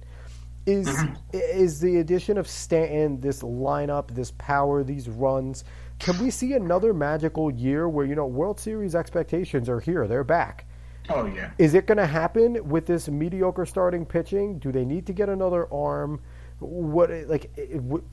Is 0.67 0.89
mm-hmm. 0.89 1.15
is 1.33 1.81
the 1.81 1.99
addition 1.99 2.37
of 2.37 2.49
Stanton, 2.49 3.21
this 3.21 3.43
lineup, 3.43 4.13
this 4.13 4.33
power, 4.33 4.83
these 4.83 5.09
runs? 5.09 5.63
Can 6.01 6.19
we 6.19 6.31
see 6.31 6.55
another 6.55 6.93
magical 6.93 7.51
year 7.51 7.89
where 7.89 8.05
you 8.05 8.17
know 8.17 8.27
World 8.27 8.59
Series 8.59 8.97
expectations 8.97 9.69
are 9.69 9.79
here? 9.79 10.09
They're 10.09 10.25
back. 10.25 10.67
Oh 11.09 11.27
yeah. 11.27 11.53
Is 11.59 11.75
it 11.75 11.87
going 11.87 11.99
to 11.99 12.07
happen 12.07 12.69
with 12.69 12.85
this 12.87 13.09
mediocre 13.09 13.65
starting 13.65 14.05
pitching? 14.05 14.59
Do 14.59 14.73
they 14.73 14.85
need 14.85 15.07
to 15.07 15.13
get 15.13 15.29
another 15.29 15.73
arm? 15.73 16.21
What 16.59 17.11
like 17.29 17.51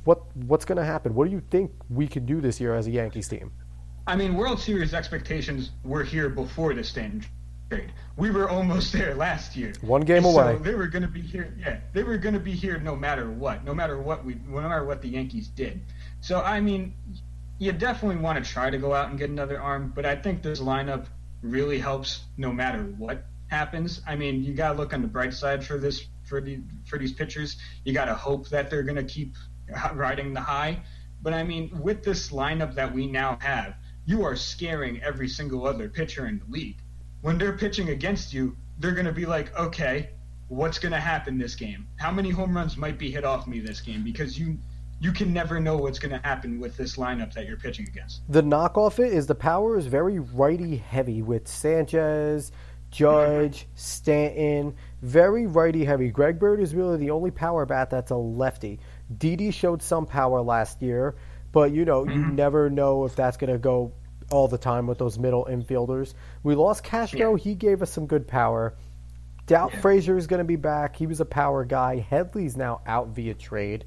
what 0.04 0.22
what's 0.46 0.66
going 0.66 0.78
to 0.78 0.86
happen? 0.86 1.16
What 1.16 1.26
do 1.26 1.32
you 1.32 1.42
think 1.50 1.72
we 1.89 2.08
can 2.08 2.26
do 2.26 2.39
this 2.39 2.62
year 2.62 2.76
as 2.76 2.88
a 2.88 2.92
Yankees 2.92 3.28
team? 3.28 3.52
I 4.06 4.16
mean, 4.16 4.36
World 4.36 4.60
Series 4.60 4.94
expectations 4.94 5.72
were 5.84 6.04
here 6.04 6.30
before 6.30 6.74
the 6.74 6.84
Stanton 6.84 7.26
We 8.16 8.30
were 8.30 8.50
almost 8.50 8.94
there 8.94 9.16
last 9.16 9.56
year. 9.56 9.74
One 9.82 10.02
game 10.02 10.24
away. 10.24 10.56
So 10.58 10.60
they 10.60 10.76
were 10.76 10.88
going 10.88 11.02
to 11.02 11.08
be 11.08 11.22
here. 11.22 11.54
Yeah, 11.60 11.80
they 11.94 12.04
were 12.04 12.18
going 12.18 12.36
to 12.36 12.40
be 12.40 12.52
here 12.54 12.80
no 12.80 12.96
matter 12.96 13.30
what, 13.30 13.66
no 13.66 13.74
matter 13.74 14.00
what 14.00 14.24
we, 14.24 14.36
no 14.48 14.62
matter 14.62 14.86
what 14.86 15.02
the 15.02 15.10
Yankees 15.10 15.48
did. 15.48 15.82
So 16.22 16.42
I 16.42 16.62
mean, 16.62 16.94
you 17.58 17.72
definitely 17.72 18.22
want 18.22 18.44
to 18.44 18.52
try 18.52 18.70
to 18.70 18.78
go 18.78 18.94
out 18.94 19.10
and 19.10 19.18
get 19.18 19.30
another 19.30 19.60
arm, 19.60 19.92
but 19.96 20.06
I 20.06 20.16
think 20.16 20.44
this 20.44 20.60
lineup 20.60 21.08
really 21.42 21.80
helps 21.80 22.24
no 22.38 22.52
matter 22.52 22.84
what 22.84 23.26
happens. 23.48 24.02
I 24.08 24.16
mean, 24.16 24.44
you 24.44 24.54
got 24.54 24.74
to 24.74 24.78
look 24.78 24.94
on 24.94 25.02
the 25.02 25.08
bright 25.08 25.34
side 25.34 25.66
for 25.66 25.78
this 25.78 26.06
for 26.24 26.40
the 26.40 26.60
for 26.86 26.98
these 26.98 27.14
pitchers. 27.14 27.58
You 27.84 27.94
got 27.94 28.06
to 28.06 28.16
hope 28.16 28.50
that 28.50 28.70
they're 28.70 28.84
going 28.84 28.96
to 28.96 29.04
keep 29.04 29.36
riding 29.94 30.34
the 30.34 30.42
high. 30.42 30.84
But 31.22 31.34
I 31.34 31.44
mean, 31.44 31.82
with 31.82 32.04
this 32.04 32.32
lineup 32.32 32.76
that 32.76 32.94
we 32.94 33.08
now 33.08 33.38
have, 33.42 33.76
you 34.06 34.24
are 34.24 34.36
scaring 34.36 35.02
every 35.02 35.30
single 35.30 35.66
other 35.66 35.90
pitcher 35.90 36.28
in 36.28 36.40
the 36.40 36.46
league 36.52 36.83
when 37.24 37.38
they're 37.38 37.58
pitching 37.58 37.90
against 37.90 38.34
you, 38.34 38.56
they're 38.80 38.92
going 38.92 39.06
to 39.06 39.14
be 39.14 39.26
like, 39.26 39.58
okay, 39.58 40.10
what's 40.50 40.78
going 40.78 40.92
to 40.92 41.00
happen 41.00 41.38
this 41.38 41.56
game? 41.56 41.88
How 41.96 42.12
many 42.12 42.30
home 42.30 42.56
runs 42.56 42.78
might 42.78 43.00
be 43.00 43.10
hit 43.10 43.24
off 43.24 43.48
me 43.48 43.60
this 43.60 43.82
game? 43.82 44.04
Because 44.04 44.38
you 44.38 44.60
you 45.00 45.12
can 45.12 45.34
never 45.34 45.60
know 45.60 45.76
what's 45.76 46.00
going 46.00 46.12
to 46.12 46.26
happen 46.26 46.60
with 46.60 46.78
this 46.78 46.96
lineup 46.98 47.34
that 47.34 47.46
you're 47.46 47.58
pitching 47.58 47.88
against. 47.88 48.22
The 48.30 48.42
knockoff 48.44 49.00
it 49.00 49.12
is 49.12 49.26
the 49.26 49.36
power 49.36 49.78
is 49.78 49.86
very 49.86 50.20
righty 50.20 50.78
heavy 50.78 51.22
with 51.22 51.48
Sanchez, 51.48 52.52
Judge, 52.92 53.68
Stanton, 53.76 54.76
very 55.02 55.48
righty 55.48 55.84
heavy. 55.84 56.10
Greg 56.10 56.40
Bird 56.40 56.60
is 56.62 56.76
really 56.76 56.98
the 56.98 57.12
only 57.12 57.32
power 57.32 57.66
bat 57.66 57.90
that's 57.90 58.12
a 58.12 58.16
lefty. 58.16 58.80
Didi 59.18 59.52
showed 59.52 59.82
some 59.82 60.06
power 60.06 60.42
last 60.42 60.82
year, 60.82 61.16
but 61.52 61.72
you 61.72 61.86
know, 61.86 62.06
mm-hmm. 62.06 62.20
you 62.20 62.26
never 62.28 62.70
know 62.70 63.06
if 63.06 63.16
that's 63.16 63.38
going 63.38 63.52
to 63.52 63.60
go 63.60 63.94
all 64.32 64.48
the 64.48 64.58
time 64.58 64.88
with 64.88 64.98
those 64.98 65.20
middle 65.20 65.46
infielders. 65.46 66.14
We 66.44 66.56
lost 66.56 66.84
Castro. 66.84 67.36
Yeah. 67.36 67.44
He 67.44 67.56
gave 67.56 67.82
us 67.82 67.92
some 67.92 68.08
good 68.08 68.28
power. 68.28 68.74
Doubt 69.46 69.72
yeah. 69.74 69.82
Frazier 69.82 70.18
is 70.18 70.28
going 70.28 70.40
to 70.40 70.46
be 70.46 70.56
back. 70.56 70.96
He 70.96 71.06
was 71.06 71.20
a 71.20 71.26
power 71.26 71.66
guy. 71.66 72.00
Headley's 72.00 72.56
now 72.56 72.82
out 72.86 73.10
via 73.10 73.34
trade. 73.34 73.86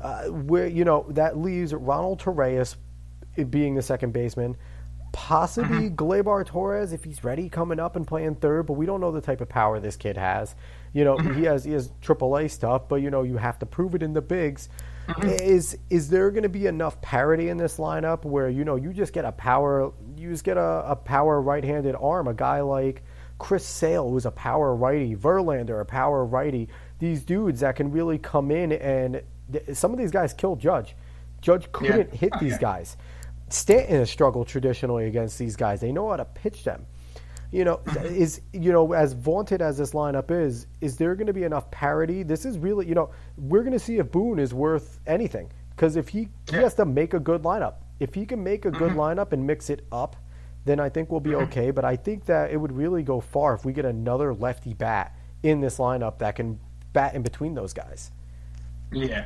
Uh, 0.00 0.24
where 0.24 0.66
you 0.66 0.84
know 0.84 1.06
that 1.08 1.38
leaves 1.38 1.72
Ronald 1.72 2.20
Torreyes 2.20 2.76
being 3.48 3.74
the 3.74 3.82
second 3.82 4.12
baseman, 4.12 4.56
possibly 5.12 5.88
mm-hmm. 5.88 5.94
Gleyber 5.94 6.44
Torres 6.44 6.92
if 6.92 7.02
he's 7.02 7.24
ready 7.24 7.48
coming 7.48 7.80
up 7.80 7.96
and 7.96 8.06
playing 8.06 8.36
third. 8.36 8.66
But 8.66 8.74
we 8.74 8.84
don't 8.84 9.00
know 9.00 9.10
the 9.10 9.22
type 9.22 9.40
of 9.40 9.48
power 9.48 9.80
this 9.80 9.96
kid 9.96 10.18
has. 10.18 10.54
You 10.92 11.04
know 11.04 11.16
mm-hmm. 11.16 11.38
he 11.38 11.44
has 11.44 11.64
he 11.64 11.72
has 11.72 11.88
AAA 12.02 12.50
stuff, 12.50 12.88
but 12.88 12.96
you 12.96 13.10
know 13.10 13.22
you 13.22 13.38
have 13.38 13.58
to 13.60 13.66
prove 13.66 13.94
it 13.94 14.02
in 14.02 14.12
the 14.12 14.20
bigs. 14.20 14.68
Mm-hmm. 15.08 15.28
Is 15.28 15.78
is 15.88 16.08
there 16.08 16.30
going 16.30 16.42
to 16.42 16.48
be 16.48 16.66
enough 16.66 17.00
parity 17.00 17.48
in 17.48 17.56
this 17.56 17.76
lineup 17.76 18.24
where 18.24 18.48
you 18.48 18.64
know 18.64 18.76
you 18.76 18.92
just 18.92 19.12
get 19.12 19.24
a 19.24 19.32
power 19.32 19.92
you 20.16 20.30
just 20.30 20.44
get 20.44 20.56
a, 20.56 20.84
a 20.86 20.96
power 20.96 21.40
right-handed 21.40 21.94
arm, 21.94 22.26
a 22.26 22.34
guy 22.34 22.60
like 22.60 23.04
Chris 23.38 23.64
Sale 23.64 24.10
who's 24.10 24.26
a 24.26 24.30
power 24.30 24.74
righty, 24.74 25.14
Verlander 25.14 25.80
a 25.80 25.84
power 25.84 26.24
righty, 26.24 26.68
these 26.98 27.22
dudes 27.22 27.60
that 27.60 27.76
can 27.76 27.92
really 27.92 28.18
come 28.18 28.50
in 28.50 28.72
and 28.72 29.22
some 29.74 29.92
of 29.92 29.98
these 29.98 30.10
guys 30.10 30.34
kill 30.34 30.56
Judge. 30.56 30.96
Judge 31.40 31.70
couldn't 31.70 32.12
yeah. 32.12 32.18
hit 32.18 32.32
these 32.40 32.58
guys. 32.58 32.96
Stanton 33.48 33.98
has 33.98 34.10
struggled 34.10 34.48
traditionally 34.48 35.06
against 35.06 35.38
these 35.38 35.54
guys. 35.54 35.80
They 35.80 35.92
know 35.92 36.10
how 36.10 36.16
to 36.16 36.24
pitch 36.24 36.64
them 36.64 36.86
you 37.56 37.64
know, 37.64 37.80
is 38.04 38.42
you 38.52 38.70
know 38.70 38.92
as 38.92 39.14
vaunted 39.14 39.62
as 39.62 39.78
this 39.78 39.92
lineup 39.92 40.30
is, 40.30 40.66
is 40.82 40.98
there 40.98 41.14
going 41.14 41.26
to 41.26 41.32
be 41.32 41.44
enough 41.44 41.70
parity? 41.70 42.22
This 42.22 42.44
is 42.44 42.58
really, 42.58 42.86
you 42.86 42.94
know, 42.94 43.10
we're 43.38 43.62
going 43.62 43.72
to 43.72 43.78
see 43.78 43.96
if 43.96 44.12
Boone 44.12 44.38
is 44.38 44.52
worth 44.52 45.00
anything 45.06 45.50
because 45.70 45.96
if 45.96 46.08
he 46.08 46.28
he 46.50 46.56
has 46.56 46.74
to 46.74 46.84
make 46.84 47.14
a 47.14 47.20
good 47.20 47.42
lineup. 47.42 47.76
If 47.98 48.12
he 48.12 48.26
can 48.26 48.44
make 48.44 48.66
a 48.66 48.70
good 48.70 48.90
mm-hmm. 48.90 49.00
lineup 49.00 49.32
and 49.32 49.46
mix 49.46 49.70
it 49.70 49.86
up, 49.90 50.16
then 50.66 50.78
I 50.78 50.90
think 50.90 51.10
we'll 51.10 51.20
be 51.20 51.30
mm-hmm. 51.30 51.44
okay. 51.44 51.70
But 51.70 51.86
I 51.86 51.96
think 51.96 52.26
that 52.26 52.50
it 52.50 52.58
would 52.58 52.72
really 52.72 53.02
go 53.02 53.22
far 53.22 53.54
if 53.54 53.64
we 53.64 53.72
get 53.72 53.86
another 53.86 54.34
lefty 54.34 54.74
bat 54.74 55.16
in 55.42 55.62
this 55.62 55.78
lineup 55.78 56.18
that 56.18 56.36
can 56.36 56.60
bat 56.92 57.14
in 57.14 57.22
between 57.22 57.54
those 57.54 57.72
guys. 57.72 58.10
Yeah, 58.92 59.24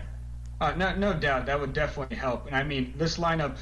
uh, 0.60 0.72
no, 0.76 0.94
no 0.94 1.12
doubt 1.14 1.46
that 1.46 1.58
would 1.58 1.72
definitely 1.72 2.16
help. 2.16 2.46
And 2.46 2.54
I 2.54 2.62
mean, 2.62 2.94
this 2.96 3.18
lineup 3.18 3.56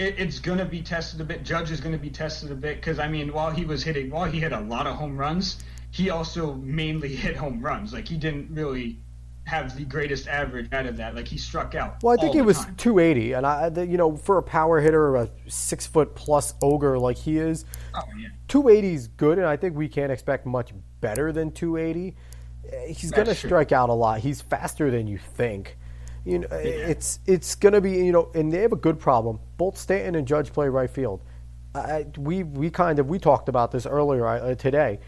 it, 0.00 0.14
it's 0.18 0.38
going 0.38 0.58
to 0.58 0.64
be 0.64 0.80
tested 0.80 1.20
a 1.20 1.24
bit. 1.24 1.44
Judge 1.44 1.70
is 1.70 1.80
going 1.80 1.92
to 1.92 1.98
be 1.98 2.10
tested 2.10 2.50
a 2.50 2.54
bit 2.54 2.76
because 2.76 2.98
I 2.98 3.06
mean, 3.06 3.32
while 3.32 3.50
he 3.50 3.64
was 3.64 3.82
hitting, 3.82 4.10
while 4.10 4.30
he 4.30 4.40
hit 4.40 4.52
a 4.52 4.60
lot 4.60 4.86
of 4.86 4.96
home 4.96 5.16
runs, 5.16 5.62
he 5.90 6.10
also 6.10 6.54
mainly 6.54 7.14
hit 7.16 7.36
home 7.36 7.60
runs. 7.60 7.92
Like 7.92 8.08
he 8.08 8.16
didn't 8.16 8.48
really 8.50 8.98
have 9.44 9.76
the 9.76 9.84
greatest 9.84 10.26
average 10.28 10.72
out 10.72 10.86
of 10.86 10.96
that. 10.96 11.14
Like 11.14 11.28
he 11.28 11.36
struck 11.36 11.74
out. 11.74 12.02
Well, 12.02 12.16
I 12.18 12.20
think 12.20 12.34
he 12.34 12.40
was 12.40 12.58
time. 12.58 12.76
280, 12.76 13.32
and 13.34 13.46
I, 13.46 13.68
you 13.82 13.98
know, 13.98 14.16
for 14.16 14.38
a 14.38 14.42
power 14.42 14.80
hitter, 14.80 15.16
a 15.16 15.30
six 15.48 15.86
foot 15.86 16.14
plus 16.14 16.54
ogre 16.62 16.98
like 16.98 17.18
he 17.18 17.36
is, 17.36 17.66
oh, 17.94 18.00
yeah. 18.18 18.28
280 18.48 18.94
is 18.94 19.08
good, 19.08 19.38
and 19.38 19.46
I 19.46 19.56
think 19.56 19.76
we 19.76 19.88
can't 19.88 20.10
expect 20.10 20.46
much 20.46 20.72
better 21.00 21.32
than 21.32 21.52
280. 21.52 22.16
He's 22.86 23.10
going 23.10 23.26
to 23.26 23.34
strike 23.34 23.72
out 23.72 23.88
a 23.88 23.94
lot. 23.94 24.20
He's 24.20 24.40
faster 24.40 24.90
than 24.90 25.06
you 25.06 25.18
think. 25.18 25.76
You 26.24 26.40
know, 26.40 26.48
yeah. 26.50 26.58
it's 26.58 27.20
it's 27.26 27.54
going 27.54 27.72
to 27.72 27.80
be 27.80 27.92
you 27.92 28.12
know, 28.12 28.30
and 28.34 28.52
they 28.52 28.62
have 28.62 28.72
a 28.72 28.76
good 28.76 28.98
problem. 28.98 29.40
Both 29.56 29.78
Stanton 29.78 30.14
and 30.14 30.26
Judge 30.26 30.52
play 30.52 30.68
right 30.68 30.90
field. 30.90 31.22
I, 31.74 32.06
we 32.18 32.42
we 32.42 32.70
kind 32.70 32.98
of 32.98 33.08
we 33.08 33.18
talked 33.18 33.48
about 33.48 33.70
this 33.70 33.86
earlier 33.86 34.26
uh, 34.26 34.54
today. 34.54 35.00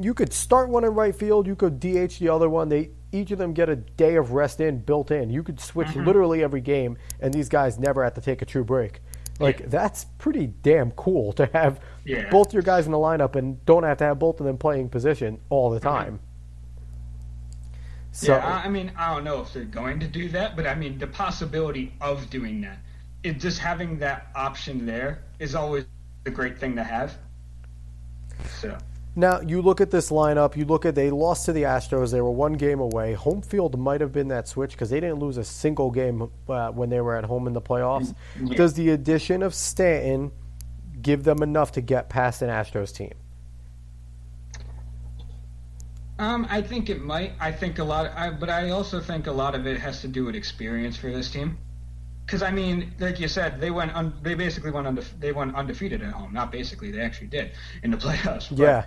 You 0.00 0.14
could 0.14 0.32
start 0.32 0.68
one 0.68 0.84
in 0.84 0.94
right 0.94 1.14
field. 1.14 1.46
You 1.46 1.56
could 1.56 1.80
DH 1.80 2.18
the 2.18 2.28
other 2.30 2.48
one. 2.48 2.68
They 2.68 2.90
each 3.12 3.30
of 3.30 3.38
them 3.38 3.52
get 3.52 3.68
a 3.68 3.76
day 3.76 4.16
of 4.16 4.32
rest 4.32 4.60
in 4.60 4.78
built 4.78 5.10
in. 5.10 5.30
You 5.30 5.42
could 5.42 5.60
switch 5.60 5.88
mm-hmm. 5.88 6.04
literally 6.04 6.42
every 6.42 6.60
game, 6.60 6.98
and 7.20 7.32
these 7.32 7.48
guys 7.48 7.78
never 7.78 8.04
have 8.04 8.14
to 8.14 8.20
take 8.20 8.42
a 8.42 8.44
true 8.44 8.64
break. 8.64 9.00
Like 9.38 9.60
yeah. 9.60 9.66
that's 9.68 10.04
pretty 10.18 10.48
damn 10.48 10.90
cool 10.92 11.32
to 11.34 11.46
have 11.52 11.80
yeah. 12.04 12.28
both 12.30 12.52
your 12.52 12.62
guys 12.62 12.86
in 12.86 12.92
the 12.92 12.98
lineup 12.98 13.36
and 13.36 13.64
don't 13.64 13.84
have 13.84 13.98
to 13.98 14.04
have 14.04 14.18
both 14.18 14.40
of 14.40 14.46
them 14.46 14.58
playing 14.58 14.88
position 14.88 15.40
all 15.48 15.70
the 15.70 15.78
mm-hmm. 15.78 15.88
time. 15.88 16.20
So, 18.18 18.32
yeah, 18.32 18.62
I 18.64 18.68
mean, 18.68 18.90
I 18.96 19.14
don't 19.14 19.22
know 19.22 19.40
if 19.42 19.52
they're 19.52 19.62
going 19.62 20.00
to 20.00 20.08
do 20.08 20.28
that, 20.30 20.56
but 20.56 20.66
I 20.66 20.74
mean, 20.74 20.98
the 20.98 21.06
possibility 21.06 21.92
of 22.00 22.28
doing 22.30 22.60
that, 22.62 22.78
it, 23.22 23.38
just 23.38 23.60
having 23.60 23.96
that 24.00 24.26
option 24.34 24.84
there 24.84 25.22
is 25.38 25.54
always 25.54 25.84
a 26.26 26.30
great 26.30 26.58
thing 26.58 26.74
to 26.74 26.82
have. 26.82 27.16
So. 28.60 28.76
Now 29.14 29.40
you 29.40 29.62
look 29.62 29.80
at 29.80 29.92
this 29.92 30.10
lineup. 30.10 30.56
You 30.56 30.64
look 30.64 30.84
at 30.84 30.96
they 30.96 31.10
lost 31.10 31.46
to 31.46 31.52
the 31.52 31.62
Astros. 31.62 32.10
They 32.10 32.20
were 32.20 32.32
one 32.32 32.54
game 32.54 32.80
away. 32.80 33.12
Home 33.12 33.40
field 33.40 33.78
might 33.78 34.00
have 34.00 34.12
been 34.12 34.26
that 34.28 34.48
switch 34.48 34.72
because 34.72 34.90
they 34.90 34.98
didn't 34.98 35.20
lose 35.20 35.36
a 35.36 35.44
single 35.44 35.92
game 35.92 36.28
uh, 36.48 36.72
when 36.72 36.90
they 36.90 37.00
were 37.00 37.14
at 37.14 37.24
home 37.24 37.46
in 37.46 37.52
the 37.52 37.62
playoffs. 37.62 38.16
Yeah. 38.42 38.56
Does 38.56 38.74
the 38.74 38.90
addition 38.90 39.44
of 39.44 39.54
Stanton 39.54 40.32
give 41.00 41.22
them 41.22 41.40
enough 41.44 41.70
to 41.72 41.80
get 41.80 42.08
past 42.08 42.42
an 42.42 42.48
Astros 42.48 42.92
team? 42.92 43.14
Um, 46.18 46.46
I 46.50 46.62
think 46.62 46.90
it 46.90 47.00
might. 47.00 47.32
I 47.40 47.52
think 47.52 47.78
a 47.78 47.84
lot, 47.84 48.10
I, 48.16 48.30
but 48.30 48.50
I 48.50 48.70
also 48.70 49.00
think 49.00 49.26
a 49.28 49.32
lot 49.32 49.54
of 49.54 49.66
it 49.66 49.78
has 49.78 50.00
to 50.00 50.08
do 50.08 50.24
with 50.24 50.34
experience 50.34 50.96
for 50.96 51.10
this 51.10 51.30
team. 51.30 51.58
Because 52.26 52.42
I 52.42 52.50
mean, 52.50 52.92
like 52.98 53.20
you 53.20 53.28
said, 53.28 53.60
they 53.60 53.70
went 53.70 53.94
un, 53.94 54.12
they 54.22 54.34
basically 54.34 54.70
went 54.70 54.86
undefe- 54.86 55.18
they 55.20 55.32
went 55.32 55.54
undefeated 55.54 56.02
at 56.02 56.12
home. 56.12 56.32
Not 56.32 56.50
basically, 56.52 56.90
they 56.90 57.00
actually 57.00 57.28
did 57.28 57.52
in 57.82 57.90
the 57.90 57.96
playoffs. 58.04 58.50
But, 58.50 58.58
Yeah. 58.58 58.84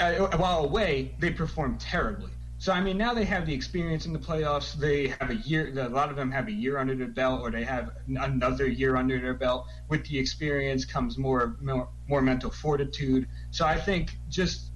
uh, 0.00 0.36
while 0.36 0.64
away, 0.64 1.14
they 1.18 1.30
performed 1.30 1.80
terribly. 1.80 2.30
So 2.58 2.72
I 2.72 2.80
mean, 2.80 2.98
now 2.98 3.14
they 3.14 3.24
have 3.24 3.46
the 3.46 3.54
experience 3.54 4.04
in 4.04 4.12
the 4.12 4.18
playoffs. 4.18 4.74
They 4.74 5.08
have 5.20 5.30
a 5.30 5.36
year. 5.36 5.72
A 5.78 5.88
lot 5.88 6.10
of 6.10 6.16
them 6.16 6.30
have 6.32 6.48
a 6.48 6.52
year 6.52 6.78
under 6.78 6.96
their 6.96 7.06
belt, 7.06 7.40
or 7.40 7.52
they 7.52 7.64
have 7.64 7.92
another 8.08 8.66
year 8.66 8.96
under 8.96 9.20
their 9.20 9.34
belt. 9.34 9.66
With 9.88 10.04
the 10.06 10.18
experience 10.18 10.84
comes 10.84 11.16
more 11.18 11.56
more, 11.60 11.88
more 12.08 12.20
mental 12.20 12.50
fortitude. 12.50 13.28
So 13.52 13.64
I 13.64 13.80
think 13.80 14.18
just 14.28 14.72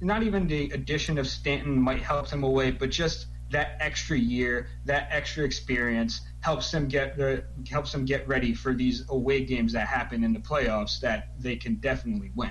not 0.00 0.22
even 0.22 0.46
the 0.46 0.70
addition 0.70 1.18
of 1.18 1.26
Stanton 1.26 1.80
might 1.80 2.02
help 2.02 2.28
them 2.28 2.44
away, 2.44 2.70
but 2.70 2.90
just 2.90 3.26
that 3.50 3.76
extra 3.80 4.16
year, 4.16 4.68
that 4.84 5.08
extra 5.10 5.44
experience 5.44 6.20
helps 6.40 6.70
them 6.70 6.86
get 6.86 7.16
the 7.16 7.44
helps 7.70 7.92
them 7.92 8.04
get 8.04 8.26
ready 8.28 8.54
for 8.54 8.74
these 8.74 9.04
away 9.08 9.44
games 9.44 9.72
that 9.72 9.86
happen 9.86 10.22
in 10.22 10.32
the 10.32 10.38
playoffs 10.38 11.00
that 11.00 11.30
they 11.38 11.56
can 11.56 11.76
definitely 11.76 12.30
win. 12.34 12.50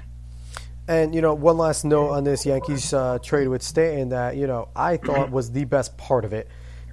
And 0.87 1.13
you 1.13 1.21
know, 1.21 1.33
one 1.33 1.57
last 1.57 1.83
note 1.83 2.09
on 2.09 2.23
this 2.23 2.45
Yankees 2.45 2.93
uh, 2.93 3.19
trade 3.19 3.47
with 3.47 3.61
Stanton 3.61 4.09
that 4.09 4.37
you 4.37 4.47
know 4.47 4.69
I 4.75 4.97
thought 5.05 5.31
was 5.31 5.51
the 5.51 5.65
best 5.65 5.97
part 5.97 6.25
of 6.25 6.33
it. 6.33 6.47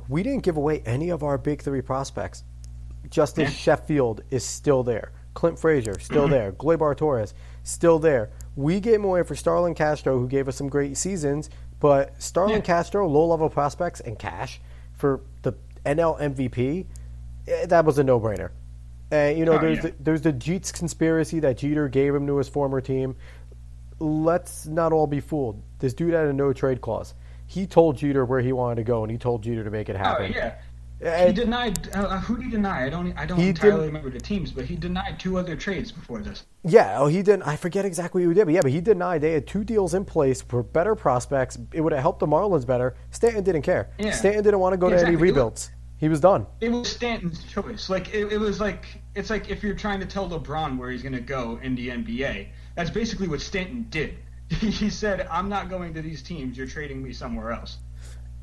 We 0.08 0.22
didn't 0.22 0.42
give 0.42 0.56
away 0.56 0.82
any 0.84 1.10
of 1.10 1.22
our 1.22 1.38
big 1.38 1.62
three 1.62 1.80
prospects. 1.80 2.44
Justus 3.08 3.50
Yeah. 3.50 3.56
Sheffield 3.56 4.22
is 4.30 4.44
still 4.44 4.82
there. 4.82 5.12
Clint 5.34 5.58
Frazier 5.58 5.98
still 5.98 6.28
there. 6.28 6.52
Gleyber 6.52 6.96
Torres 6.96 7.34
still 7.62 7.98
there. 7.98 8.30
We 8.56 8.80
gave 8.80 8.94
him 8.96 9.04
away 9.04 9.22
for 9.24 9.34
Starlin 9.34 9.74
Castro, 9.74 10.18
who 10.18 10.28
gave 10.28 10.48
us 10.48 10.56
some 10.56 10.68
great 10.68 10.96
seasons. 10.96 11.50
But 11.80 12.20
Starlin 12.22 12.56
Yeah. 12.56 12.60
Castro, 12.62 13.06
low 13.08 13.26
level 13.26 13.48
prospects, 13.50 14.00
and 14.00 14.18
cash 14.18 14.60
for 14.92 15.20
the 15.42 15.54
NL 15.84 16.16
MVP, 16.20 16.86
eh, 17.48 17.66
that 17.66 17.84
was 17.84 17.98
a 17.98 18.04
no 18.04 18.18
brainer. 18.20 18.50
And 19.10 19.36
you 19.38 19.44
know, 19.44 19.54
Oh, 19.54 19.58
there's 19.58 19.76
yeah. 19.78 19.82
the, 19.82 19.94
there's 20.00 20.22
the 20.22 20.32
Jeets 20.32 20.72
conspiracy 20.72 21.40
that 21.40 21.58
Jeter 21.58 21.88
gave 21.88 22.14
him 22.14 22.26
to 22.26 22.36
his 22.38 22.48
former 22.48 22.80
team. 22.80 23.16
Let's 24.00 24.66
not 24.66 24.92
all 24.92 25.06
be 25.06 25.20
fooled. 25.20 25.62
This 25.78 25.94
dude 25.94 26.14
had 26.14 26.26
a 26.26 26.32
no 26.32 26.52
trade 26.52 26.80
clause. 26.80 27.14
He 27.46 27.66
told 27.66 27.96
Jeter 27.98 28.24
where 28.24 28.40
he 28.40 28.52
wanted 28.52 28.76
to 28.76 28.84
go, 28.84 29.02
and 29.04 29.10
he 29.10 29.18
told 29.18 29.42
Jeter 29.42 29.62
to 29.64 29.70
make 29.70 29.88
it 29.88 29.96
Oh 29.96 29.98
happen. 29.98 30.32
yeah. 30.32 30.54
He 31.00 31.32
denied. 31.32 31.88
Uh, 31.92 32.20
who 32.20 32.36
did 32.36 32.44
he 32.44 32.50
deny? 32.50 32.86
I 32.86 32.88
don't. 32.88 33.12
I 33.18 33.26
don't 33.26 33.40
entirely 33.40 33.86
remember 33.86 34.10
the 34.10 34.20
teams, 34.20 34.52
but 34.52 34.64
he 34.64 34.76
denied 34.76 35.18
two 35.18 35.36
other 35.36 35.56
trades 35.56 35.92
before 35.92 36.20
this. 36.20 36.44
Yeah, 36.62 36.98
oh, 36.98 37.08
he 37.08 37.22
didn't. 37.22 37.42
I 37.42 37.56
forget 37.56 37.84
exactly 37.84 38.26
what 38.26 38.30
he 38.30 38.34
did, 38.40 38.44
but 38.46 38.54
yeah, 38.54 38.60
but 38.62 38.70
he 38.70 38.80
denied 38.80 39.20
they 39.20 39.32
had 39.32 39.46
two 39.46 39.64
deals 39.64 39.92
in 39.94 40.04
place 40.04 40.40
for 40.40 40.62
better 40.62 40.94
prospects. 40.94 41.58
It 41.72 41.80
would 41.80 41.92
have 41.92 42.00
helped 42.00 42.20
the 42.20 42.26
Marlins 42.26 42.66
better. 42.66 42.96
Stanton 43.10 43.44
didn't 43.44 43.62
care. 43.62 43.90
Yeah. 43.98 44.12
Stanton 44.12 44.44
didn't 44.44 44.60
want 44.60 44.72
to 44.72 44.76
go 44.78 44.88
to 44.88 44.94
any 44.94 45.02
Exactly. 45.02 45.28
rebuilds. 45.28 45.70
He 45.98 46.08
was 46.08 46.20
done. 46.20 46.46
It 46.60 46.70
was 46.70 46.90
Stanton's 46.90 47.44
choice. 47.44 47.90
Like 47.90 48.14
it, 48.14 48.32
it 48.32 48.38
was 48.38 48.60
like 48.60 48.86
it's 49.14 49.30
like 49.30 49.50
if 49.50 49.62
you're 49.62 49.74
trying 49.74 50.00
to 50.00 50.06
tell 50.06 50.28
LeBron 50.28 50.78
where 50.78 50.90
he's 50.90 51.02
going 51.02 51.14
to 51.14 51.20
go 51.20 51.58
in 51.62 51.74
the 51.74 51.88
NBA. 51.88 52.48
That's 52.76 52.90
basically 52.90 53.28
what 53.28 53.40
Stanton 53.40 53.86
did. 53.90 54.16
he 54.48 54.90
said, 54.90 55.26
"I'm 55.30 55.48
not 55.48 55.68
going 55.68 55.94
to 55.94 56.02
these 56.02 56.22
teams. 56.22 56.56
You're 56.56 56.66
trading 56.66 57.02
me 57.02 57.12
somewhere 57.12 57.52
else." 57.52 57.78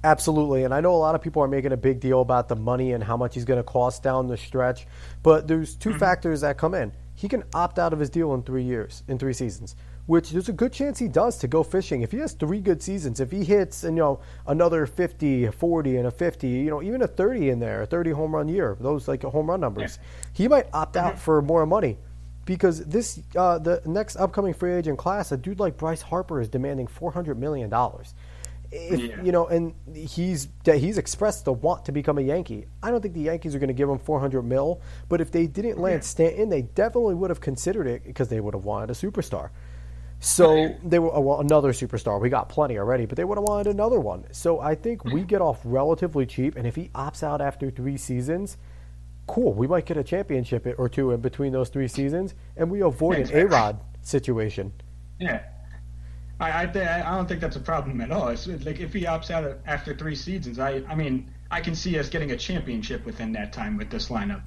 Absolutely, 0.04 0.64
and 0.64 0.74
I 0.74 0.82
know 0.82 0.95
a 0.95 0.97
lot 0.97 1.14
of 1.14 1.22
people 1.22 1.43
are 1.43 1.47
making 1.47 1.74
a 1.74 1.78
big 1.78 1.99
deal 1.99 2.22
about 2.22 2.47
the 2.47 2.56
money 2.56 2.93
and 2.93 3.04
how 3.04 3.18
much 3.18 3.36
he's 3.36 3.45
going 3.45 3.60
to 3.60 3.64
cost 3.64 4.02
down 4.02 4.28
the 4.28 4.38
stretch, 4.38 4.88
but 5.22 5.47
there's 5.47 5.76
2 5.76 5.93
factors 5.93 6.41
that 6.41 6.58
come 6.58 6.74
in. 6.74 6.91
He 7.14 7.28
can 7.28 7.43
opt 7.54 7.78
out 7.78 7.93
of 7.93 7.99
his 7.99 8.10
deal 8.10 8.34
in 8.34 8.41
three 8.41 8.64
years, 8.64 9.04
in 9.08 9.20
three 9.20 9.34
seasons, 9.34 9.76
which 10.08 10.32
there's 10.32 10.49
a 10.49 10.54
good 10.54 10.74
chance 10.74 10.97
he 10.97 11.08
does 11.08 11.38
to 11.38 11.47
go 11.47 11.62
fishing. 11.62 12.02
If 12.02 12.12
he 12.12 12.18
has 12.18 12.34
three 12.34 12.62
good 12.62 12.82
seasons, 12.82 13.20
if 13.20 13.30
he 13.30 13.43
hits, 13.43 13.84
you 13.84 13.91
know, 13.91 14.22
another 14.47 14.88
50, 14.88 15.49
40, 15.49 15.97
and 15.97 16.08
a 16.08 16.12
50, 16.12 16.47
you 16.47 16.72
know, 16.72 16.82
even 16.82 17.04
a 17.04 17.08
30 17.08 17.49
in 17.49 17.60
there, 17.60 17.84
a 17.84 17.86
30 17.86 18.10
home 18.12 18.34
run 18.34 18.47
year, 18.47 18.76
those 18.80 19.08
like 19.08 19.22
home 19.22 19.52
run 19.52 19.60
numbers, 19.60 19.99
he 20.34 20.47
might 20.47 20.66
opt 20.74 20.97
out 20.97 21.20
for 21.20 21.43
more 21.43 21.68
money. 21.68 21.99
Because 22.45 22.84
this, 22.86 23.22
uh, 23.36 23.60
the 23.60 23.84
next 23.86 24.16
upcoming 24.16 24.56
free 24.56 24.74
agent 24.74 24.97
class, 24.97 25.32
a 25.32 25.38
dude 25.38 25.60
like 25.60 25.78
Bryce 25.78 26.02
Harper 26.02 26.41
is 26.41 26.49
demanding 26.49 26.88
four 26.88 27.12
hundred 27.12 27.39
million 27.39 27.70
dollars 27.70 28.16
if 28.72 28.99
Yeah. 28.99 29.22
you 29.22 29.32
know, 29.32 29.47
and 29.47 29.74
he's 29.93 30.47
he's 30.65 30.97
expressed 30.97 31.45
the 31.45 31.53
want 31.53 31.86
to 31.86 31.91
become 31.91 32.17
a 32.17 32.22
Yankee. 32.22 32.67
I 32.82 32.91
don't 32.91 33.01
think 33.01 33.13
the 33.13 33.22
Yankees 33.22 33.53
are 33.55 33.59
going 33.59 33.67
to 33.67 33.74
give 33.74 33.89
him 33.89 33.99
400 33.99 34.41
mil, 34.43 34.82
but 35.09 35.22
if 35.22 35.32
they 35.32 35.47
didn't 35.47 35.80
land 35.80 36.03
Yeah. 36.03 36.07
Stanton, 36.07 36.49
they 36.49 36.61
definitely 36.63 37.15
would 37.15 37.30
have 37.30 37.41
considered 37.41 37.88
it 37.88 38.03
because 38.05 38.30
they 38.30 38.39
would 38.39 38.53
have 38.53 38.65
wanted 38.65 38.89
a 38.89 38.93
superstar. 38.93 39.49
So 40.19 40.53
Right. 40.53 40.89
they 40.89 40.99
were 40.99 41.13
oh, 41.13 41.22
well, 41.22 41.39
another 41.41 41.72
superstar. 41.74 42.22
We 42.22 42.30
got 42.30 42.47
plenty 42.47 42.78
already, 42.78 43.05
but 43.07 43.17
they 43.17 43.24
would 43.24 43.38
have 43.38 43.43
wanted 43.43 43.67
another 43.67 43.99
one. 43.99 44.26
So 44.32 44.59
I 44.59 44.76
think 44.76 45.03
we 45.03 45.22
mm. 45.22 45.28
get 45.28 45.41
off 45.41 45.59
relatively 45.65 46.26
cheap, 46.28 46.55
and 46.55 46.67
if 46.67 46.76
he 46.76 46.89
opts 46.89 47.24
out 47.24 47.41
after 47.41 47.72
three 47.72 47.97
seasons, 47.97 48.57
cool. 49.26 49.53
We 49.53 49.65
might 49.67 49.86
get 49.86 49.97
a 49.97 50.03
championship 50.03 50.67
or 50.78 50.88
two 50.89 51.11
in 51.11 51.22
between 51.22 51.51
those 51.51 51.69
three 51.69 51.88
seasons, 51.88 52.36
and 52.55 52.69
we 52.69 52.82
avoid 52.82 53.32
an. 53.32 53.38
A 53.38 53.47
Rod 53.47 53.80
situation. 54.03 54.74
Yeah. 55.19 55.41
I 56.42 56.64
I, 56.64 56.66
th- 56.66 56.88
I 56.88 57.16
don't 57.16 57.28
think 57.28 57.39
that's 57.42 57.56
a 57.56 57.62
problem 57.62 58.02
at 58.02 58.12
all. 58.12 58.28
It's 58.30 58.48
like 58.48 58.80
if 58.82 58.94
he 58.94 59.04
opts 59.04 59.32
out 59.32 59.60
after 59.66 59.96
three 59.96 60.16
seasons, 60.16 60.60
I 60.60 60.84
I 60.89 60.96
mean 60.96 61.32
I 61.52 61.62
can 61.62 61.76
see 61.76 61.98
us 62.00 62.10
getting 62.10 62.32
a 62.32 62.38
championship 62.38 63.06
within 63.06 63.32
that 63.34 63.54
time 63.54 63.78
with 63.78 63.89
this 63.89 64.10
lineup. 64.10 64.44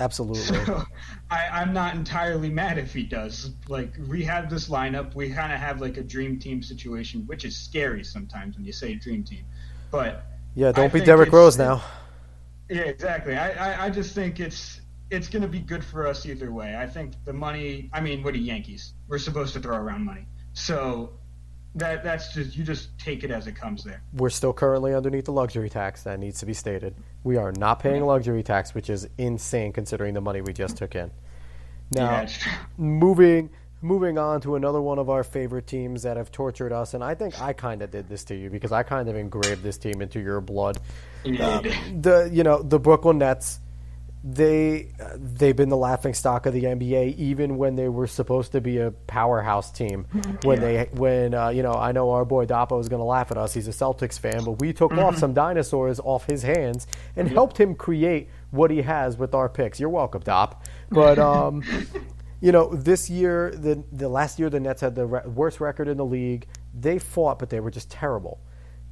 Absolutely. 0.00 0.58
So 0.64 0.84
I, 1.30 1.48
I'm 1.48 1.72
not 1.72 1.94
entirely 1.94 2.50
mad 2.50 2.78
if 2.78 2.92
he 2.92 3.04
does. 3.04 3.50
Like 3.68 3.94
we 4.08 4.24
have 4.24 4.50
this 4.50 4.68
lineup, 4.68 5.14
we 5.14 5.30
kind 5.30 5.52
of 5.52 5.60
have 5.60 5.80
like 5.80 5.96
a 5.98 6.02
dream 6.02 6.38
team 6.38 6.62
situation, 6.62 7.26
which 7.26 7.44
is 7.44 7.56
scary 7.56 8.04
sometimes 8.04 8.56
when 8.56 8.64
you 8.64 8.72
say 8.72 8.94
dream 8.96 9.22
team. 9.24 9.44
But 9.90 10.24
Yeah, 10.54 10.72
don't 10.72 10.92
be 10.92 11.00
think 11.00 11.06
Derrick 11.06 11.32
Rose 11.32 11.58
now. 11.58 11.82
yeah, 12.68 12.82
exactly. 12.82 13.36
I, 13.36 13.50
I, 13.52 13.86
I 13.86 13.90
just 13.90 14.14
think 14.14 14.40
it's 14.40 14.80
it's 15.10 15.28
going 15.28 15.42
to 15.42 15.48
be 15.48 15.60
good 15.60 15.84
for 15.84 16.06
us 16.06 16.26
either 16.26 16.52
way. 16.52 16.76
I 16.76 16.86
think 16.86 17.14
the 17.24 17.32
money. 17.32 17.90
I 17.92 18.00
mean, 18.00 18.22
what 18.22 18.34
are 18.34 18.38
Yankees? 18.38 18.94
We're 19.08 19.18
supposed 19.18 19.52
to 19.54 19.60
throw 19.60 19.76
around 19.76 20.04
money, 20.04 20.26
so 20.54 21.18
that 21.74 22.04
that's 22.04 22.32
just 22.32 22.56
you 22.56 22.64
just 22.64 22.96
take 22.98 23.24
it 23.24 23.30
as 23.30 23.46
it 23.46 23.56
comes 23.56 23.82
there. 23.84 24.02
We're 24.12 24.30
still 24.30 24.52
currently 24.52 24.94
underneath 24.94 25.24
the 25.24 25.32
luxury 25.32 25.68
tax. 25.68 26.02
That 26.02 26.18
needs 26.18 26.40
to 26.40 26.46
be 26.46 26.54
stated. 26.54 26.94
We 27.24 27.36
are 27.36 27.52
not 27.52 27.80
paying 27.80 28.04
luxury 28.04 28.42
tax, 28.42 28.74
which 28.74 28.90
is 28.90 29.08
insane 29.18 29.72
considering 29.72 30.14
the 30.14 30.20
money 30.20 30.40
we 30.40 30.52
just 30.52 30.76
took 30.76 30.94
in. 30.94 31.10
Now, 31.90 32.22
yeah, 32.22 32.28
moving 32.78 33.50
moving 33.82 34.18
on 34.18 34.40
to 34.40 34.56
another 34.56 34.80
one 34.80 34.98
of 34.98 35.10
our 35.10 35.22
favorite 35.22 35.66
teams 35.66 36.02
that 36.02 36.16
have 36.16 36.32
tortured 36.32 36.72
us, 36.72 36.94
and 36.94 37.04
I 37.04 37.14
think 37.14 37.40
I 37.40 37.52
kind 37.52 37.82
of 37.82 37.90
did 37.90 38.08
this 38.08 38.24
to 38.24 38.34
you 38.34 38.50
because 38.50 38.72
I 38.72 38.82
kind 38.82 39.08
of 39.08 39.16
engraved 39.16 39.62
this 39.62 39.76
team 39.76 40.00
into 40.00 40.20
your 40.20 40.40
blood. 40.40 40.78
Yeah, 41.24 41.58
um, 41.58 42.02
The 42.02 42.30
you 42.32 42.42
know 42.42 42.62
the 42.62 42.78
Brooklyn 42.78 43.18
Nets. 43.18 43.60
They 44.26 44.88
they've 45.16 45.54
been 45.54 45.68
the 45.68 45.76
laughing 45.76 46.14
stock 46.14 46.46
of 46.46 46.54
the 46.54 46.64
NBA 46.64 47.16
even 47.18 47.58
when 47.58 47.76
they 47.76 47.90
were 47.90 48.06
supposed 48.06 48.52
to 48.52 48.62
be 48.62 48.78
a 48.78 48.90
powerhouse 48.90 49.70
team. 49.70 50.06
When 50.44 50.60
they 50.60 50.88
when 50.92 51.34
uh, 51.34 51.50
you 51.50 51.62
know 51.62 51.74
I 51.74 51.92
know 51.92 52.10
our 52.12 52.24
boy 52.24 52.46
Dapo 52.46 52.80
is 52.80 52.88
going 52.88 53.00
to 53.00 53.04
laugh 53.04 53.30
at 53.30 53.36
us. 53.36 53.52
He's 53.52 53.68
a 53.68 53.72
Celtics 53.72 54.18
fan, 54.18 54.44
but 54.44 54.52
we 54.60 54.72
took 54.72 54.92
off 54.92 55.18
some 55.18 55.34
dinosaurs 55.34 56.00
off 56.00 56.26
his 56.26 56.42
hands 56.42 56.86
and 57.16 57.28
helped 57.28 57.58
him 57.58 57.74
create 57.74 58.30
what 58.50 58.70
he 58.70 58.82
has 58.82 59.18
with 59.18 59.34
our 59.34 59.48
picks. 59.48 59.78
You're 59.78 59.90
welcome, 59.90 60.22
Dop. 60.22 60.64
But 60.90 61.18
um, 61.32 61.62
you 62.40 62.52
know, 62.52 62.74
this 62.74 63.10
year, 63.10 63.50
the 63.50 63.84
the 63.92 64.08
last 64.08 64.38
year, 64.38 64.48
the 64.48 64.60
Nets 64.60 64.80
had 64.80 64.94
the 64.94 65.06
re- 65.06 65.26
worst 65.26 65.60
record 65.60 65.86
in 65.86 65.98
the 65.98 66.04
league. 66.04 66.46
They 66.72 66.98
fought, 66.98 67.38
but 67.38 67.50
they 67.50 67.60
were 67.60 67.70
just 67.70 67.90
terrible. 67.90 68.40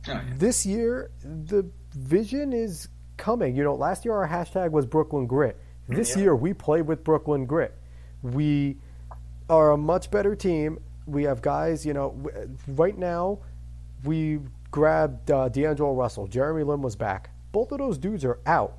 Oh, 0.08 0.12
yeah. 0.12 0.22
This 0.36 0.66
year, 0.66 1.10
the 1.22 1.70
vision 1.94 2.52
is 2.52 2.88
coming. 3.22 3.54
You 3.56 3.62
know, 3.64 3.74
last 3.74 4.04
year 4.04 4.14
our 4.14 4.28
hashtag 4.28 4.70
was 4.72 4.84
Brooklyn 4.86 5.26
Grit. 5.26 5.56
This 5.88 6.16
Yeah. 6.16 6.22
year 6.22 6.36
we 6.36 6.52
play 6.52 6.82
with 6.82 7.04
Brooklyn 7.04 7.46
Grit. 7.46 7.74
We 8.22 8.78
are 9.48 9.70
a 9.72 9.76
much 9.76 10.10
better 10.10 10.34
team. 10.34 10.78
We 11.06 11.24
have 11.24 11.40
guys. 11.42 11.84
You 11.86 11.94
know, 11.94 12.10
w- 12.10 12.48
right 12.68 12.96
now 12.98 13.38
we 14.04 14.40
grabbed 14.70 15.30
uh, 15.30 15.48
D'Angelo 15.48 15.94
Russell. 15.94 16.26
Jeremy 16.26 16.62
Lin 16.64 16.82
was 16.82 16.96
back. 16.96 17.30
Both 17.52 17.72
of 17.72 17.78
those 17.78 17.98
dudes 17.98 18.24
are 18.24 18.38
out. 18.46 18.74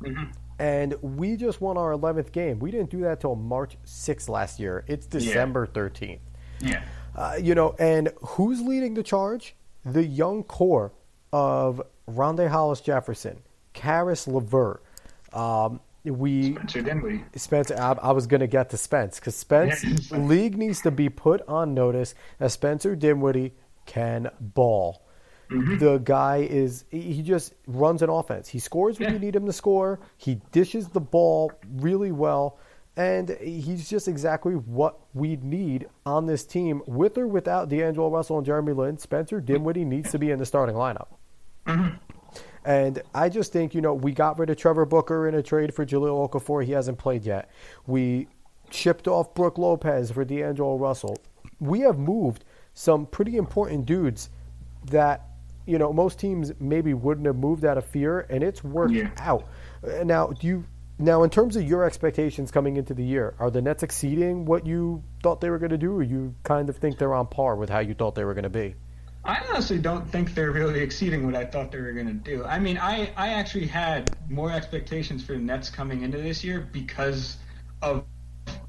Mhm. 0.00 0.32
And 0.58 0.94
we 1.02 1.36
just 1.36 1.60
won 1.60 1.76
our 1.76 1.92
11th 1.92 2.30
game. 2.32 2.58
We 2.60 2.70
didn't 2.70 2.90
do 2.90 3.00
that 3.02 3.20
till 3.20 3.34
March 3.34 3.76
6th 3.84 4.28
last 4.28 4.58
year. 4.60 4.84
It's 4.86 5.06
December 5.06 5.66
13th. 5.66 6.20
yeah. 6.60 6.82
Uh, 7.16 7.36
you 7.40 7.54
know, 7.54 7.74
and 7.78 8.10
who's 8.22 8.60
leading 8.60 8.94
the 8.94 9.02
charge? 9.02 9.54
The 9.84 10.04
young 10.04 10.42
core 10.44 10.92
of 11.32 11.80
Rondae 12.08 12.48
Hollis 12.48 12.80
Jefferson, 12.80 13.42
Caris 13.74 14.26
LeVert. 14.26 14.82
Um, 15.32 15.80
we 16.04 16.56
then 16.74 17.02
we. 17.02 17.24
Spencer. 17.36 17.76
I, 17.78 17.92
I 17.92 18.12
was 18.12 18.26
going 18.26 18.40
to 18.40 18.46
get 18.46 18.70
to 18.70 18.76
Spence 18.76 19.18
because 19.18 19.36
Spence 19.36 20.10
league 20.10 20.56
needs 20.56 20.80
to 20.82 20.90
be 20.90 21.08
put 21.08 21.46
on 21.48 21.74
notice 21.74 22.14
as 22.40 22.52
Spencer 22.54 22.94
Dinwiddie 22.96 23.52
can 23.86 24.30
ball. 24.40 25.02
Mm-hmm. 25.50 25.78
The 25.78 25.98
guy 25.98 26.38
is 26.38 26.84
he 26.90 27.00
he 27.12 27.22
just 27.22 27.54
runs 27.66 28.02
an 28.02 28.10
offense. 28.10 28.48
He 28.48 28.58
scores 28.58 28.98
when 28.98 29.08
Yeah. 29.08 29.14
you 29.14 29.18
need 29.18 29.36
him 29.36 29.46
to 29.46 29.52
score. 29.52 30.00
He 30.16 30.40
dishes 30.52 30.88
the 30.88 31.00
ball 31.00 31.52
really 31.76 32.12
well. 32.12 32.58
And 32.96 33.30
he's 33.40 33.90
just 33.90 34.06
exactly 34.06 34.54
what 34.54 35.00
we 35.14 35.34
need 35.36 35.88
on 36.06 36.26
this 36.26 36.44
team, 36.46 36.80
with 36.86 37.18
or 37.18 37.26
without 37.26 37.68
D'Angelo 37.68 38.08
Russell 38.08 38.36
and 38.36 38.46
Jeremy 38.46 38.72
Lin. 38.72 38.98
Spencer 38.98 39.40
Dinwiddie 39.40 39.84
needs 39.84 40.12
to 40.12 40.18
be 40.18 40.30
in 40.30 40.38
the 40.38 40.46
starting 40.46 40.76
lineup. 40.76 41.08
Mm-hmm. 41.66 41.96
And 42.64 43.02
I 43.14 43.28
just 43.28 43.52
think, 43.52 43.74
you 43.74 43.80
know, 43.80 43.92
we 43.94 44.12
got 44.12 44.38
rid 44.38 44.48
of 44.50 44.56
Trevor 44.56 44.86
Booker 44.86 45.28
in 45.28 45.34
a 45.34 45.42
trade 45.42 45.74
for 45.74 45.84
Jahlil 45.84 46.28
Okafor. 46.30 46.64
He 46.64 46.72
hasn't 46.72 46.98
played 46.98 47.24
yet. 47.24 47.50
We 47.86 48.28
shipped 48.70 49.06
off 49.06 49.34
Brook 49.34 49.58
Lopez 49.58 50.10
for 50.10 50.24
D'Angelo 50.24 50.76
Russell. 50.76 51.18
We 51.60 51.80
have 51.80 51.98
moved 51.98 52.44
some 52.72 53.06
pretty 53.06 53.36
important 53.36 53.86
dudes 53.86 54.30
that, 54.90 55.26
you 55.66 55.78
know, 55.78 55.92
most 55.92 56.18
teams 56.18 56.52
maybe 56.58 56.94
wouldn't 56.94 57.26
have 57.26 57.36
moved 57.36 57.64
out 57.64 57.78
of 57.78 57.84
fear, 57.84 58.26
and 58.30 58.42
it's 58.42 58.64
worked 58.64 58.94
Yeah. 58.94 59.10
out. 59.18 59.44
Now, 60.04 60.28
do 60.28 60.46
you. 60.46 60.64
Now, 60.96 61.24
in 61.24 61.30
terms 61.30 61.56
of 61.56 61.64
your 61.64 61.82
expectations 61.84 62.52
coming 62.52 62.76
into 62.76 62.94
the 62.94 63.02
year, 63.02 63.34
are 63.40 63.50
the 63.50 63.60
Nets 63.60 63.82
exceeding 63.82 64.44
what 64.44 64.64
you 64.64 65.02
thought 65.24 65.40
they 65.40 65.50
were 65.50 65.58
going 65.58 65.72
to 65.72 65.78
do, 65.78 65.92
or 65.96 66.02
you 66.04 66.34
kind 66.44 66.68
of 66.68 66.76
think 66.76 66.98
they're 66.98 67.14
on 67.14 67.26
par 67.26 67.56
with 67.56 67.68
how 67.68 67.80
you 67.80 67.94
thought 67.94 68.14
they 68.14 68.24
were 68.24 68.34
going 68.34 68.44
to 68.44 68.48
be? 68.50 68.76
I 69.24 69.42
honestly 69.48 69.78
don't 69.78 70.06
think 70.10 70.34
they're 70.34 70.50
really 70.50 70.80
exceeding 70.80 71.24
what 71.24 71.34
I 71.34 71.46
thought 71.46 71.72
they 71.72 71.80
were 71.80 71.92
going 71.92 72.06
to 72.06 72.12
do. 72.12 72.44
I 72.44 72.58
mean, 72.58 72.76
I, 72.76 73.10
I 73.16 73.28
actually 73.28 73.66
had 73.66 74.12
more 74.28 74.52
expectations 74.52 75.24
for 75.24 75.32
the 75.32 75.38
Nets 75.38 75.70
coming 75.70 76.02
into 76.02 76.18
this 76.18 76.44
year 76.44 76.68
because 76.72 77.38
of 77.80 78.04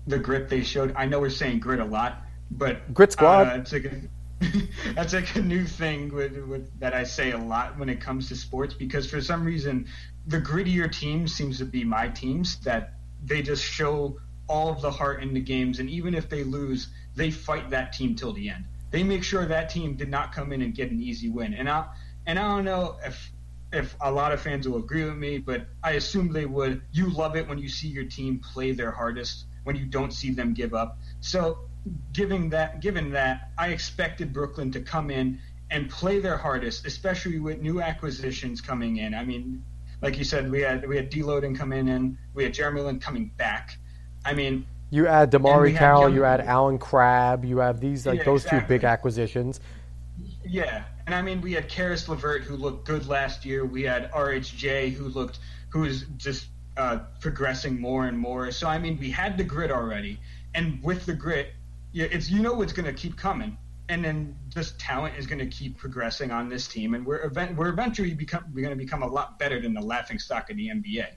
the 0.08 0.18
grit 0.18 0.48
they 0.48 0.64
showed. 0.64 0.94
I 0.96 1.06
know 1.06 1.20
we're 1.20 1.30
saying 1.30 1.60
grit 1.60 1.80
a 1.82 1.86
lot, 1.86 2.22
but 2.52 2.94
Grit 2.94 3.12
squad. 3.12 3.48
Uh, 3.48 3.60
it's 3.60 3.74
like 3.74 3.86
a, 3.86 4.02
that's 4.94 5.14
like 5.14 5.36
a 5.36 5.42
new 5.42 5.66
thing 5.66 6.14
with, 6.14 6.38
with, 6.38 6.80
that 6.80 6.94
I 6.94 7.04
say 7.04 7.32
a 7.32 7.38
lot 7.38 7.78
when 7.78 7.90
it 7.90 8.00
comes 8.00 8.30
to 8.30 8.36
sports 8.36 8.74
because 8.74 9.10
for 9.10 9.22
some 9.22 9.44
reason 9.44 9.88
the 10.28 10.40
grittier 10.40 10.92
teams 10.92 11.34
seems 11.34 11.58
to 11.60 11.66
be 11.66 11.84
my 11.84 12.08
teams 12.10 12.60
that 12.60 12.94
they 13.24 13.42
just 13.42 13.64
show 13.64 14.20
all 14.48 14.70
of 14.70 14.82
the 14.82 14.92
heart 14.92 15.24
in 15.24 15.34
the 15.34 15.40
games 15.40 15.80
and 15.80 15.90
even 15.90 16.14
if 16.14 16.30
they 16.30 16.44
lose 16.44 16.90
they 17.16 17.32
fight 17.32 17.70
that 17.72 17.94
team 17.94 18.16
till 18.16 18.34
the 18.34 18.50
end 18.50 18.66
they 18.96 19.04
make 19.04 19.24
sure 19.24 19.46
that 19.46 19.70
team 19.70 19.96
did 19.96 20.10
not 20.10 20.34
come 20.34 20.52
in 20.54 20.62
and 20.62 20.74
get 20.74 20.92
an 20.92 21.02
easy 21.02 21.30
win 21.30 21.54
and 21.54 21.70
I 21.70 21.86
and 22.26 22.40
I 22.40 22.44
don't 22.44 22.66
know 22.66 22.98
if 23.06 23.32
if 23.74 23.96
a 24.00 24.12
lot 24.12 24.32
of 24.32 24.40
fans 24.42 24.68
will 24.68 24.78
agree 24.78 25.04
with 25.04 25.18
me 25.18 25.38
but 25.38 25.68
I 25.84 25.92
assume 25.92 26.32
they 26.32 26.46
would 26.46 26.82
you 26.92 27.10
love 27.10 27.36
it 27.36 27.48
when 27.48 27.58
you 27.58 27.70
see 27.70 27.88
your 27.88 28.06
team 28.06 28.40
play 28.40 28.72
their 28.72 28.92
hardest 28.92 29.46
when 29.64 29.76
you 29.76 29.86
don't 29.86 30.12
see 30.12 30.32
them 30.32 30.54
give 30.54 30.74
up 30.74 30.98
so 31.20 31.60
giving 32.14 32.50
that 32.52 32.80
given 32.80 33.12
that 33.12 33.52
I 33.58 33.70
expected 33.70 34.34
Brooklyn 34.34 34.72
to 34.72 34.80
come 34.80 35.12
in 35.12 35.40
and 35.70 35.90
play 35.90 36.20
their 36.20 36.38
hardest, 36.38 36.86
especially 36.86 37.40
with 37.40 37.60
new 37.60 37.82
acquisitions 37.82 38.62
coming 38.62 38.98
in. 38.98 39.14
I 39.14 39.24
mean, 39.24 39.64
like 40.02 40.18
you 40.18 40.24
said, 40.24 40.52
we 40.52 40.62
had 40.62 40.88
we 40.88 40.96
had 40.96 41.10
D'Angelo 41.10 41.54
come 41.54 41.74
in, 41.74 41.88
and 41.88 42.18
we 42.34 42.44
had 42.44 42.54
Jeremy 42.54 42.82
Lin 42.82 43.00
coming 43.00 43.32
back. 43.38 43.78
I 44.24 44.34
mean, 44.34 44.66
You 44.90 45.08
add 45.08 45.32
DeMarre 45.32 45.76
Carroll, 45.76 46.10
you 46.10 46.24
add 46.26 46.42
Allen 46.42 46.78
Crabbe, 46.78 47.44
you 47.46 47.58
have 47.58 47.80
these 47.80 48.06
like 48.06 48.20
Yeah, 48.20 48.26
those 48.26 48.46
two 48.46 48.62
big 48.62 48.84
acquisitions. 48.84 49.60
yeah, 50.46 50.84
and 51.06 51.16
I 51.16 51.22
mean 51.22 51.42
we 51.42 51.54
had 51.54 51.68
Caris 51.68 52.08
LeVert 52.08 52.44
who 52.44 52.56
looked 52.56 52.86
good 52.86 53.08
last 53.08 53.46
year. 53.46 53.66
We 53.66 53.84
had 53.84 54.12
RHJ 54.12 54.94
who 54.94 55.10
looked 55.10 55.40
who's 55.70 56.06
just 56.18 56.48
uh, 56.78 57.00
progressing 57.20 57.80
more 57.80 58.06
and 58.08 58.18
more. 58.18 58.52
So 58.52 58.68
I 58.68 58.78
mean 58.78 58.98
we 58.98 59.10
had 59.12 59.38
the 59.38 59.44
grit 59.44 59.72
already, 59.72 60.20
and 60.54 60.82
with 60.84 61.06
the 61.06 61.14
grit, 61.14 61.54
yeah, 61.92 62.06
it's 62.12 62.30
you 62.30 62.42
know 62.42 62.62
it's 62.62 62.74
going 62.74 62.86
to 62.86 62.94
keep 62.94 63.18
coming. 63.18 63.58
And 63.88 64.04
then 64.04 64.36
just 64.50 64.80
talent 64.80 65.16
is 65.16 65.28
going 65.28 65.38
to 65.38 65.46
keep 65.46 65.78
progressing 65.78 66.32
on 66.32 66.50
this 66.50 66.68
team, 66.68 66.96
and 66.96 67.06
we're 67.06 67.22
event- 67.24 67.56
we're 67.56 67.70
eventually 67.70 68.14
become 68.16 68.44
we're 68.54 68.66
going 68.66 68.76
to 68.76 68.84
become 68.84 69.04
a 69.04 69.08
lot 69.08 69.38
better 69.38 69.62
than 69.62 69.74
the 69.76 69.82
laughing 69.82 70.18
stock 70.18 70.50
of 70.50 70.58
the 70.58 70.70
NBA. 70.70 71.08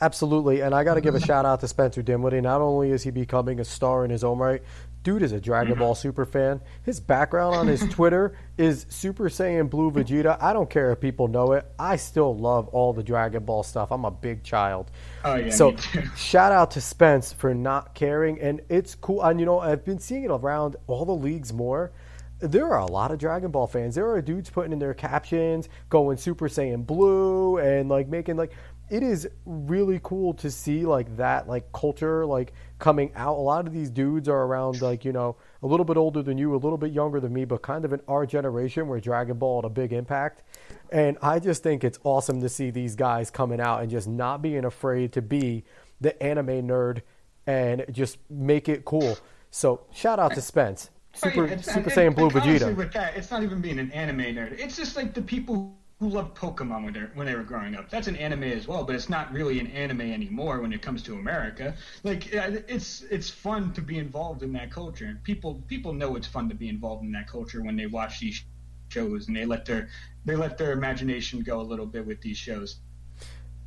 Absolutely, 0.00 0.60
and 0.60 0.74
I 0.74 0.82
got 0.82 0.94
to 0.94 1.00
give 1.00 1.14
a 1.14 1.20
shout 1.20 1.46
out 1.46 1.60
to 1.60 1.68
Spencer 1.68 2.02
Dinwiddie. 2.02 2.40
Not 2.40 2.60
only 2.60 2.90
is 2.90 3.02
he 3.02 3.10
becoming 3.10 3.60
a 3.60 3.64
star 3.64 4.04
in 4.04 4.10
his 4.10 4.24
own 4.24 4.38
right, 4.38 4.62
dude 5.02 5.22
is 5.22 5.32
a 5.32 5.40
Dragon 5.40 5.78
Ball 5.78 5.94
super 5.94 6.24
fan. 6.24 6.60
His 6.82 7.00
background 7.00 7.54
on 7.54 7.66
his 7.66 7.86
Twitter 7.88 8.36
is 8.56 8.86
Super 8.88 9.28
Saiyan 9.28 9.68
Blue 9.70 9.90
Vegeta. 9.90 10.36
I 10.40 10.52
don't 10.52 10.70
care 10.70 10.92
if 10.92 11.00
people 11.00 11.28
know 11.28 11.52
it. 11.52 11.66
I 11.78 11.96
still 11.96 12.36
love 12.36 12.68
all 12.68 12.92
the 12.92 13.02
Dragon 13.02 13.44
Ball 13.44 13.62
stuff. 13.62 13.90
I'm 13.90 14.04
a 14.04 14.10
big 14.10 14.42
child. 14.42 14.90
Oh 15.24 15.34
yeah, 15.36 15.50
so 15.50 15.76
shout 16.16 16.52
out 16.52 16.72
to 16.72 16.80
Spence 16.80 17.32
for 17.32 17.54
not 17.54 17.94
caring, 17.94 18.40
and 18.40 18.60
it's 18.68 18.94
cool. 18.94 19.22
And 19.22 19.40
you 19.40 19.46
know, 19.46 19.60
I've 19.60 19.84
been 19.84 19.98
seeing 19.98 20.24
it 20.24 20.30
around 20.30 20.76
all 20.86 21.04
the 21.04 21.14
leagues 21.14 21.52
more. 21.52 21.92
There 22.40 22.66
are 22.66 22.80
a 22.80 22.86
lot 22.86 23.12
of 23.12 23.18
Dragon 23.18 23.52
Ball 23.52 23.68
fans. 23.68 23.94
There 23.94 24.10
are 24.10 24.20
dudes 24.20 24.50
putting 24.50 24.72
in 24.72 24.80
their 24.80 24.94
captions, 24.94 25.68
going 25.88 26.16
Super 26.16 26.48
Saiyan 26.48 26.84
Blue, 26.84 27.58
and 27.58 27.88
like 27.88 28.08
making 28.08 28.36
like 28.36 28.52
it 28.90 29.02
is 29.02 29.28
really 29.46 30.00
cool 30.02 30.34
to 30.34 30.50
see 30.50 30.84
like 30.84 31.16
that 31.16 31.48
like 31.48 31.72
culture 31.72 32.26
like 32.26 32.52
coming 32.78 33.10
out. 33.14 33.36
A 33.36 33.40
lot 33.40 33.66
of 33.66 33.72
these 33.72 33.90
dudes 33.90 34.28
are 34.28 34.42
around 34.42 34.82
like 34.82 35.04
you 35.04 35.12
know 35.12 35.36
a 35.62 35.66
little 35.66 35.84
bit 35.84 35.96
older 35.96 36.22
than 36.22 36.36
you, 36.38 36.54
a 36.54 36.56
little 36.56 36.76
bit 36.78 36.92
younger 36.92 37.20
than 37.20 37.32
me, 37.32 37.44
but 37.44 37.62
kind 37.62 37.84
of 37.84 37.92
in 37.92 38.00
our 38.08 38.26
generation 38.26 38.88
where 38.88 39.00
Dragon 39.00 39.38
Ball 39.38 39.62
had 39.62 39.66
a 39.66 39.70
big 39.72 39.92
impact. 39.92 40.42
And 40.90 41.16
I 41.22 41.38
just 41.38 41.62
think 41.62 41.84
it's 41.84 41.98
awesome 42.04 42.40
to 42.42 42.48
see 42.48 42.70
these 42.70 42.96
guys 42.96 43.30
coming 43.30 43.60
out 43.60 43.80
and 43.80 43.90
just 43.90 44.08
not 44.08 44.42
being 44.42 44.64
afraid 44.64 45.12
to 45.12 45.22
be 45.22 45.64
the 46.00 46.20
anime 46.22 46.66
nerd 46.68 47.00
and 47.46 47.84
just 47.90 48.18
make 48.28 48.68
it 48.68 48.84
cool. 48.84 49.16
So 49.50 49.82
shout 49.92 50.18
out 50.18 50.34
to 50.34 50.40
Spence. 50.42 50.90
Super 51.14 51.42
Oh, 51.42 51.46
yeah, 51.46 51.56
Super 51.60 51.78
and- 51.80 51.86
Saiyan 51.92 52.14
Blue 52.16 52.24
and 52.28 52.32
Vegeta. 52.34 52.74
With 52.74 52.92
that, 52.94 53.16
it's 53.16 53.30
not 53.30 53.42
even 53.42 53.60
being 53.60 53.78
an 53.78 53.90
anime 53.92 54.18
nerd. 54.34 54.58
It's 54.58 54.76
just 54.76 54.96
like 54.96 55.12
the 55.14 55.22
people 55.22 55.76
who 56.02 56.08
loved 56.08 56.36
Pokemon 56.36 56.82
when 56.82 56.92
they 56.92 57.00
when 57.14 57.28
they 57.28 57.34
were 57.36 57.44
growing 57.44 57.76
up. 57.76 57.88
That's 57.88 58.08
an 58.08 58.16
anime 58.16 58.42
as 58.42 58.66
well, 58.66 58.82
but 58.82 58.96
it's 58.96 59.08
not 59.08 59.32
really 59.32 59.60
an 59.60 59.68
anime 59.68 60.00
anymore 60.00 60.60
when 60.60 60.72
it 60.72 60.82
comes 60.82 61.00
to 61.04 61.14
America. 61.14 61.76
Like 62.02 62.32
it's 62.32 63.02
it's 63.02 63.30
fun 63.30 63.72
to 63.74 63.80
be 63.80 63.98
involved 63.98 64.42
in 64.42 64.52
that 64.54 64.72
culture, 64.72 65.04
and 65.04 65.22
people 65.22 65.62
people 65.68 65.92
know 65.92 66.16
it's 66.16 66.26
fun 66.26 66.48
to 66.48 66.56
be 66.56 66.68
involved 66.68 67.04
in 67.04 67.12
that 67.12 67.28
culture 67.28 67.62
when 67.62 67.76
they 67.76 67.86
watch 67.86 68.18
these 68.18 68.42
shows 68.88 69.28
and 69.28 69.36
they 69.36 69.44
let 69.44 69.64
their 69.64 69.90
they 70.24 70.34
let 70.34 70.58
their 70.58 70.72
imagination 70.72 71.40
go 71.40 71.60
a 71.60 71.62
little 71.62 71.86
bit 71.86 72.04
with 72.04 72.20
these 72.20 72.36
shows. 72.36 72.80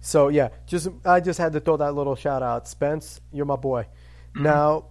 So 0.01 0.27
yeah, 0.27 0.49
just 0.67 0.89
I 1.05 1.21
just 1.21 1.39
had 1.39 1.53
to 1.53 1.61
throw 1.61 1.77
that 1.77 1.95
little 1.95 2.17
shout 2.17 2.43
out. 2.43 2.67
Spence, 2.67 3.21
you're 3.31 3.45
my 3.45 3.55
boy. 3.55 3.83
Mm-hmm. 3.83 4.43
Now, 4.43 4.87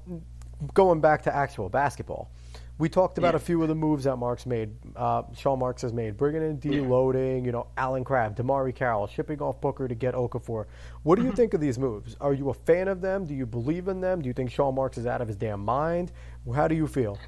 going 0.73 1.03
back 1.03 1.21
to 1.25 1.37
actual 1.37 1.69
basketball, 1.69 2.31
we 2.79 2.89
talked 2.89 3.19
about 3.19 3.35
Yeah. 3.35 3.37
a 3.37 3.41
few 3.41 3.63
of 3.63 3.69
the 3.69 3.75
moves 3.75 4.05
that 4.05 4.17
Marks 4.17 4.47
made. 4.47 4.71
Uh, 4.97 5.23
Sean 5.37 5.59
Marks 5.61 5.83
has 5.83 5.93
made, 5.93 6.17
bringing 6.17 6.43
in 6.43 6.59
D'Angelo, 6.59 7.13
you 7.13 7.53
know, 7.53 7.69
Allen 7.77 8.03
Crabbe, 8.05 8.37
DeMarre 8.37 8.75
Carroll, 8.75 9.07
shipping 9.07 9.41
off 9.41 9.61
Booker 9.61 9.87
to 9.87 9.95
get 9.95 10.15
Okafor. 10.15 10.67
What 11.05 11.17
do 11.17 11.23
Mm-hmm. 11.23 11.31
you 11.31 11.37
think 11.37 11.55
of 11.55 11.61
these 11.61 11.79
moves? 11.79 12.17
Are 12.21 12.35
you 12.35 12.51
a 12.51 12.55
fan 12.55 12.89
of 12.89 13.01
them? 13.01 13.27
Do 13.27 13.35
you 13.35 13.47
believe 13.47 13.87
in 13.89 14.01
them? 14.01 14.21
Do 14.23 14.27
you 14.29 14.33
think 14.33 14.51
Sean 14.51 14.75
Marks 14.75 14.99
is 14.99 15.07
out 15.07 15.21
of 15.21 15.29
his 15.29 15.37
damn 15.37 15.65
mind? 15.65 16.11
How 16.55 16.67
do 16.69 16.75
you 16.75 16.87
feel? 16.89 17.19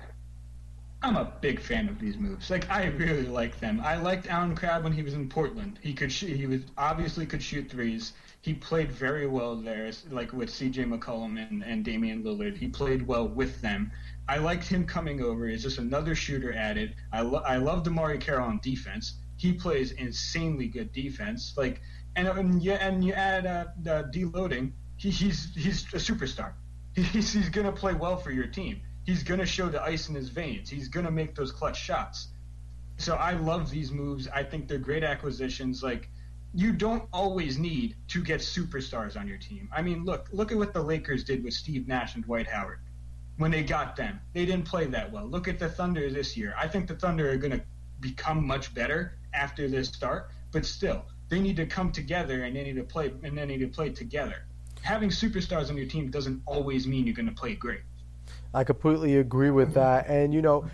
I'm 1.03 1.17
a 1.17 1.31
big 1.41 1.61
fan 1.61 1.89
of 1.89 2.01
these 2.01 2.17
moves. 2.17 2.51
Like 2.51 2.69
I 2.71 2.87
really 2.87 3.27
like 3.27 3.61
them. 3.61 3.81
I 3.85 3.97
liked 3.97 4.27
Allen 4.29 4.57
Crabbe 4.57 4.83
when 4.83 4.93
he 4.93 5.03
was 5.03 5.15
in 5.15 5.29
Portland. 5.29 5.79
He 5.83 5.93
could 5.95 6.11
shoot, 6.11 6.35
he 6.35 6.47
was 6.47 6.63
obviously 6.77 7.27
could 7.27 7.43
shoot 7.43 7.71
threes. 7.71 8.15
He 8.41 8.55
played 8.55 8.91
very 8.91 9.27
well 9.27 9.55
there, 9.57 9.91
like 10.11 10.33
with 10.33 10.51
C.J. 10.51 10.85
McCollum 10.85 11.37
and, 11.49 11.63
and 11.63 11.85
Damian 11.85 12.23
Lillard. 12.25 12.57
He 12.57 12.69
played 12.69 13.07
well 13.07 13.29
with 13.29 13.61
them. 13.61 13.93
I 14.29 14.39
liked 14.39 14.67
him 14.67 14.87
coming 14.87 15.23
over. 15.23 15.47
He's 15.47 15.63
just 15.63 15.79
another 15.79 16.15
shooter 16.15 16.53
added. 16.53 16.95
I 17.13 17.21
lo- 17.21 17.43
I 17.47 17.59
love 17.59 17.85
DeMarre 17.85 18.21
Carroll 18.21 18.49
on 18.49 18.59
defense. 18.63 19.15
He 19.37 19.53
plays 19.53 19.93
insanely 19.93 20.67
good 20.67 20.93
defense. 20.93 21.55
Like 21.57 21.81
and 22.17 22.27
and 22.27 22.63
you 22.63 22.73
and 22.73 23.05
you 23.05 23.13
add 23.13 23.47
uh, 23.47 23.67
the 23.83 24.09
D'Angelo. 24.11 24.49
He, 24.97 25.11
he's 25.11 25.55
he's 25.55 25.85
a 25.95 25.99
superstar. 25.99 26.53
He's 26.95 27.33
he's 27.33 27.51
gonna 27.51 27.73
play 27.73 27.93
well 27.93 28.17
for 28.17 28.33
your 28.33 28.47
team. 28.47 28.81
He's 29.05 29.23
gonna 29.23 29.47
show 29.47 29.69
the 29.69 29.83
ice 29.83 30.09
in 30.09 30.15
his 30.15 30.31
veins. 30.31 30.71
He's 30.71 30.89
gonna 30.89 31.11
make 31.11 31.35
those 31.35 31.53
clutch 31.53 31.79
shots. 31.79 32.29
So 32.97 33.15
I 33.17 33.33
love 33.35 33.71
these 33.71 33.93
moves. 33.93 34.27
I 34.29 34.43
think 34.43 34.67
they're 34.67 34.79
great 34.79 35.05
acquisitions. 35.05 35.83
Like 35.83 36.09
you 36.55 36.73
don't 36.73 37.05
always 37.13 37.59
need 37.59 37.97
to 38.09 38.25
get 38.25 38.41
superstars 38.41 39.21
on 39.21 39.29
your 39.29 39.37
team. 39.37 39.69
I 39.77 39.83
mean, 39.83 40.05
look 40.05 40.29
look 40.33 40.51
at 40.51 40.59
what 40.59 40.73
the 40.73 40.83
Lakers 40.83 41.23
did 41.23 41.45
with 41.45 41.53
Steve 41.53 41.87
Nash 41.87 42.15
and 42.15 42.25
Dwight 42.25 42.49
Howard 42.49 42.81
when 43.39 43.51
they 43.51 43.63
got 43.63 43.97
them. 43.97 44.21
They 44.33 44.47
didn't 44.47 44.67
play 44.67 44.87
that 44.87 45.13
well. 45.13 45.27
Look 45.27 45.49
at 45.49 45.59
the 45.59 45.69
Thunder 45.69 46.11
this 46.11 46.37
year. 46.37 46.55
I 46.59 46.69
think 46.69 46.89
the 46.89 46.95
Thunder 46.97 47.31
are 47.31 47.37
gonna 47.37 47.61
become 48.01 48.47
much 48.47 48.75
better 48.75 49.19
after 49.35 49.69
this 49.69 49.89
start, 49.89 50.31
but 50.53 50.65
still, 50.65 51.05
they 51.29 51.41
need 51.41 51.57
to 51.57 51.67
come 51.67 51.93
together 51.93 52.45
and 52.45 52.55
they 52.55 52.65
need 52.65 52.77
to 52.77 52.85
play 52.85 53.13
and 53.23 53.37
they 53.37 53.47
need 53.47 53.61
to 53.61 53.69
play 53.69 53.91
together. 53.91 54.47
Having 54.83 55.11
superstars 55.11 55.71
on 55.71 55.77
your 55.77 55.87
team 55.87 56.11
doesn't 56.11 56.43
always 56.47 56.87
mean 56.87 57.07
you're 57.07 57.15
going 57.15 57.29
to 57.29 57.35
play 57.35 57.55
great. 57.55 57.81
I 58.55 58.65
completely 58.65 59.17
agree 59.17 59.51
with 59.51 59.75
that. 59.75 60.07
And 60.07 60.33
you 60.33 60.41
know, 60.41 60.67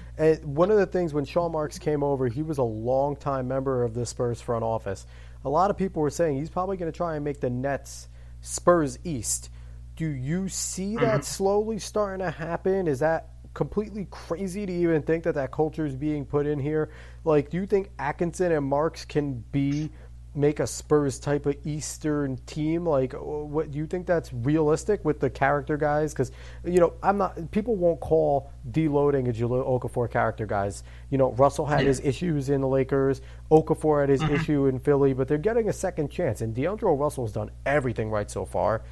one 0.45 0.71
of 0.71 0.77
the 0.77 0.87
things 0.87 1.15
when 1.15 1.25
Sean 1.25 1.53
Marks 1.53 1.79
came 1.79 2.03
over, 2.03 2.29
he 2.29 2.43
was 2.43 2.59
a 2.59 2.63
longtime 2.63 3.49
member 3.49 3.83
of 3.83 3.95
the 3.95 4.05
Spurs 4.05 4.41
front 4.41 4.63
office. 4.63 5.07
A 5.45 5.49
lot 5.49 5.71
of 5.71 5.77
people 5.77 6.03
were 6.03 6.11
saying 6.11 6.37
he's 6.37 6.51
probably 6.51 6.77
going 6.77 6.93
to 6.93 6.97
try 6.97 7.17
and 7.17 7.25
make 7.25 7.41
the 7.41 7.51
Nets 7.51 8.09
Spurs 8.41 8.99
East. 9.03 9.51
Do 9.97 10.09
you 10.09 10.49
see 10.49 10.97
that 10.97 11.25
slowly 11.25 11.79
starting 11.79 12.25
to 12.25 12.31
happen? 12.31 12.87
Is 12.89 13.01
that 13.01 13.29
completely 13.55 14.07
crazy 14.11 14.65
to 14.65 14.73
even 14.73 15.03
think 15.03 15.25
that 15.25 15.35
that 15.35 15.53
culture 15.53 15.85
is 15.85 15.95
being 15.95 16.25
put 16.25 16.47
in 16.47 16.59
here? 16.59 16.91
Like, 17.25 17.51
do 17.51 17.59
you 17.59 17.67
think 17.67 17.91
Atkinson 17.99 18.53
and 18.53 18.65
Marks 18.65 19.05
can 19.05 19.45
be 19.53 19.91
make 20.35 20.61
a 20.61 20.67
Spurs 20.67 21.19
type 21.19 21.47
of 21.47 21.57
Eastern 21.67 22.37
team? 22.47 22.87
Like, 22.87 23.13
what 23.13 23.71
do 23.71 23.79
you 23.79 23.87
think 23.87 24.07
that's 24.07 24.33
realistic 24.33 25.05
with 25.05 25.21
the 25.21 25.31
character 25.31 25.77
guys? 25.77 26.13
Because 26.13 26.33
you 26.65 26.81
know, 26.81 26.95
I'm 27.03 27.19
not. 27.19 27.51
People 27.51 27.77
won't 27.77 28.01
call 28.01 28.51
D'Angelo 28.71 29.11
a 29.11 29.13
Jahlil 29.13 29.81
Okafor 29.81 30.11
character 30.11 30.47
guys. 30.47 30.83
You 31.11 31.19
know, 31.19 31.33
Russell 31.33 31.67
had 31.67 31.81
yeah. 31.81 31.89
his 31.89 32.01
issues 32.01 32.49
in 32.49 32.61
the 32.61 32.69
Lakers. 32.69 33.21
Okafor 33.51 34.01
had 34.01 34.09
his 34.09 34.23
mm-hmm. 34.23 34.35
issue 34.35 34.67
in 34.67 34.79
Philly, 34.79 35.13
but 35.13 35.29
they're 35.29 35.39
getting 35.39 35.69
a 35.69 35.73
second 35.73 36.11
chance. 36.11 36.41
And 36.41 36.55
D'Angelo 36.55 36.95
Russell's 36.95 37.33
done 37.33 37.51
everything 37.67 38.11
right 38.11 38.31
so 38.31 38.45
far. 38.45 38.83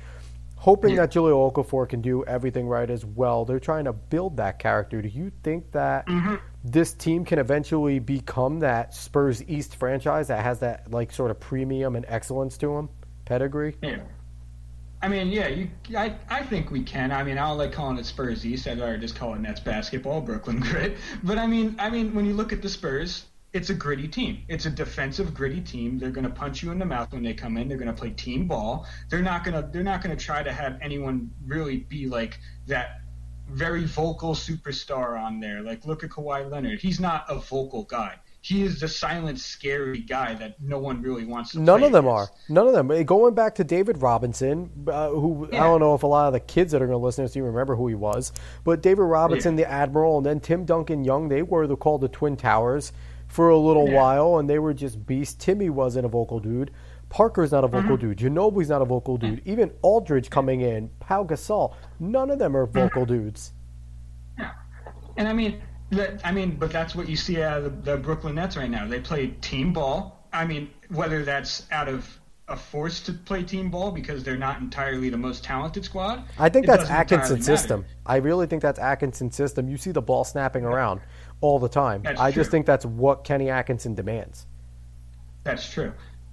Hoping 0.60 0.96
that 0.96 1.12
Jahlil 1.12 1.52
Okafor 1.52 1.88
can 1.88 2.00
do 2.00 2.24
everything 2.24 2.68
right 2.68 2.88
as 2.88 3.04
well. 3.04 3.44
They're 3.44 3.58
trying 3.58 3.84
to 3.84 3.92
build 3.92 4.36
that 4.36 4.58
character. 4.58 5.02
Do 5.02 5.08
you 5.08 5.32
think 5.42 5.72
that? 5.72 6.06
Mm-hmm 6.06 6.36
this 6.64 6.92
team 6.92 7.24
can 7.24 7.38
eventually 7.38 7.98
become 7.98 8.60
that 8.60 8.94
Spurs 8.94 9.42
East 9.48 9.76
franchise 9.76 10.28
that 10.28 10.44
has 10.44 10.60
that 10.60 10.90
like 10.90 11.12
sort 11.12 11.30
of 11.30 11.40
premium 11.40 11.96
and 11.96 12.04
excellence 12.08 12.58
to 12.58 12.74
them, 12.74 12.90
pedigree. 13.24 13.76
Yeah. 13.82 14.00
I 15.02 15.08
mean, 15.08 15.28
yeah, 15.28 15.48
you, 15.48 15.70
I, 15.96 16.14
I 16.28 16.42
think 16.42 16.70
we 16.70 16.82
can. 16.82 17.10
I 17.10 17.22
mean, 17.22 17.38
I 17.38 17.48
don't 17.48 17.56
like 17.56 17.72
calling 17.72 17.96
it 17.96 18.04
Spurs 18.04 18.44
East. 18.44 18.68
I'd 18.68 18.78
rather 18.78 18.98
just 18.98 19.16
call 19.16 19.32
it 19.32 19.40
Nets 19.40 19.60
basketball, 19.60 20.20
Brooklyn 20.20 20.60
grit. 20.60 20.98
But 21.22 21.38
I 21.38 21.46
mean, 21.46 21.76
I 21.78 21.88
mean, 21.88 22.14
when 22.14 22.26
you 22.26 22.34
look 22.34 22.52
at 22.52 22.60
the 22.60 22.68
Spurs, 22.68 23.24
it's 23.52 23.70
a 23.70 23.74
gritty 23.74 24.06
team. 24.06 24.42
It's 24.48 24.66
a 24.66 24.70
defensive, 24.70 25.34
gritty 25.34 25.60
team. 25.60 25.98
They're 25.98 26.10
going 26.10 26.26
to 26.26 26.30
punch 26.30 26.62
you 26.62 26.70
in 26.70 26.78
the 26.78 26.84
mouth 26.84 27.12
when 27.12 27.22
they 27.22 27.34
come 27.34 27.56
in. 27.56 27.68
They're 27.68 27.78
going 27.78 27.92
to 27.92 27.98
play 27.98 28.10
team 28.10 28.46
ball. 28.46 28.86
They're 29.08 29.22
not 29.22 29.44
going 29.44 29.60
to. 29.60 29.68
They're 29.70 29.82
not 29.82 30.02
going 30.02 30.16
to 30.16 30.24
try 30.24 30.42
to 30.42 30.52
have 30.52 30.78
anyone 30.80 31.30
really 31.44 31.78
be 31.78 32.06
like 32.06 32.38
that 32.66 33.00
very 33.48 33.84
vocal 33.84 34.34
superstar 34.34 35.20
on 35.20 35.40
there. 35.40 35.62
Like, 35.62 35.84
look 35.84 36.04
at 36.04 36.10
Kawhi 36.10 36.48
Leonard. 36.48 36.80
He's 36.80 37.00
not 37.00 37.24
a 37.28 37.36
vocal 37.36 37.84
guy. 37.84 38.16
He 38.42 38.62
is 38.62 38.80
the 38.80 38.88
silent, 38.88 39.38
scary 39.38 40.00
guy 40.00 40.32
that 40.34 40.62
no 40.62 40.78
one 40.78 41.02
really 41.02 41.26
wants 41.26 41.52
to. 41.52 41.60
None 41.60 41.82
of 41.82 41.92
them 41.92 42.06
against. 42.06 42.32
are. 42.32 42.36
None 42.48 42.68
of 42.68 42.72
them. 42.72 43.04
Going 43.04 43.34
back 43.34 43.56
to 43.56 43.64
David 43.64 44.00
Robinson, 44.00 44.70
uh, 44.86 45.10
who 45.10 45.46
yeah. 45.52 45.62
I 45.62 45.66
don't 45.66 45.80
know 45.80 45.94
if 45.94 46.04
a 46.04 46.06
lot 46.06 46.28
of 46.28 46.32
the 46.32 46.40
kids 46.40 46.72
that 46.72 46.80
are 46.80 46.86
going 46.86 46.98
to 46.98 47.04
listen 47.04 47.26
to 47.26 47.30
even 47.38 47.48
remember 47.48 47.76
who 47.76 47.88
he 47.88 47.94
was, 47.94 48.32
but 48.64 48.80
David 48.80 49.02
Robinson, 49.02 49.58
yeah. 49.58 49.64
the 49.64 49.70
Admiral, 49.70 50.18
and 50.18 50.24
then 50.24 50.40
Tim 50.40 50.64
Duncan 50.64 51.04
Young, 51.04 51.28
they 51.28 51.42
were 51.42 51.66
the, 51.66 51.76
called 51.76 52.00
the 52.00 52.08
Twin 52.08 52.36
Towers 52.36 52.92
for 53.30 53.48
a 53.48 53.56
little 53.56 53.88
yeah. 53.88 53.94
while, 53.94 54.38
and 54.38 54.50
they 54.50 54.58
were 54.58 54.74
just 54.74 55.06
beasts. 55.06 55.34
Timmy 55.34 55.70
wasn't 55.70 56.04
a 56.04 56.08
vocal 56.08 56.40
dude. 56.40 56.72
Parker's 57.08 57.52
not 57.52 57.64
a 57.64 57.68
vocal 57.68 57.96
mm-hmm. 57.96 58.12
dude. 58.12 58.18
Ginobili's 58.18 58.68
not 58.68 58.82
a 58.82 58.84
vocal 58.84 59.16
dude. 59.16 59.40
Even 59.44 59.72
Aldridge 59.82 60.30
coming 60.30 60.60
in, 60.60 60.90
Pau 61.00 61.24
Gasol, 61.24 61.74
none 62.00 62.30
of 62.30 62.38
them 62.38 62.56
are 62.56 62.66
vocal 62.66 63.04
mm-hmm. 63.04 63.14
dudes. 63.14 63.52
Yeah, 64.36 64.52
and 65.16 65.28
I 65.28 65.32
mean, 65.32 65.62
that, 65.90 66.20
I 66.24 66.32
mean, 66.32 66.56
but 66.56 66.72
that's 66.72 66.94
what 66.94 67.08
you 67.08 67.16
see 67.16 67.40
out 67.40 67.58
of 67.58 67.84
the, 67.84 67.92
the 67.92 67.96
Brooklyn 67.96 68.34
Nets 68.34 68.56
right 68.56 68.70
now. 68.70 68.86
They 68.86 69.00
play 69.00 69.28
team 69.40 69.72
ball. 69.72 70.26
I 70.32 70.44
mean, 70.44 70.70
whether 70.88 71.24
that's 71.24 71.66
out 71.70 71.88
of 71.88 72.20
a 72.48 72.56
force 72.56 73.00
to 73.02 73.12
play 73.12 73.44
team 73.44 73.70
ball 73.70 73.92
because 73.92 74.24
they're 74.24 74.36
not 74.36 74.60
entirely 74.60 75.08
the 75.08 75.16
most 75.16 75.44
talented 75.44 75.84
squad. 75.84 76.24
I 76.36 76.48
think 76.48 76.66
that's 76.66 76.90
Atkinson's 76.90 77.46
system. 77.46 77.86
I 78.04 78.16
really 78.16 78.46
think 78.46 78.60
that's 78.60 78.78
Atkinson's 78.80 79.36
system. 79.36 79.68
You 79.68 79.76
see 79.76 79.92
the 79.92 80.02
ball 80.02 80.24
snapping 80.24 80.64
around 80.64 81.00
all 81.40 81.58
the 81.58 81.68
time. 81.68 82.02
That's 82.02 82.20
I 82.20 82.30
true. 82.30 82.40
just 82.42 82.50
think 82.50 82.66
that's 82.66 82.84
what 82.84 83.24
Kenny 83.24 83.50
Atkinson 83.50 83.94
demands. 83.94 84.46
That's 85.44 85.70
true. 85.70 85.92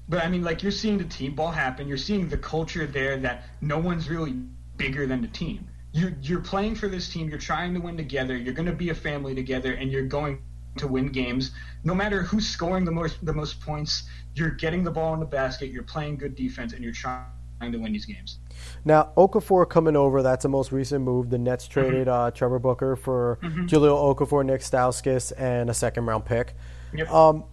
But 0.09 0.23
I 0.23 0.29
mean, 0.29 0.43
like 0.43 0.63
you're 0.63 0.71
seeing 0.71 0.97
the 0.97 1.03
team 1.05 1.35
ball 1.35 1.51
happen. 1.51 1.87
You're 1.87 1.97
seeing 1.97 2.29
the 2.29 2.37
culture 2.37 2.85
there 2.85 3.17
that 3.17 3.43
no 3.61 3.77
one's 3.77 4.09
really 4.09 4.35
bigger 4.77 5.05
than 5.05 5.21
the 5.21 5.27
team. 5.27 5.67
You 5.91 6.15
you're 6.21 6.41
playing 6.41 6.75
for 6.75 6.87
this 6.87 7.09
team. 7.09 7.29
You're 7.29 7.39
trying 7.39 7.73
to 7.73 7.79
win 7.79 7.97
together. 7.97 8.37
You're 8.37 8.53
going 8.53 8.67
to 8.67 8.75
be 8.75 8.89
a 8.89 8.95
family 8.95 9.35
together, 9.35 9.73
and 9.73 9.91
you're 9.91 10.07
going 10.07 10.39
to 10.77 10.87
win 10.87 11.07
games. 11.07 11.51
No 11.83 11.95
matter 11.95 12.21
who's 12.21 12.47
scoring 12.47 12.85
the 12.85 12.91
most 12.91 13.25
the 13.25 13.33
most 13.33 13.59
points, 13.61 14.03
you're 14.35 14.51
getting 14.51 14.83
the 14.83 14.91
ball 14.91 15.13
in 15.13 15.19
the 15.19 15.25
basket. 15.25 15.71
You're 15.71 15.83
playing 15.83 16.17
good 16.17 16.35
defense, 16.35 16.73
and 16.73 16.83
you're 16.83 16.93
trying 16.93 17.25
to 17.59 17.77
win 17.77 17.93
these 17.93 18.05
games. 18.05 18.39
Now, 18.85 19.11
Okafor 19.17 19.69
coming 19.69 19.95
over, 19.95 20.21
that's 20.21 20.43
the 20.43 20.49
most 20.49 20.71
recent 20.71 21.03
move. 21.03 21.29
The 21.29 21.37
Nets 21.37 21.65
mm-hmm. 21.65 21.73
traded 21.73 22.07
mm-hmm. 22.07 22.27
uh, 22.27 22.31
Trevor 22.31 22.59
Booker 22.59 22.95
for 22.95 23.39
mm-hmm. 23.41 23.65
Jahlil 23.65 24.15
Okafor, 24.15 24.45
Nick 24.45 24.61
Stauskas, 24.61 25.33
and 25.37 25.69
a 25.69 25.73
second 25.73 26.05
round 26.05 26.25
pick. 26.25 26.53
Yep. 26.93 27.11
Um, 27.11 27.43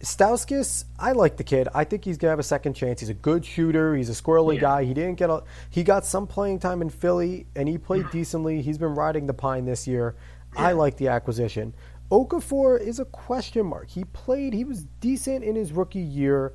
Stauskas, 0.00 0.84
I 0.98 1.12
like 1.12 1.36
the 1.36 1.44
kid. 1.44 1.68
I 1.74 1.84
think 1.84 2.04
he's 2.04 2.18
gonna 2.18 2.30
have 2.30 2.40
a 2.40 2.44
second 2.44 2.74
chance. 2.74 2.98
He's 2.98 3.08
a 3.08 3.14
good 3.14 3.44
shooter. 3.44 3.94
He's 3.94 4.10
a 4.10 4.20
squirrely 4.20 4.56
yeah. 4.56 4.60
guy. 4.62 4.84
He 4.84 4.94
didn't 4.94 5.14
get 5.14 5.30
a 5.30 5.44
he 5.70 5.84
got 5.84 6.04
some 6.04 6.26
playing 6.26 6.58
time 6.58 6.82
in 6.82 6.90
Philly 6.90 7.46
and 7.54 7.68
he 7.68 7.78
played 7.78 8.10
decently. 8.10 8.62
He's 8.62 8.78
been 8.78 8.96
riding 8.96 9.28
the 9.28 9.34
pine 9.34 9.64
this 9.64 9.86
year. 9.86 10.16
Yeah. 10.56 10.66
I 10.66 10.72
like 10.72 10.96
the 10.96 11.06
acquisition. 11.06 11.72
Okafor 12.10 12.80
is 12.80 12.98
a 12.98 13.04
question 13.04 13.66
mark. 13.66 13.90
He 13.90 14.04
played. 14.04 14.54
He 14.54 14.64
was 14.64 14.84
decent 15.00 15.44
in 15.44 15.54
his 15.54 15.72
rookie 15.72 16.00
year. 16.00 16.52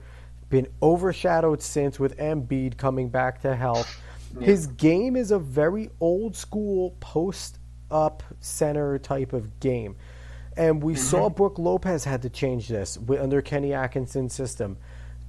Been 0.50 0.68
overshadowed 0.82 1.62
since 1.62 2.00
with 2.00 2.18
Embiid 2.18 2.78
coming 2.78 3.10
back 3.10 3.42
to 3.42 3.56
health. 3.56 4.02
Yeah. 4.40 4.46
His 4.46 4.68
game 4.68 5.16
is 5.16 5.32
a 5.32 5.40
very 5.40 5.90
old 6.00 6.36
school 6.36 6.96
post 7.00 7.60
up 7.92 8.24
center 8.40 8.98
type 8.98 9.34
of 9.34 9.60
game. 9.60 9.96
And 10.56 10.82
we 10.82 10.94
mm-hmm. 10.94 11.02
saw 11.02 11.30
Brook 11.30 11.60
Lopez 11.60 12.04
had 12.04 12.24
to 12.24 12.30
change 12.30 12.68
this 12.68 12.98
under 13.20 13.42
Kenny 13.42 13.74
Atkinson's 13.74 14.34
system. 14.34 14.78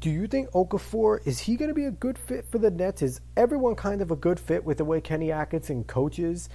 Do 0.00 0.10
you 0.10 0.26
think 0.26 0.50
Okafor 0.52 1.26
is 1.26 1.40
he 1.40 1.56
going 1.56 1.68
to 1.68 1.74
be 1.74 1.84
a 1.84 1.90
good 1.90 2.18
fit 2.18 2.46
for 2.46 2.58
the 2.58 2.70
Nets? 2.70 3.02
Is 3.02 3.20
everyone 3.36 3.74
kind 3.74 4.00
of 4.00 4.10
a 4.10 4.16
good 4.16 4.38
fit 4.38 4.64
with 4.64 4.78
the 4.78 4.84
way 4.84 5.00
Kenny 5.00 5.32
Atkinson 5.32 5.84
coaches? 5.84 6.48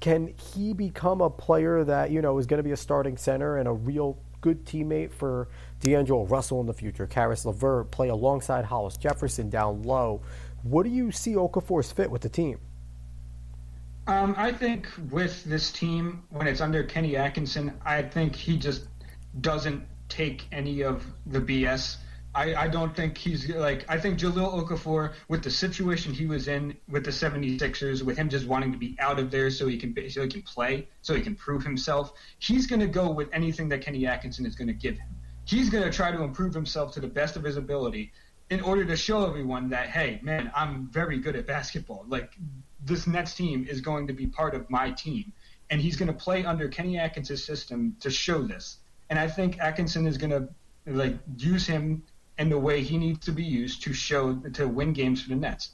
Can 0.00 0.28
he 0.28 0.72
become 0.72 1.20
a 1.20 1.30
player 1.30 1.84
that 1.84 2.10
you 2.10 2.22
know 2.22 2.38
is 2.38 2.46
going 2.46 2.58
to 2.58 2.62
be 2.62 2.72
a 2.72 2.76
starting 2.76 3.16
center 3.16 3.58
and 3.58 3.68
a 3.68 3.72
real 3.72 4.18
good 4.40 4.64
teammate 4.64 5.12
for 5.12 5.48
D'Angelo 5.80 6.24
Russell 6.24 6.60
in 6.60 6.66
the 6.66 6.74
future? 6.74 7.06
Caris 7.06 7.44
LeVert 7.44 7.90
play 7.90 8.08
alongside 8.08 8.64
Hollis 8.64 8.96
Jefferson 8.96 9.50
down 9.50 9.82
low. 9.82 10.22
What 10.62 10.84
do 10.84 10.90
you 10.90 11.12
see 11.12 11.34
Okafor's 11.34 11.92
fit 11.92 12.10
with 12.10 12.22
the 12.22 12.28
team? 12.28 12.58
Um, 14.08 14.34
I 14.38 14.52
think 14.52 14.88
with 15.10 15.44
this 15.44 15.72
team, 15.72 16.22
when 16.30 16.46
it's 16.46 16.60
under 16.60 16.84
Kenny 16.84 17.16
Atkinson, 17.16 17.72
I 17.84 18.02
think 18.02 18.36
he 18.36 18.56
just 18.56 18.84
doesn't 19.40 19.84
take 20.08 20.46
any 20.52 20.82
of 20.82 21.04
the 21.26 21.40
BS. 21.40 21.96
I, 22.36 22.54
I 22.54 22.68
don't 22.68 22.94
think 22.94 23.16
he's 23.16 23.48
like 23.48 23.84
I 23.88 23.98
think 23.98 24.18
Jahlil 24.18 24.62
Okafor 24.62 25.14
with 25.28 25.42
the 25.42 25.50
situation 25.50 26.12
he 26.12 26.26
was 26.26 26.48
in 26.48 26.76
with 26.86 27.04
the 27.04 27.10
76ers 27.10 28.02
with 28.02 28.18
him 28.18 28.28
just 28.28 28.46
wanting 28.46 28.72
to 28.72 28.78
be 28.78 28.94
out 29.00 29.18
of 29.18 29.30
there 29.30 29.50
so 29.50 29.66
he 29.66 29.78
can 29.78 29.94
so 30.10 30.22
he 30.22 30.28
can 30.28 30.42
play 30.42 30.86
so 31.00 31.14
he 31.14 31.22
can 31.22 31.34
prove 31.34 31.62
himself 31.62 32.12
he's 32.38 32.66
going 32.66 32.80
to 32.80 32.86
go 32.86 33.10
with 33.10 33.30
anything 33.32 33.70
that 33.70 33.80
Kenny 33.80 34.06
Atkinson 34.06 34.44
is 34.44 34.54
going 34.54 34.68
to 34.68 34.74
give 34.74 34.98
him 34.98 35.08
he's 35.46 35.70
going 35.70 35.84
to 35.84 35.90
try 35.90 36.10
to 36.10 36.22
improve 36.22 36.52
himself 36.52 36.92
to 36.92 37.00
the 37.00 37.08
best 37.08 37.36
of 37.36 37.44
his 37.44 37.56
ability 37.56 38.12
in 38.50 38.60
order 38.60 38.84
to 38.84 38.96
show 38.96 39.26
everyone 39.26 39.70
that 39.70 39.88
hey 39.88 40.20
man 40.22 40.52
I'm 40.54 40.88
very 40.88 41.18
good 41.18 41.34
at 41.36 41.46
basketball 41.46 42.04
like 42.08 42.36
this 42.86 43.06
Nets 43.06 43.34
team 43.34 43.66
is 43.68 43.80
going 43.80 44.06
to 44.06 44.12
be 44.12 44.26
part 44.26 44.54
of 44.54 44.70
my 44.70 44.90
team, 44.92 45.32
and 45.70 45.80
he's 45.80 45.96
going 45.96 46.08
to 46.08 46.14
play 46.14 46.44
under 46.44 46.68
Kenny 46.68 46.98
Atkinson's 46.98 47.44
system 47.44 47.96
to 48.00 48.10
show 48.10 48.42
this. 48.42 48.78
And 49.10 49.18
I 49.18 49.28
think 49.28 49.58
Atkinson 49.58 50.06
is 50.06 50.16
going 50.16 50.30
to 50.30 50.48
like 50.86 51.16
use 51.36 51.66
him 51.66 52.02
in 52.38 52.48
the 52.48 52.58
way 52.58 52.82
he 52.82 52.98
needs 52.98 53.24
to 53.26 53.32
be 53.32 53.42
used 53.42 53.82
to 53.82 53.92
show 53.92 54.34
to 54.54 54.68
win 54.68 54.92
games 54.92 55.22
for 55.22 55.30
the 55.30 55.36
Nets. 55.36 55.70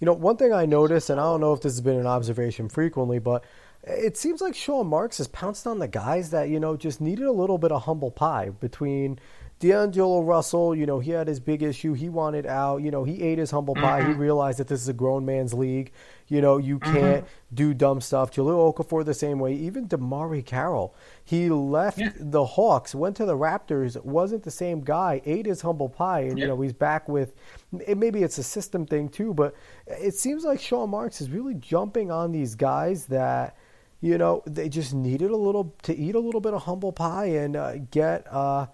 You 0.00 0.06
know, 0.06 0.12
one 0.12 0.36
thing 0.36 0.52
I 0.52 0.66
noticed, 0.66 1.10
and 1.10 1.20
I 1.20 1.24
don't 1.24 1.40
know 1.40 1.52
if 1.52 1.60
this 1.60 1.74
has 1.74 1.80
been 1.80 1.98
an 1.98 2.06
observation 2.06 2.68
frequently, 2.68 3.18
but 3.18 3.44
it 3.84 4.16
seems 4.16 4.40
like 4.40 4.54
Sean 4.54 4.86
Marks 4.86 5.18
has 5.18 5.28
pounced 5.28 5.66
on 5.66 5.78
the 5.78 5.88
guys 5.88 6.30
that 6.30 6.48
you 6.48 6.60
know 6.60 6.76
just 6.76 7.00
needed 7.00 7.26
a 7.26 7.32
little 7.32 7.58
bit 7.58 7.72
of 7.72 7.82
humble 7.84 8.10
pie 8.10 8.50
between 8.50 9.18
D'Angelo 9.60 10.22
Russell, 10.22 10.72
you 10.76 10.86
know, 10.86 11.00
he 11.00 11.10
had 11.10 11.26
his 11.26 11.40
big 11.40 11.64
issue. 11.64 11.92
He 11.92 12.08
wanted 12.08 12.46
out. 12.46 12.80
You 12.82 12.92
know, 12.92 13.02
he 13.02 13.22
ate 13.22 13.38
his 13.38 13.50
humble 13.50 13.74
pie. 13.74 14.02
Mm-hmm. 14.02 14.12
He 14.12 14.16
realized 14.16 14.60
that 14.60 14.68
this 14.68 14.80
is 14.80 14.88
a 14.88 14.92
grown 14.92 15.26
man's 15.26 15.52
league. 15.52 15.90
You 16.28 16.40
know, 16.40 16.58
you 16.58 16.78
mm-hmm. 16.78 16.94
can't 16.94 17.24
do 17.52 17.74
dumb 17.74 18.00
stuff. 18.00 18.30
Jahlil 18.30 18.72
Okafor 18.72 19.04
the 19.04 19.14
same 19.14 19.40
way. 19.40 19.54
Even 19.54 19.88
DeMarre 19.88 20.46
Carroll, 20.46 20.94
he 21.24 21.48
left 21.48 21.98
yeah. 21.98 22.12
the 22.20 22.44
Hawks, 22.44 22.94
went 22.94 23.16
to 23.16 23.24
the 23.24 23.36
Raptors, 23.36 24.00
wasn't 24.04 24.44
the 24.44 24.50
same 24.50 24.82
guy, 24.82 25.22
ate 25.24 25.46
his 25.46 25.62
humble 25.62 25.88
pie, 25.88 26.20
and, 26.20 26.38
yeah. 26.38 26.44
you 26.44 26.48
know, 26.48 26.60
he's 26.60 26.72
back 26.72 27.08
with 27.08 27.34
maybe 27.72 28.22
it's 28.22 28.38
a 28.38 28.44
system 28.44 28.86
thing 28.86 29.08
too, 29.08 29.34
but 29.34 29.54
it 29.86 30.14
seems 30.14 30.44
like 30.44 30.60
Sean 30.60 30.90
Marks 30.90 31.20
is 31.20 31.30
really 31.30 31.54
jumping 31.54 32.12
on 32.12 32.30
these 32.30 32.54
guys 32.54 33.06
that– 33.06 33.56
you 34.00 34.16
know, 34.16 34.42
they 34.46 34.68
just 34.68 34.94
needed 34.94 35.30
a 35.30 35.36
little 35.36 35.74
to 35.82 35.96
eat 35.96 36.14
a 36.14 36.20
little 36.20 36.40
bit 36.40 36.54
of 36.54 36.62
humble 36.62 36.92
pie 36.92 37.26
and 37.26 37.56
uh, 37.56 37.78
get 37.90 38.26
uh, 38.32 38.66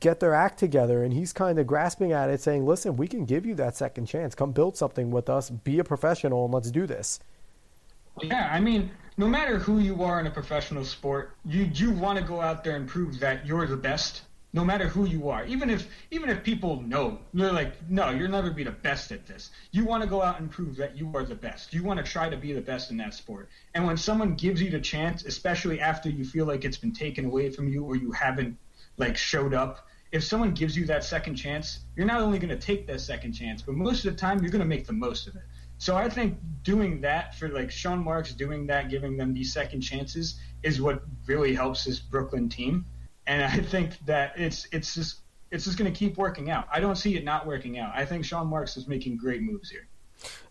get 0.00 0.20
their 0.20 0.34
act 0.34 0.58
together. 0.58 1.02
And 1.02 1.12
he's 1.12 1.32
kind 1.32 1.58
of 1.58 1.66
grasping 1.66 2.12
at 2.12 2.30
it, 2.30 2.40
saying, 2.40 2.64
"Listen, 2.64 2.96
we 2.96 3.08
can 3.08 3.24
give 3.24 3.44
you 3.44 3.54
that 3.56 3.76
second 3.76 4.06
chance. 4.06 4.34
Come 4.34 4.52
build 4.52 4.76
something 4.76 5.10
with 5.10 5.28
us. 5.28 5.50
Be 5.50 5.78
a 5.78 5.84
professional, 5.84 6.44
and 6.44 6.54
let's 6.54 6.70
do 6.70 6.86
this." 6.86 7.20
Yeah, 8.22 8.48
I 8.52 8.60
mean, 8.60 8.92
no 9.16 9.26
matter 9.26 9.58
who 9.58 9.80
you 9.80 10.04
are 10.04 10.20
in 10.20 10.26
a 10.26 10.30
professional 10.30 10.84
sport, 10.84 11.36
you 11.44 11.64
you 11.74 11.90
want 11.90 12.18
to 12.18 12.24
go 12.24 12.40
out 12.40 12.62
there 12.62 12.76
and 12.76 12.86
prove 12.86 13.18
that 13.20 13.44
you're 13.44 13.66
the 13.66 13.76
best 13.76 14.22
no 14.54 14.64
matter 14.64 14.86
who 14.86 15.04
you 15.04 15.28
are. 15.28 15.44
Even 15.46 15.68
if 15.68 15.88
even 16.12 16.30
if 16.30 16.44
people 16.44 16.80
know, 16.82 17.18
they're 17.34 17.52
like, 17.52 17.72
no, 17.90 18.10
you'll 18.10 18.30
never 18.30 18.50
be 18.50 18.62
the 18.62 18.70
best 18.70 19.10
at 19.10 19.26
this. 19.26 19.50
You 19.72 19.84
want 19.84 20.04
to 20.04 20.08
go 20.08 20.22
out 20.22 20.38
and 20.38 20.48
prove 20.48 20.76
that 20.76 20.96
you 20.96 21.10
are 21.14 21.24
the 21.24 21.34
best. 21.34 21.74
You 21.74 21.82
want 21.82 21.98
to 21.98 22.10
try 22.10 22.30
to 22.30 22.36
be 22.36 22.52
the 22.52 22.60
best 22.60 22.92
in 22.92 22.96
that 22.98 23.14
sport. 23.14 23.48
And 23.74 23.84
when 23.84 23.96
someone 23.96 24.34
gives 24.34 24.62
you 24.62 24.70
the 24.70 24.80
chance, 24.80 25.24
especially 25.24 25.80
after 25.80 26.08
you 26.08 26.24
feel 26.24 26.46
like 26.46 26.64
it's 26.64 26.78
been 26.78 26.92
taken 26.92 27.24
away 27.24 27.50
from 27.50 27.68
you 27.68 27.84
or 27.84 27.96
you 27.96 28.12
haven't 28.12 28.56
like 28.96 29.16
showed 29.16 29.54
up, 29.54 29.88
if 30.12 30.22
someone 30.22 30.52
gives 30.52 30.76
you 30.76 30.86
that 30.86 31.02
second 31.02 31.34
chance, 31.34 31.80
you're 31.96 32.06
not 32.06 32.20
only 32.20 32.38
going 32.38 32.56
to 32.56 32.66
take 32.66 32.86
that 32.86 33.00
second 33.00 33.32
chance, 33.32 33.60
but 33.60 33.74
most 33.74 34.04
of 34.04 34.12
the 34.12 34.16
time 34.16 34.40
you're 34.40 34.52
going 34.52 34.60
to 34.60 34.68
make 34.76 34.86
the 34.86 34.92
most 34.92 35.26
of 35.26 35.34
it. 35.34 35.42
So 35.78 35.96
I 35.96 36.08
think 36.08 36.38
doing 36.62 37.00
that 37.00 37.34
for 37.34 37.48
like 37.48 37.72
Sean 37.72 37.98
Marks 37.98 38.32
doing 38.32 38.68
that, 38.68 38.88
giving 38.88 39.16
them 39.16 39.34
these 39.34 39.52
second 39.52 39.80
chances 39.80 40.38
is 40.62 40.80
what 40.80 41.02
really 41.26 41.54
helps 41.56 41.84
this 41.84 41.98
Brooklyn 41.98 42.48
team. 42.48 42.86
And 43.26 43.42
I 43.42 43.58
think 43.58 43.98
that 44.06 44.34
it's 44.36 44.68
it's 44.72 44.94
just 44.94 45.20
it's 45.50 45.64
just 45.64 45.78
going 45.78 45.90
to 45.92 45.96
keep 45.96 46.16
working 46.16 46.50
out. 46.50 46.66
I 46.72 46.80
don't 46.80 46.96
see 46.96 47.16
it 47.16 47.24
not 47.24 47.46
working 47.46 47.78
out. 47.78 47.92
I 47.94 48.04
think 48.04 48.24
Sean 48.24 48.48
Marks 48.48 48.76
is 48.76 48.88
making 48.88 49.16
great 49.16 49.40
moves 49.40 49.70
here. 49.70 49.86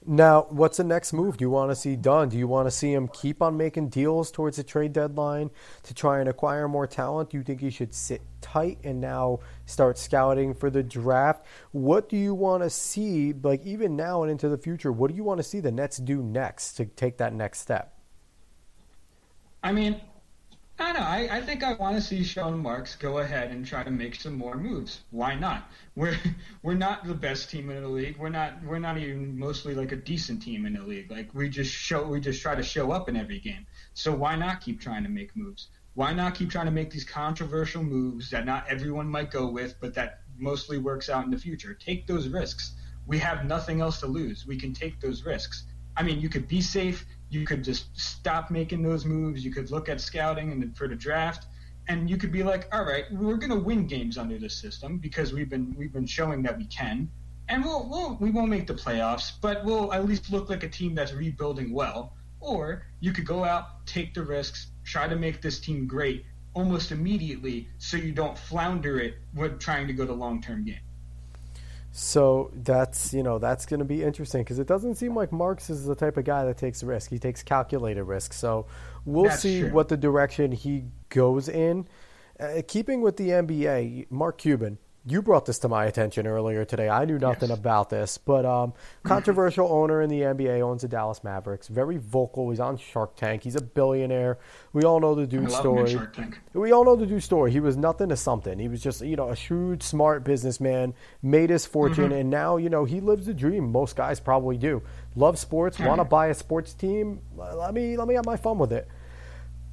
Now, 0.05 0.47
what's 0.49 0.77
the 0.77 0.83
next 0.83 1.13
move 1.13 1.37
do 1.37 1.43
you 1.43 1.49
want 1.49 1.71
to 1.71 1.75
see 1.75 1.95
done? 1.95 2.29
Do 2.29 2.37
you 2.37 2.47
want 2.47 2.67
to 2.67 2.71
see 2.71 2.93
him 2.93 3.07
keep 3.07 3.41
on 3.41 3.55
making 3.55 3.89
deals 3.89 4.31
towards 4.31 4.57
the 4.57 4.63
trade 4.63 4.93
deadline 4.93 5.49
to 5.83 5.93
try 5.93 6.19
and 6.19 6.27
acquire 6.27 6.67
more 6.67 6.85
talent? 6.85 7.29
Do 7.29 7.37
you 7.37 7.43
think 7.43 7.61
he 7.61 7.69
should 7.69 7.93
sit 7.93 8.21
tight 8.41 8.79
and 8.83 8.99
now 8.99 9.39
start 9.65 9.97
scouting 9.97 10.53
for 10.53 10.69
the 10.69 10.83
draft? 10.83 11.45
What 11.71 12.09
do 12.09 12.17
you 12.17 12.33
want 12.33 12.63
to 12.63 12.69
see, 12.69 13.33
like 13.33 13.65
even 13.65 13.95
now 13.95 14.23
and 14.23 14.31
into 14.31 14.49
the 14.49 14.57
future? 14.57 14.91
What 14.91 15.09
do 15.09 15.15
you 15.15 15.23
want 15.23 15.39
to 15.39 15.43
see 15.43 15.61
the 15.61 15.71
Nets 15.71 15.97
do 15.97 16.21
next 16.21 16.73
to 16.73 16.85
take 16.85 17.17
that 17.17 17.33
next 17.33 17.61
step? 17.61 17.97
I 19.63 19.71
mean, 19.71 20.01
I 20.79 20.91
don't 20.91 21.01
know. 21.01 21.07
I, 21.07 21.27
I 21.31 21.41
think 21.41 21.63
I 21.63 21.73
want 21.73 21.95
to 21.97 22.01
see 22.01 22.23
Sean 22.23 22.57
Marks 22.57 22.95
go 22.95 23.19
ahead 23.19 23.51
and 23.51 23.65
try 23.65 23.83
to 23.83 23.91
make 23.91 24.15
some 24.15 24.33
more 24.33 24.57
moves. 24.57 25.01
Why 25.11 25.35
not? 25.35 25.69
We're 25.95 26.17
we're 26.63 26.73
not 26.73 27.05
the 27.05 27.13
best 27.13 27.51
team 27.51 27.69
in 27.69 27.81
the 27.83 27.87
league. 27.87 28.17
We're 28.17 28.29
not 28.29 28.63
we're 28.63 28.79
not 28.79 28.97
even 28.97 29.37
mostly 29.37 29.75
like 29.75 29.91
a 29.91 29.95
decent 29.95 30.41
team 30.41 30.65
in 30.65 30.73
the 30.73 30.81
league. 30.81 31.11
Like 31.11 31.33
we 31.33 31.47
just 31.47 31.71
show 31.71 32.07
we 32.07 32.19
just 32.19 32.41
try 32.41 32.55
to 32.55 32.63
show 32.63 32.91
up 32.91 33.07
in 33.07 33.15
every 33.15 33.39
game. 33.39 33.67
So 33.93 34.15
why 34.15 34.35
not 34.35 34.61
keep 34.61 34.81
trying 34.81 35.03
to 35.03 35.09
make 35.09 35.35
moves? 35.35 35.67
Why 35.93 36.11
not 36.11 36.33
keep 36.33 36.49
trying 36.49 36.65
to 36.65 36.71
make 36.71 36.89
these 36.89 37.05
controversial 37.05 37.83
moves 37.83 38.31
that 38.31 38.45
not 38.45 38.65
everyone 38.67 39.07
might 39.07 39.29
go 39.29 39.47
with, 39.47 39.75
but 39.79 39.93
that 39.93 40.21
mostly 40.39 40.79
works 40.79 41.07
out 41.07 41.23
in 41.23 41.29
the 41.29 41.37
future? 41.37 41.75
Take 41.75 42.07
those 42.07 42.29
risks. 42.29 42.73
We 43.05 43.19
have 43.19 43.45
nothing 43.45 43.81
else 43.81 43.99
to 43.99 44.07
lose. 44.07 44.47
We 44.47 44.57
can 44.57 44.73
take 44.73 44.99
those 44.99 45.23
risks. 45.23 45.65
I 45.95 46.01
mean, 46.01 46.19
you 46.19 46.29
could 46.29 46.47
be 46.47 46.61
safe 46.61 47.05
you 47.33 47.45
could 47.45 47.63
just 47.63 47.85
stop 47.99 48.51
making 48.51 48.83
those 48.83 49.05
moves. 49.05 49.43
You 49.43 49.51
could 49.51 49.71
look 49.71 49.89
at 49.89 49.99
scouting 49.99 50.51
and 50.51 50.75
for 50.77 50.87
the 50.87 50.95
draft, 50.95 51.47
and 51.87 52.09
you 52.09 52.17
could 52.17 52.31
be 52.31 52.43
like, 52.43 52.67
all 52.71 52.83
right, 52.83 53.05
we're 53.11 53.37
going 53.37 53.49
to 53.49 53.59
win 53.59 53.87
games 53.87 54.17
under 54.17 54.37
this 54.37 54.55
system 54.55 54.97
because 54.97 55.33
we've 55.33 55.49
been 55.49 55.75
we've 55.77 55.93
been 55.93 56.05
showing 56.05 56.43
that 56.43 56.57
we 56.57 56.65
can, 56.65 57.09
and 57.49 57.63
we'll, 57.63 57.87
we'll 57.89 58.15
we 58.19 58.31
won't 58.31 58.49
make 58.49 58.67
the 58.67 58.73
playoffs, 58.73 59.31
but 59.41 59.65
we'll 59.65 59.91
at 59.93 60.05
least 60.05 60.31
look 60.31 60.49
like 60.49 60.63
a 60.63 60.69
team 60.69 60.95
that's 60.95 61.13
rebuilding 61.13 61.73
well. 61.73 62.13
Or 62.39 62.85
you 62.99 63.13
could 63.13 63.25
go 63.25 63.43
out, 63.45 63.85
take 63.85 64.13
the 64.13 64.23
risks, 64.23 64.67
try 64.83 65.07
to 65.07 65.15
make 65.15 65.41
this 65.41 65.59
team 65.59 65.87
great 65.87 66.25
almost 66.53 66.91
immediately, 66.91 67.67
so 67.79 67.97
you 67.97 68.11
don't 68.11 68.37
flounder 68.37 68.99
it 68.99 69.15
when 69.33 69.57
trying 69.57 69.87
to 69.87 69.93
go 69.93 70.05
the 70.05 70.13
long 70.13 70.41
term 70.41 70.65
game. 70.65 70.81
So 71.95 72.49
that's 72.55 73.13
you 73.13 73.21
know 73.21 73.37
that's 73.37 73.67
going 73.67 73.79
to 73.79 73.85
be 73.85 74.01
interesting 74.01 74.41
because 74.41 74.57
it 74.57 74.65
doesn't 74.65 74.95
seem 74.95 75.15
like 75.15 75.31
Marks 75.31 75.69
is 75.69 75.85
the 75.85 75.93
type 75.93 76.17
of 76.17 76.25
guy 76.25 76.43
that 76.43 76.57
takes 76.57 76.81
risk. 76.83 77.11
He 77.11 77.19
takes 77.19 77.43
calculated 77.43 78.03
risk. 78.03 78.33
So 78.33 78.65
we'll 79.05 79.25
that's 79.25 79.43
see 79.43 79.61
true. 79.61 79.71
what 79.71 79.89
the 79.89 79.97
direction 79.97 80.51
he 80.51 80.85
goes 81.09 81.47
in. 81.47 81.87
Uh, 82.39 82.63
keeping 82.67 83.01
with 83.01 83.17
the 83.17 83.29
NBA, 83.29 84.07
Mark 84.09 84.39
Cuban 84.39 84.79
you 85.05 85.21
brought 85.21 85.45
this 85.45 85.59
to 85.59 85.67
my 85.67 85.85
attention 85.85 86.25
earlier 86.25 86.63
today. 86.63 86.87
I 86.87 87.03
knew 87.03 87.19
nothing 87.19 87.49
yes. 87.49 87.59
about 87.59 87.89
this, 87.89 88.17
but 88.17 88.45
um, 88.45 88.73
controversial 89.03 89.67
owner 89.69 90.01
in 90.01 90.09
the 90.09 90.21
NBA 90.21 90.61
owns 90.61 90.83
the 90.83 90.87
Dallas 90.87 91.23
Mavericks. 91.23 91.67
Very 91.67 91.97
vocal. 91.97 92.49
He's 92.49 92.61
on 92.61 92.77
Shark 92.77 93.17
Tank. 93.17 93.43
He's 93.43 93.57
a 93.57 93.61
billionaire. 93.61 94.37
We 94.71 94.83
all 94.83 95.01
know 95.01 95.13
the 95.13 95.27
dude 95.27 95.51
story. 95.51 95.97
We 96.53 96.71
all 96.71 96.85
know 96.85 96.95
the 96.95 97.05
dude 97.05 97.21
story. 97.21 97.51
He 97.51 97.59
was 97.59 97.75
nothing 97.75 98.09
to 98.09 98.15
something. 98.15 98.57
He 98.57 98.69
was 98.69 98.81
just 98.81 99.01
you 99.01 99.17
know 99.17 99.29
a 99.29 99.35
shrewd, 99.35 99.83
smart 99.83 100.23
businessman. 100.23 100.93
Made 101.21 101.49
his 101.49 101.65
fortune, 101.65 102.05
mm-hmm. 102.05 102.13
and 102.13 102.29
now 102.29 102.55
you 102.55 102.69
know 102.69 102.85
he 102.85 103.01
lives 103.01 103.25
the 103.25 103.33
dream. 103.33 103.71
Most 103.71 103.97
guys 103.97 104.21
probably 104.21 104.57
do. 104.57 104.81
Love 105.15 105.37
sports. 105.37 105.79
Want 105.79 105.99
to 105.99 106.05
buy 106.05 106.27
a 106.27 106.33
sports 106.33 106.73
team? 106.73 107.21
Let 107.35 107.73
me 107.73 107.97
let 107.97 108.07
me 108.07 108.15
have 108.15 108.25
my 108.25 108.37
fun 108.37 108.57
with 108.57 108.71
it. 108.71 108.87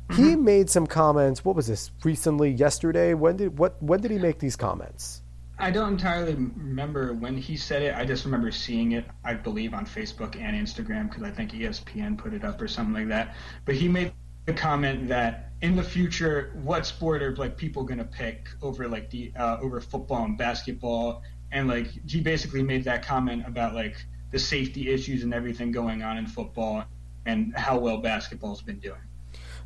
Mm-hmm. 0.09 0.25
He 0.25 0.35
made 0.35 0.69
some 0.69 0.89
comments. 0.89 1.45
What 1.45 1.55
was 1.55 1.69
this 1.69 1.93
recently? 2.03 2.51
Yesterday? 2.51 3.15
When 3.15 3.37
did 3.37 3.59
what? 3.59 3.81
When 3.81 4.01
did 4.01 4.11
he 4.11 4.19
make 4.19 4.41
these 4.41 4.57
comments? 4.57 5.20
I 5.61 5.71
don't 5.71 5.93
entirely 5.93 6.35
remember 6.35 7.13
when 7.13 7.37
he 7.37 7.57
said 7.57 7.83
it. 7.83 7.95
I 7.95 8.05
just 8.05 8.25
remember 8.25 8.51
seeing 8.51 8.93
it. 8.93 9.05
I 9.25 9.35
believe 9.35 9.75
on 9.75 9.85
Facebook 9.85 10.41
and 10.41 10.57
Instagram 10.57 11.09
because 11.09 11.23
I 11.23 11.31
think 11.31 11.53
ESPN 11.53 12.17
put 12.17 12.33
it 12.33 12.45
up 12.45 12.61
or 12.61 12.67
something 12.67 12.95
like 12.95 13.09
that. 13.09 13.37
But 13.67 13.75
he 13.75 13.87
made 13.87 14.13
the 14.47 14.55
comment 14.55 15.09
that 15.09 15.53
in 15.61 15.77
the 15.77 15.83
future, 15.83 16.53
what 16.63 16.87
sport 16.87 17.23
are 17.23 17.37
like 17.37 17.59
people 17.59 17.85
going 17.85 17.99
to 17.99 18.05
pick 18.05 18.49
over 18.63 18.89
like 18.89 19.11
the 19.11 19.33
uh, 19.37 19.59
over 19.61 19.81
football 19.81 20.25
and 20.25 20.39
basketball? 20.39 21.23
And 21.53 21.69
like 21.69 21.89
he 22.09 22.21
basically 22.21 22.63
made 22.63 22.85
that 22.85 23.05
comment 23.05 23.45
about 23.47 23.75
like 23.75 23.97
the 24.31 24.39
safety 24.39 24.91
issues 24.91 25.25
and 25.25 25.35
everything 25.35 25.73
going 25.73 26.03
on 26.03 26.17
in 26.17 26.27
football 26.27 26.85
and 27.27 27.55
how 27.55 27.79
well 27.79 27.99
basketball's 27.99 28.63
been 28.63 28.79
doing. 28.79 29.01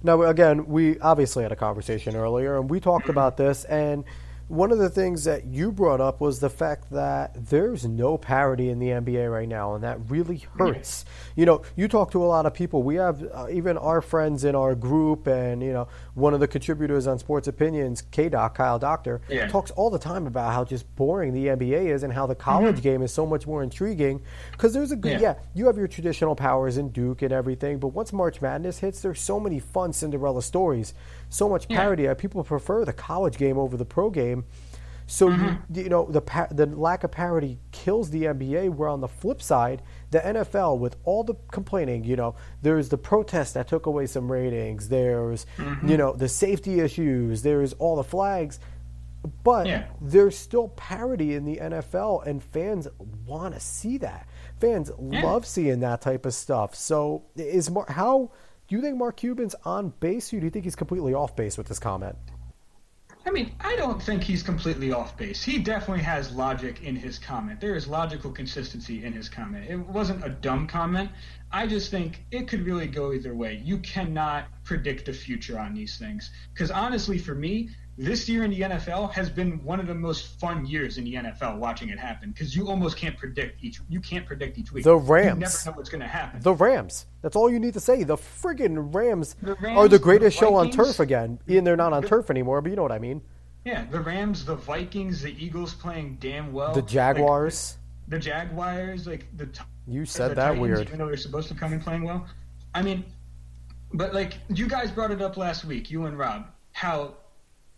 Now, 0.02 0.22
again, 0.22 0.66
we 0.66 0.98
obviously 0.98 1.44
had 1.44 1.52
a 1.52 1.56
conversation 1.56 2.16
earlier, 2.16 2.58
and 2.58 2.68
we 2.68 2.78
talked 2.78 3.08
about 3.08 3.36
this, 3.38 3.64
and 3.64 4.04
one 4.48 4.72
of 4.72 4.78
the 4.78 4.90
things 4.90 5.24
that 5.24 5.46
you 5.46 5.72
brought 5.72 6.00
up 6.00 6.20
was 6.20 6.40
the 6.40 6.50
fact 6.50 6.90
that 6.90 7.48
there's 7.48 7.84
no 7.84 8.18
parity 8.18 8.68
in 8.68 8.78
the 8.78 8.88
NBA 8.88 9.32
right 9.32 9.48
now, 9.48 9.74
and 9.74 9.84
that 9.84 9.98
really 10.10 10.44
hurts. 10.58 11.04
You 11.34 11.46
know, 11.46 11.62
you 11.76 11.88
talk 11.88 12.10
to 12.12 12.22
a 12.22 12.26
lot 12.26 12.46
of 12.46 12.54
people. 12.54 12.82
We 12.82 12.96
have 12.96 13.22
uh, 13.32 13.46
even 13.50 13.78
our 13.78 14.00
friends 14.00 14.44
in 14.44 14.54
our 14.54 14.74
group, 14.74 15.26
and 15.26 15.62
you 15.62 15.72
know, 15.72 15.88
one 16.14 16.34
of 16.34 16.40
the 16.40 16.48
contributors 16.48 17.06
on 17.06 17.18
Sports 17.18 17.48
Opinions, 17.48 18.02
K 18.02 18.28
Doc, 18.28 18.54
Kyle 18.54 18.78
Doctor, 18.78 19.22
yeah. 19.28 19.48
talks 19.48 19.70
all 19.72 19.90
the 19.90 19.98
time 19.98 20.26
about 20.26 20.52
how 20.52 20.64
just 20.64 20.94
boring 20.94 21.32
the 21.32 21.46
NBA 21.46 21.86
is 21.86 22.02
and 22.02 22.12
how 22.12 22.26
the 22.26 22.34
college 22.34 22.76
mm-hmm. 22.76 22.82
game 22.82 23.02
is 23.02 23.12
so 23.12 23.24
much 23.24 23.46
more 23.46 23.62
intriguing. 23.62 24.20
Because 24.52 24.74
there's 24.74 24.92
a 24.92 24.96
good, 24.96 25.20
yeah. 25.20 25.20
yeah, 25.20 25.34
you 25.54 25.66
have 25.66 25.76
your 25.76 25.88
traditional 25.88 26.36
powers 26.36 26.76
in 26.76 26.90
Duke 26.90 27.22
and 27.22 27.32
everything, 27.32 27.78
but 27.78 27.88
once 27.88 28.12
March 28.12 28.42
Madness 28.42 28.78
hits, 28.78 29.00
there's 29.00 29.20
so 29.20 29.40
many 29.40 29.58
fun 29.58 29.92
Cinderella 29.92 30.42
stories 30.42 30.94
so 31.34 31.48
much 31.48 31.68
parity. 31.68 32.04
Yeah. 32.04 32.14
People 32.14 32.44
prefer 32.44 32.84
the 32.84 32.92
college 32.92 33.36
game 33.36 33.58
over 33.58 33.76
the 33.76 33.84
pro 33.84 34.10
game. 34.10 34.44
So 35.06 35.28
mm-hmm. 35.28 35.74
you, 35.74 35.82
you, 35.84 35.88
know 35.90 36.06
the 36.06 36.22
the 36.50 36.66
lack 36.66 37.04
of 37.04 37.10
parity 37.10 37.58
kills 37.72 38.10
the 38.10 38.22
NBA. 38.22 38.70
Where 38.70 38.88
on 38.88 39.00
the 39.00 39.08
flip 39.08 39.42
side, 39.42 39.82
the 40.10 40.20
NFL, 40.20 40.78
with 40.78 40.96
all 41.04 41.24
the 41.24 41.34
complaining, 41.50 42.04
you 42.04 42.16
know, 42.16 42.36
there's 42.62 42.88
the 42.88 42.96
protest 42.96 43.54
that 43.54 43.68
took 43.68 43.84
away 43.84 44.06
some 44.06 44.32
ratings. 44.32 44.88
There's 44.88 45.44
mm-hmm. 45.58 45.88
you 45.88 45.96
know 45.98 46.14
the 46.14 46.28
safety 46.28 46.80
issues. 46.80 47.42
There's 47.42 47.74
all 47.74 47.96
the 47.96 48.04
flags, 48.04 48.60
but 49.42 49.66
yeah. 49.66 49.88
there's 50.00 50.38
still 50.38 50.68
parity 50.68 51.34
in 51.34 51.44
the 51.44 51.56
NFL, 51.56 52.26
and 52.26 52.42
fans 52.42 52.88
want 53.26 53.52
to 53.52 53.60
see 53.60 53.98
that. 53.98 54.26
Fans 54.58 54.90
yeah. 54.98 55.22
love 55.22 55.44
seeing 55.44 55.80
that 55.80 56.00
type 56.00 56.24
of 56.24 56.32
stuff. 56.32 56.74
So 56.74 57.24
is 57.36 57.70
more 57.70 57.84
how 57.88 58.30
do 58.74 58.78
you 58.78 58.82
think 58.82 58.98
Mark 58.98 59.18
Cuban's 59.18 59.54
on 59.64 59.90
base, 60.00 60.34
or 60.34 60.40
do 60.40 60.46
you 60.46 60.50
think 60.50 60.64
he's 60.64 60.74
completely 60.74 61.14
off 61.14 61.36
base 61.36 61.56
with 61.56 61.68
this 61.68 61.78
comment? 61.78 62.16
I 63.24 63.30
mean, 63.30 63.54
I 63.60 63.76
don't 63.76 64.02
think 64.02 64.24
he's 64.24 64.42
completely 64.42 64.90
off 64.90 65.16
base. 65.16 65.44
He 65.44 65.58
definitely 65.58 66.02
has 66.02 66.32
logic 66.32 66.82
in 66.82 66.96
his 66.96 67.20
comment. 67.20 67.60
There 67.60 67.76
is 67.76 67.86
logical 67.86 68.32
consistency 68.32 69.04
in 69.04 69.12
his 69.12 69.28
comment. 69.28 69.70
It 69.70 69.76
wasn't 69.76 70.24
a 70.24 70.28
dumb 70.28 70.66
comment. 70.66 71.10
I 71.52 71.68
just 71.68 71.92
think 71.92 72.24
it 72.32 72.48
could 72.48 72.66
really 72.66 72.88
go 72.88 73.12
either 73.12 73.32
way. 73.32 73.62
You 73.64 73.78
cannot 73.78 74.46
predict 74.64 75.06
the 75.06 75.12
future 75.12 75.56
on 75.56 75.72
these 75.72 75.96
things. 75.96 76.32
Because 76.52 76.72
honestly, 76.72 77.18
for 77.18 77.36
me, 77.36 77.70
this 77.96 78.28
year 78.28 78.42
in 78.42 78.50
the 78.50 78.60
NFL 78.60 79.12
has 79.12 79.30
been 79.30 79.62
one 79.62 79.78
of 79.78 79.86
the 79.86 79.94
most 79.94 80.40
fun 80.40 80.66
years 80.66 80.98
in 80.98 81.04
the 81.04 81.14
NFL 81.14 81.58
watching 81.58 81.90
it 81.90 81.98
happen 81.98 82.30
because 82.30 82.54
you 82.56 82.68
almost 82.68 82.96
can't 82.96 83.16
predict 83.16 83.62
each 83.62 83.80
you 83.88 84.00
can't 84.00 84.26
predict 84.26 84.58
each 84.58 84.72
week. 84.72 84.84
The 84.84 84.96
Rams. 84.96 85.28
You 85.28 85.34
never 85.40 85.58
know 85.66 85.72
what's 85.76 85.90
going 85.90 86.00
to 86.00 86.08
happen. 86.08 86.40
The 86.40 86.54
Rams. 86.54 87.06
That's 87.22 87.36
all 87.36 87.50
you 87.50 87.60
need 87.60 87.74
to 87.74 87.80
say. 87.80 88.02
The 88.02 88.16
friggin' 88.16 88.94
Rams, 88.94 89.36
the 89.40 89.54
Rams 89.54 89.78
are 89.78 89.88
the 89.88 89.98
greatest 89.98 90.38
the 90.38 90.44
show 90.44 90.54
on 90.56 90.70
turf 90.70 90.98
again. 91.00 91.38
And 91.46 91.66
they're 91.66 91.76
not 91.76 91.92
on 91.92 92.02
the, 92.02 92.08
turf 92.08 92.30
anymore, 92.30 92.60
but 92.60 92.70
you 92.70 92.76
know 92.76 92.82
what 92.82 92.92
I 92.92 92.98
mean. 92.98 93.22
Yeah, 93.64 93.86
the 93.90 94.00
Rams, 94.00 94.44
the 94.44 94.56
Vikings, 94.56 95.22
the 95.22 95.34
Eagles 95.42 95.72
playing 95.72 96.18
damn 96.20 96.52
well. 96.52 96.74
The 96.74 96.82
Jaguars. 96.82 97.76
Like, 97.76 98.08
the, 98.08 98.16
the, 98.16 98.22
Jaguars, 98.22 99.06
like 99.06 99.36
the. 99.36 99.48
You 99.86 100.04
said 100.04 100.32
that 100.32 100.48
Titans, 100.48 100.60
weird. 100.60 100.80
Even 100.80 100.98
though 100.98 101.06
they're 101.06 101.16
supposed 101.16 101.48
to 101.48 101.54
come 101.54 101.72
in 101.72 101.80
playing 101.80 102.02
well, 102.02 102.26
I 102.74 102.82
mean, 102.82 103.04
but 103.92 104.12
like 104.12 104.34
you 104.48 104.66
guys 104.66 104.90
brought 104.90 105.12
it 105.12 105.22
up 105.22 105.36
last 105.36 105.64
week, 105.64 105.90
you 105.90 106.06
and 106.06 106.18
Rob, 106.18 106.46
how 106.72 107.14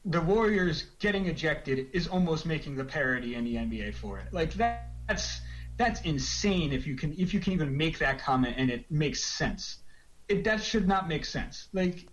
the 0.07 0.21
Warriors 0.21 0.85
getting 1.01 1.27
ejected 1.27 1.89
is 1.93 2.07
almost 2.07 2.47
making 2.47 2.77
the 2.77 2.85
parity 2.85 3.35
in 3.35 3.45
the 3.45 3.57
NBA 3.57 3.95
for 3.95 4.19
it. 4.19 4.33
Like 4.33 4.55
that, 4.55 4.91
that's 5.09 5.41
that's 5.77 6.01
insane 6.03 6.73
if 6.73 6.87
you 6.87 6.97
can 6.97 7.13
if 7.19 7.35
you 7.35 7.41
can 7.41 7.53
even 7.53 7.77
make 7.77 7.99
that 7.99 8.21
comment 8.21 8.55
and 8.57 8.71
it 8.71 8.91
makes 8.91 9.25
sense. 9.25 9.79
It 10.29 10.45
that 10.45 10.63
should 10.63 10.87
not 10.87 11.09
make 11.09 11.25
sense. 11.25 11.69
Like 11.73 12.07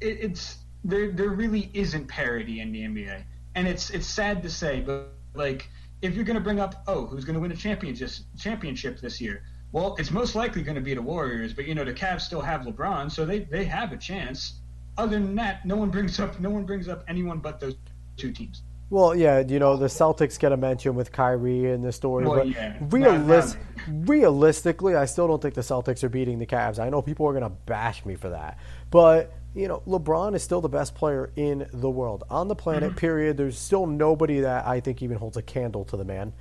it, 0.00 0.18
it's 0.20 0.58
there 0.84 1.10
there 1.10 1.30
really 1.30 1.70
isn't 1.74 2.06
parity 2.06 2.60
in 2.60 2.70
the 2.70 2.82
NBA. 2.82 3.24
And 3.56 3.66
it's 3.66 3.90
it's 3.90 4.06
sad 4.06 4.42
to 4.44 4.50
say, 4.50 4.80
but 4.80 5.12
like 5.34 5.68
if 6.02 6.14
you're 6.14 6.24
going 6.24 6.38
to 6.38 6.42
bring 6.42 6.60
up, 6.60 6.84
oh, 6.86 7.06
who's 7.06 7.24
going 7.24 7.34
to 7.34 7.40
win 7.40 7.50
a 7.50 7.56
championship 7.56 8.10
championship 8.38 9.00
this 9.00 9.20
year? 9.20 9.42
Well, 9.72 9.96
it's 9.98 10.10
most 10.12 10.34
likely 10.36 10.62
going 10.62 10.76
to 10.76 10.80
be 10.80 10.94
the 10.94 11.02
Warriors, 11.02 11.52
but 11.52 11.66
you 11.66 11.74
know 11.74 11.84
the 11.84 11.92
Cavs 11.92 12.22
still 12.22 12.40
have 12.40 12.62
LeBron, 12.62 13.10
so 13.10 13.26
they 13.26 13.40
they 13.40 13.64
have 13.64 13.92
a 13.92 13.96
chance 13.96 14.59
other 15.00 15.18
than 15.18 15.34
that, 15.36 15.64
no 15.64 15.76
one 15.76 15.90
brings 15.90 16.18
up 16.20 16.38
no 16.40 16.50
one 16.50 16.64
brings 16.64 16.88
up 16.88 17.04
anyone 17.08 17.38
but 17.38 17.60
those 17.60 17.76
two 18.16 18.32
teams. 18.32 18.62
Well, 18.90 19.14
yeah, 19.14 19.38
you 19.38 19.60
know 19.60 19.76
the 19.76 19.86
Celtics 19.86 20.38
get 20.38 20.50
a 20.50 20.56
mention 20.56 20.96
with 20.96 21.12
Kyrie 21.12 21.70
in 21.70 21.80
the 21.82 21.92
story, 21.92 22.26
Well, 22.26 22.38
but 22.38 22.48
yeah. 22.48 22.76
realis- 22.80 23.56
realistically, 23.88 24.96
I 24.96 25.04
still 25.04 25.28
don't 25.28 25.40
think 25.40 25.54
the 25.54 25.60
Celtics 25.60 26.02
are 26.02 26.08
beating 26.08 26.38
the 26.40 26.46
Cavs. 26.46 26.78
I 26.80 26.90
know 26.90 27.00
people 27.00 27.26
are 27.26 27.32
going 27.32 27.44
to 27.44 27.50
bash 27.50 28.04
me 28.04 28.16
for 28.16 28.30
that, 28.30 28.58
but 28.90 29.32
you 29.54 29.68
know 29.68 29.82
LeBron 29.86 30.34
is 30.34 30.42
still 30.42 30.60
the 30.60 30.68
best 30.68 30.94
player 30.94 31.30
in 31.36 31.68
the 31.72 31.90
world 31.90 32.24
on 32.30 32.48
the 32.48 32.56
planet. 32.56 32.90
Mm-hmm. 32.90 32.98
Period. 32.98 33.36
There's 33.36 33.58
still 33.58 33.86
nobody 33.86 34.40
that 34.40 34.66
I 34.66 34.80
think 34.80 35.02
even 35.02 35.16
holds 35.16 35.36
a 35.36 35.42
candle 35.42 35.84
to 35.86 35.96
the 35.96 36.04
man. 36.04 36.32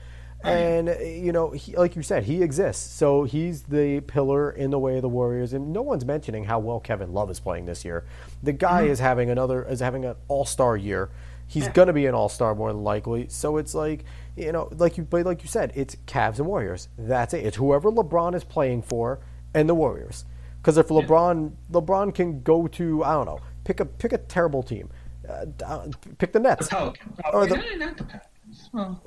And 0.44 0.88
you 1.02 1.32
know, 1.32 1.52
he, 1.52 1.76
like 1.76 1.96
you 1.96 2.02
said, 2.04 2.24
he 2.24 2.42
exists. 2.42 2.94
So 2.94 3.24
he's 3.26 3.64
the 3.64 4.00
pillar 4.02 4.52
in 4.52 4.72
the 4.72 4.80
way 4.80 4.96
of 4.96 5.02
the 5.02 5.10
Warriors, 5.10 5.54
and 5.54 5.74
no 5.74 5.82
one's 5.82 6.06
mentioning 6.06 6.46
how 6.46 6.60
well 6.60 6.80
Kevin 6.80 7.14
Love 7.14 7.30
is 7.30 7.40
playing 7.40 7.66
this 7.66 7.84
year. 7.84 8.06
The 8.42 8.54
guy 8.54 8.84
is 8.84 9.00
having 9.00 9.30
another 9.30 9.64
is 9.64 9.80
having 9.82 10.06
an 10.06 10.16
All 10.30 10.46
Star 10.46 10.78
year. 10.78 11.10
He's 11.48 11.68
gonna 11.70 11.94
be 11.94 12.06
an 12.06 12.14
All 12.16 12.30
Star 12.30 12.56
more 12.56 12.72
than 12.72 12.84
likely. 12.84 13.28
So 13.30 13.58
it's 13.58 13.74
like 13.76 14.06
you 14.38 14.52
know, 14.54 14.70
like 14.78 14.98
you 14.98 15.04
but 15.04 15.26
like 15.26 15.42
you 15.44 15.50
said, 15.50 15.74
it's 15.76 15.96
Cavs 16.08 16.38
and 16.38 16.48
Warriors. 16.48 16.88
That's 16.98 17.34
it. 17.34 17.46
It's 17.46 17.58
whoever 17.58 17.92
LeBron 17.92 18.34
is 18.36 18.44
playing 18.46 18.84
for 18.84 19.20
and 19.54 19.68
the 19.68 19.76
Warriors. 19.76 20.24
Because 20.62 20.78
if 20.78 20.88
LeBron 20.88 21.52
LeBron 21.72 22.14
can 22.16 22.42
go 22.44 22.68
to 22.68 23.04
I 23.04 23.14
don't 23.14 23.26
know, 23.26 23.40
pick 23.66 23.80
a 23.82 23.86
pick 23.86 24.14
a 24.14 24.18
terrible 24.20 24.64
team, 24.64 24.90
uh, 25.28 25.46
uh, 25.66 25.88
pick 26.18 26.32
the 26.32 26.40
Nets 26.40 26.70
The 26.70 26.76
Pelicans. 26.76 27.20
Or 27.34 27.46
the- 27.48 27.58
no, 27.58 27.76
not 27.86 27.98
the 27.98 28.04
Pelicans. 28.06 28.24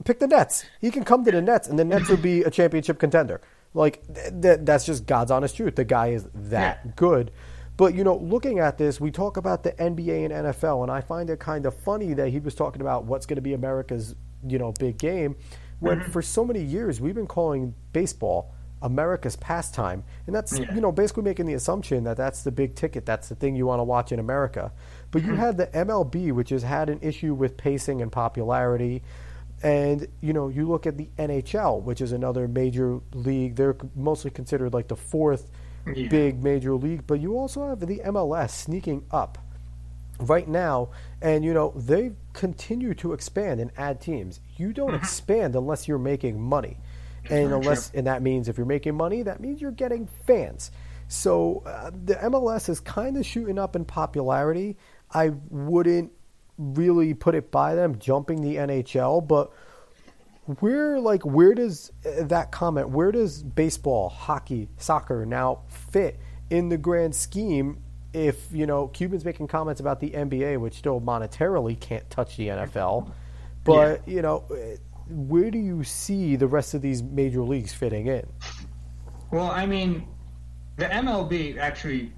Pick 0.04 0.18
the 0.18 0.26
Nets. 0.26 0.64
He 0.80 0.90
can 0.90 1.04
come 1.04 1.24
to 1.24 1.30
the 1.30 1.42
Nets, 1.42 1.68
and 1.68 1.78
the 1.78 1.84
Nets 1.84 2.08
would 2.08 2.22
be 2.22 2.42
a 2.42 2.50
championship 2.50 2.98
contender. 2.98 3.40
Like 3.74 4.02
th- 4.14 4.42
th- 4.42 4.58
that's 4.62 4.84
just 4.84 5.06
God's 5.06 5.30
honest 5.30 5.56
truth. 5.56 5.76
The 5.76 5.84
guy 5.84 6.08
is 6.08 6.28
that 6.34 6.80
Yeah. 6.84 6.92
good. 6.96 7.30
But 7.78 7.94
you 7.94 8.04
know, 8.04 8.16
looking 8.16 8.58
at 8.58 8.76
this, 8.78 9.00
we 9.00 9.10
talk 9.10 9.36
about 9.38 9.62
the 9.62 9.72
NBA 9.80 10.24
and 10.24 10.32
NFL, 10.32 10.82
and 10.82 10.90
I 10.92 11.00
find 11.00 11.30
it 11.30 11.40
kind 11.40 11.64
of 11.64 11.74
funny 11.74 12.12
that 12.14 12.28
he 12.28 12.38
was 12.38 12.54
talking 12.54 12.82
about 12.82 13.04
what's 13.04 13.24
going 13.26 13.36
to 13.36 13.42
be 13.42 13.54
America's 13.54 14.14
you 14.46 14.58
know 14.58 14.72
big 14.72 14.98
game, 14.98 15.36
when 15.80 16.00
Mm-hmm. 16.00 16.10
for 16.12 16.20
so 16.22 16.44
many 16.44 16.60
years 16.62 17.00
we've 17.00 17.14
been 17.14 17.26
calling 17.26 17.74
baseball 17.92 18.52
America's 18.82 19.36
pastime, 19.36 20.02
and 20.26 20.34
that's 20.36 20.58
Yeah. 20.58 20.74
you 20.74 20.80
know 20.80 20.92
basically 20.92 21.22
making 21.22 21.46
the 21.46 21.54
assumption 21.54 22.04
that 22.04 22.16
that's 22.18 22.42
the 22.42 22.50
big 22.52 22.74
ticket, 22.74 23.06
that's 23.06 23.28
the 23.28 23.36
thing 23.36 23.56
you 23.56 23.64
want 23.66 23.78
to 23.80 23.84
watch 23.84 24.12
in 24.12 24.18
America. 24.18 24.70
But 25.12 25.22
you 25.24 25.34
had 25.34 25.56
the 25.56 25.68
MLB, 25.68 26.30
which 26.32 26.50
has 26.50 26.62
had 26.64 26.90
an 26.90 26.98
issue 27.00 27.32
with 27.32 27.56
pacing 27.56 28.02
and 28.02 28.12
popularity. 28.12 29.02
And 29.62 30.06
you 30.20 30.32
know, 30.32 30.48
you 30.48 30.66
look 30.66 30.86
at 30.86 30.96
the 30.96 31.08
NHL, 31.18 31.82
which 31.82 32.00
is 32.00 32.12
another 32.12 32.48
major 32.48 33.00
league. 33.14 33.54
They're 33.56 33.76
mostly 33.94 34.30
considered 34.30 34.74
like 34.74 34.88
the 34.88 34.96
fourth 34.96 35.50
Yeah. 35.94 36.08
big 36.08 36.42
major 36.42 36.74
league. 36.74 37.06
But 37.06 37.20
you 37.20 37.36
also 37.38 37.68
have 37.68 37.80
the 37.80 38.00
MLS 38.04 38.50
sneaking 38.54 39.04
up 39.10 39.38
right 40.18 40.46
now, 40.48 40.88
and 41.20 41.44
you 41.44 41.52
know 41.54 41.72
they 41.76 42.12
continue 42.32 42.94
to 42.94 43.12
expand 43.12 43.60
and 43.60 43.70
add 43.76 44.00
teams. 44.00 44.40
You 44.56 44.72
don't 44.72 44.94
expand 44.94 45.54
unless 45.56 45.86
you're 45.88 45.98
making 45.98 46.40
money, 46.40 46.78
and 47.24 47.30
Mm-hmm. 47.30 47.48
very 47.50 47.52
unless 47.60 47.90
and 47.94 48.06
that 48.06 48.22
means 48.22 48.48
if 48.48 48.56
you're 48.56 48.66
making 48.66 48.96
money, 48.96 49.22
that 49.22 49.40
means 49.40 49.60
you're 49.60 49.70
getting 49.70 50.08
fans. 50.26 50.70
So 51.08 51.62
uh, 51.66 51.90
the 52.04 52.14
MLS 52.14 52.68
is 52.68 52.80
kind 52.80 53.16
of 53.16 53.26
shooting 53.26 53.58
up 53.58 53.76
in 53.76 53.84
popularity. 53.84 54.76
I 55.12 55.30
wouldn't 55.50 56.12
really 56.58 57.14
put 57.14 57.34
it 57.34 57.50
by 57.50 57.74
them 57.74 57.98
jumping 57.98 58.42
the 58.42 58.56
NHL, 58.56 59.26
but 59.26 59.52
where 60.60 60.98
like 60.98 61.24
where 61.24 61.54
does 61.54 61.92
uh, 62.04 62.24
that 62.24 62.50
comment 62.50 62.88
where 62.88 63.12
does 63.12 63.44
baseball 63.44 64.08
hockey 64.08 64.68
soccer 64.76 65.24
now 65.24 65.60
fit 65.68 66.18
in 66.50 66.68
the 66.68 66.76
grand 66.76 67.14
scheme 67.14 67.80
if 68.12 68.48
you 68.52 68.66
know 68.66 68.88
cuban's 68.88 69.24
making 69.24 69.46
comments 69.46 69.80
about 69.80 70.00
the 70.00 70.10
nba 70.10 70.58
which 70.58 70.74
still 70.74 71.00
monetarily 71.00 71.78
can't 71.78 72.10
touch 72.10 72.36
the 72.36 72.48
nfl 72.48 73.08
but 73.62 74.06
you 74.06 74.20
know 74.20 74.44
uh, 74.50 74.76
where 75.08 75.50
do 75.50 75.58
you 75.58 75.84
see 75.84 76.36
the 76.36 76.46
rest 76.46 76.74
of 76.74 76.82
these 76.82 77.02
major 77.02 77.42
leagues 77.42 77.72
fitting 77.72 78.06
in? 78.06 78.26
Well, 79.30 79.50
I 79.50 79.66
mean, 79.66 80.06
the 80.76 80.86
MLB 80.86 81.58
actually 81.58 82.12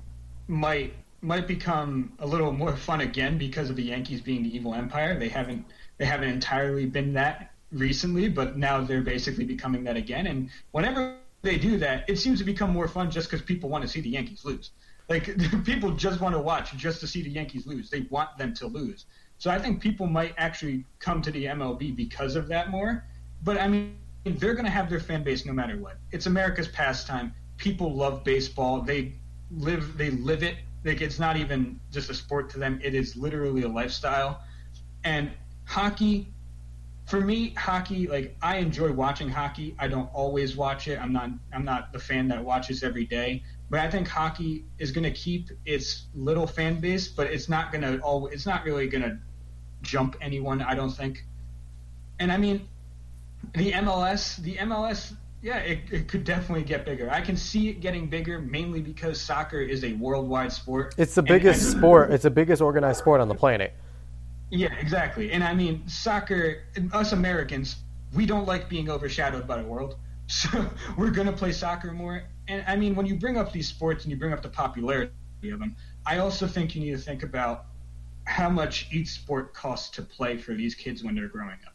might 0.49 0.95
might 1.25 1.49
become 1.49 2.13
a 2.19 2.27
little 2.27 2.53
more 2.53 2.77
fun 2.77 3.01
again 3.01 3.39
because 3.39 3.71
of 3.71 3.77
the 3.77 3.83
Yankees 3.83 4.21
being 4.21 4.43
the 4.43 4.55
evil 4.55 4.75
empire. 4.75 5.19
They 5.19 5.29
haven't 5.29 5.65
they 5.99 6.05
haven't 6.05 6.29
entirely 6.29 6.87
been 6.87 7.15
that 7.15 7.53
recently, 7.73 8.29
but 8.29 8.57
now 8.57 8.83
they're 8.83 9.03
basically 9.03 9.45
becoming 9.45 9.85
that 9.85 9.97
again. 9.97 10.27
And 10.27 10.51
whenever 10.73 11.17
they 11.43 11.57
do 11.57 11.79
that, 11.79 12.09
it 12.09 12.17
seems 12.17 12.39
to 12.41 12.45
become 12.45 12.71
more 12.71 12.89
fun 12.89 13.11
just 13.11 13.31
because 13.31 13.45
people 13.45 13.69
want 13.71 13.83
to 13.83 13.89
see 13.89 14.01
the 14.01 14.11
Yankees 14.11 14.45
lose. 14.45 14.71
Like 15.09 15.31
people 15.65 15.93
just 15.93 16.21
want 16.21 16.35
to 16.35 16.41
watch 16.41 16.77
just 16.77 17.01
to 17.01 17.07
see 17.07 17.23
the 17.23 17.31
Yankees 17.31 17.67
lose. 17.67 17.91
They 17.91 18.03
want 18.11 18.37
them 18.39 18.55
to 18.55 18.67
lose. 18.67 19.07
So 19.39 19.51
I 19.51 19.59
think 19.59 19.81
people 19.81 20.07
might 20.07 20.35
actually 20.37 20.85
come 21.01 21.23
to 21.23 21.31
the 21.31 21.47
MLB 21.47 21.97
because 21.97 22.37
of 22.37 22.49
that 22.49 22.71
more. 22.71 23.05
But 23.43 23.61
I 23.61 23.69
mean, 23.69 23.97
they're 24.25 24.55
going 24.55 24.65
to 24.65 24.71
have 24.71 24.89
their 24.89 25.01
fan 25.01 25.23
base 25.23 25.45
no 25.45 25.53
matter 25.53 25.77
what. 25.79 25.99
It's 26.13 26.27
America's 26.27 26.69
pastime. 26.69 27.35
People 27.57 27.95
love 27.95 28.25
baseball. 28.25 28.81
They 28.81 29.15
live 29.51 29.97
they 29.97 30.11
live 30.11 30.43
it. 30.43 30.57
Like 30.85 31.01
it's 31.01 31.19
not 31.19 31.37
even 31.37 31.81
just 31.91 32.11
a 32.11 32.15
sport 32.15 32.51
to 32.51 32.59
them. 32.59 32.79
It 32.83 32.95
is 32.95 33.17
literally 33.17 33.63
a 33.63 33.69
lifestyle. 33.69 34.43
And 35.03 35.31
hockey 35.65 36.29
for 37.07 37.21
me, 37.21 37.51
hockey, 37.51 38.07
like 38.07 38.37
I 38.43 38.57
enjoy 38.57 38.93
watching 38.93 39.29
hockey. 39.29 39.75
I 39.79 39.89
don't 39.89 40.09
always 40.15 40.57
watch 40.57 40.89
it. 40.89 40.99
I'm 41.01 41.13
not 41.13 41.31
I'm 41.53 41.65
not 41.65 41.93
the 41.93 41.99
fan 41.99 42.29
that 42.29 42.43
watches 42.43 42.83
every 42.83 43.05
day. 43.05 43.43
But 43.71 43.81
I 43.81 43.91
think 43.91 44.09
hockey 44.09 44.65
is 44.79 44.93
going 44.93 45.05
to 45.05 45.11
keep 45.11 45.51
its 45.65 46.05
little 46.15 46.47
fan 46.47 46.81
base, 46.81 47.09
but 47.09 47.27
it's 47.29 47.49
not 47.49 47.73
going 47.73 47.83
to 47.83 47.99
all 48.01 48.27
it's 48.29 48.47
not 48.47 48.65
really 48.65 48.87
going 48.89 49.03
to 49.03 49.19
jump 49.83 50.17
anyone, 50.21 50.63
I 50.63 50.75
don't 50.75 50.91
think. 50.91 51.25
And 52.19 52.33
I 52.33 52.37
mean, 52.37 52.69
the 53.55 53.73
MLS, 53.73 54.37
the 54.39 54.57
MLS, 54.57 55.15
yeah, 55.45 55.59
it, 55.59 55.81
it 55.93 56.09
could 56.09 56.25
definitely 56.25 56.65
get 56.65 56.85
bigger. 56.85 57.11
I 57.11 57.21
can 57.21 57.37
see 57.37 57.69
it 57.69 57.81
getting 57.81 58.09
bigger 58.09 58.41
mainly 58.41 58.81
because 58.81 59.21
soccer 59.21 59.61
is 59.61 59.85
a 59.85 59.93
worldwide 59.93 60.53
sport. 60.53 60.95
it's 60.99 61.15
the 61.15 61.23
biggest 61.23 61.63
and- 61.63 61.79
sport 61.79 62.11
it's 62.11 62.25
the 62.25 62.31
biggest 62.31 62.63
organized 62.63 62.99
sport 62.99 63.21
on 63.21 63.29
the 63.29 63.35
planet 63.35 63.75
yeah, 64.55 64.73
exactly. 64.75 65.33
And 65.33 65.43
I 65.43 65.55
mean, 65.55 65.87
soccer, 65.89 66.65
us 66.93 67.13
Americans, 67.13 67.77
we 68.15 68.27
don't 68.27 68.47
like 68.47 68.69
being 68.69 68.89
overshadowed 68.89 69.47
by 69.47 69.61
the 69.61 69.69
world. 69.69 69.97
So 70.27 70.67
we're 70.97 71.11
going 71.11 71.27
to 71.27 71.35
play 71.35 71.53
soccer 71.53 71.93
more. 71.93 72.23
And 72.49 72.65
I 72.67 72.77
mean, 72.77 72.95
when 72.95 73.05
you 73.05 73.15
bring 73.15 73.37
up 73.37 73.53
these 73.53 73.69
sports 73.69 74.05
and 74.05 74.11
you 74.11 74.17
bring 74.17 74.33
up 74.33 74.41
the 74.41 74.49
popularity 74.49 75.13
of 75.53 75.59
them, 75.59 75.77
I 76.07 76.17
also 76.17 76.47
think 76.47 76.75
you 76.75 76.81
need 76.81 76.93
to 76.93 76.97
think 76.97 77.23
about 77.23 77.67
how 78.25 78.49
much 78.49 78.89
each 78.91 79.09
sport 79.09 79.53
costs 79.53 79.91
to 79.97 80.03
play 80.03 80.39
for 80.39 80.55
these 80.55 80.75
kids 80.75 81.05
when 81.05 81.15
they're 81.15 81.29
growing 81.29 81.59
up. 81.67 81.74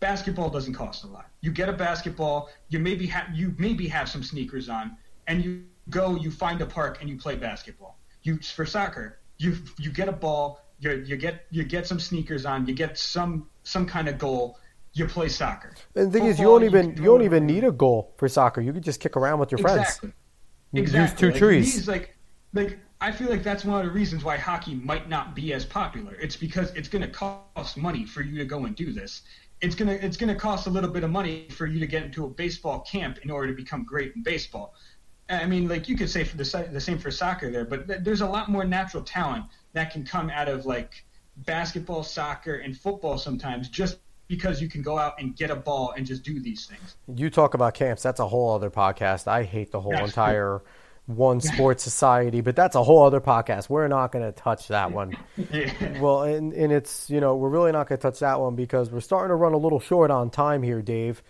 Basketball 0.00 0.50
doesn't 0.50 0.74
cost 0.74 1.04
a 1.04 1.06
lot. 1.06 1.26
You 1.40 1.50
get 1.50 1.68
a 1.68 1.72
basketball, 1.72 2.50
you 2.68 2.78
maybe 2.78 3.06
have 3.06 3.34
you 3.34 3.54
maybe 3.58 3.88
have 3.88 4.08
some 4.08 4.22
sneakers 4.22 4.68
on, 4.68 4.96
and 5.26 5.44
you 5.44 5.64
go, 5.90 6.16
you 6.16 6.30
find 6.30 6.60
a 6.60 6.66
park 6.66 6.98
and 7.00 7.10
you 7.10 7.16
play 7.16 7.34
basketball. 7.36 7.98
You 8.22 8.38
for 8.38 8.66
soccer, 8.66 9.18
you 9.38 9.56
you 9.78 9.90
get 9.90 10.08
a 10.08 10.12
ball, 10.12 10.64
you 10.78 11.04
you 11.06 11.16
get 11.16 11.46
you 11.50 11.64
get 11.64 11.86
some 11.86 11.98
sneakers 11.98 12.46
on, 12.46 12.66
you 12.66 12.74
get 12.74 12.98
some 12.98 13.48
some 13.64 13.86
kind 13.86 14.08
of 14.08 14.18
goal, 14.18 14.58
you 14.92 15.06
play 15.06 15.28
soccer. 15.28 15.74
and 15.94 16.08
the 16.08 16.10
thing 16.10 16.26
is 16.26 16.38
you 16.38 16.46
don't 16.46 16.64
even 16.64 16.94
can 16.94 17.02
you 17.02 17.10
don't 17.10 17.22
even 17.22 17.46
need 17.46 17.64
a 17.64 17.72
goal 17.72 18.14
for 18.18 18.28
soccer 18.28 18.60
you 18.60 18.72
could 18.72 18.82
just 18.82 19.00
kick 19.00 19.16
around 19.16 19.38
with 19.38 19.50
your 19.50 19.58
friends 19.58 20.00
Exactly. 20.74 21.02
Use 21.02 21.20
two 21.20 21.30
Like, 21.30 21.38
trees 21.38 21.74
these, 21.74 21.88
like, 21.88 22.14
like 22.52 22.78
I 23.00 23.12
feel 23.12 23.30
like 23.30 23.42
that's 23.42 23.64
one 23.64 23.80
of 23.80 23.86
the 23.86 23.92
reasons 23.92 24.24
why 24.24 24.36
hockey 24.36 24.74
might 24.74 25.08
not 25.08 25.34
be 25.34 25.52
as 25.52 25.64
popular. 25.64 26.14
It's 26.16 26.36
because 26.36 26.74
it's 26.74 26.88
going 26.88 27.02
to 27.02 27.08
cost 27.08 27.76
money 27.76 28.04
for 28.04 28.22
you 28.22 28.36
to 28.38 28.44
go 28.44 28.64
and 28.64 28.74
do 28.74 28.92
this. 28.92 29.22
It's 29.60 29.74
gonna 29.74 29.92
it's 29.92 30.16
gonna 30.16 30.34
cost 30.34 30.66
a 30.66 30.70
little 30.70 30.90
bit 30.90 31.04
of 31.04 31.10
money 31.10 31.48
for 31.50 31.66
you 31.66 31.80
to 31.80 31.86
get 31.86 32.04
into 32.04 32.24
a 32.24 32.28
baseball 32.28 32.80
camp 32.80 33.18
in 33.22 33.30
order 33.30 33.48
to 33.48 33.54
become 33.54 33.84
great 33.84 34.14
in 34.14 34.22
baseball. 34.22 34.74
I 35.30 35.46
mean, 35.46 35.68
like 35.68 35.88
you 35.88 35.96
could 35.96 36.08
say 36.08 36.24
for 36.24 36.36
the 36.36 36.68
the 36.72 36.80
same 36.80 36.98
for 36.98 37.10
soccer 37.10 37.50
there, 37.50 37.64
but 37.64 38.04
there's 38.04 38.20
a 38.20 38.26
lot 38.26 38.48
more 38.48 38.64
natural 38.64 39.02
talent 39.02 39.44
that 39.72 39.92
can 39.92 40.04
come 40.04 40.30
out 40.30 40.48
of 40.48 40.64
like 40.64 41.04
basketball, 41.38 42.02
soccer, 42.02 42.56
and 42.56 42.76
football 42.76 43.18
sometimes 43.18 43.68
just 43.68 43.98
because 44.28 44.60
you 44.60 44.68
can 44.68 44.82
go 44.82 44.98
out 44.98 45.14
and 45.18 45.36
get 45.36 45.50
a 45.50 45.56
ball 45.56 45.94
and 45.96 46.06
just 46.06 46.22
do 46.22 46.38
these 46.38 46.66
things. 46.66 46.96
You 47.14 47.30
talk 47.30 47.54
about 47.54 47.74
camps. 47.74 48.02
That's 48.02 48.20
a 48.20 48.28
whole 48.28 48.54
other 48.54 48.70
podcast. 48.70 49.26
I 49.26 49.42
hate 49.42 49.72
the 49.72 49.80
whole 49.80 49.92
That's 49.92 50.08
entire 50.08 50.62
one 51.08 51.40
sports 51.40 51.82
society, 51.82 52.42
but 52.42 52.54
that's 52.54 52.76
a 52.76 52.82
whole 52.82 53.02
other 53.02 53.20
podcast. 53.20 53.70
We're 53.70 53.88
not 53.88 54.12
going 54.12 54.26
to 54.26 54.32
touch 54.32 54.68
that 54.68 54.92
one. 54.92 55.16
Yeah. 55.52 55.98
Well, 56.00 56.22
and, 56.22 56.52
and 56.52 56.70
it's, 56.70 57.08
you 57.08 57.20
know, 57.20 57.34
we're 57.34 57.48
really 57.48 57.72
not 57.72 57.88
going 57.88 57.98
to 57.98 58.02
touch 58.02 58.20
that 58.20 58.38
one 58.40 58.54
because 58.54 58.90
we're 58.90 59.00
starting 59.00 59.30
to 59.30 59.34
run 59.34 59.54
a 59.54 59.56
little 59.56 59.80
short 59.80 60.10
on 60.10 60.30
time 60.30 60.62
here, 60.62 60.82
Dave. 60.82 61.22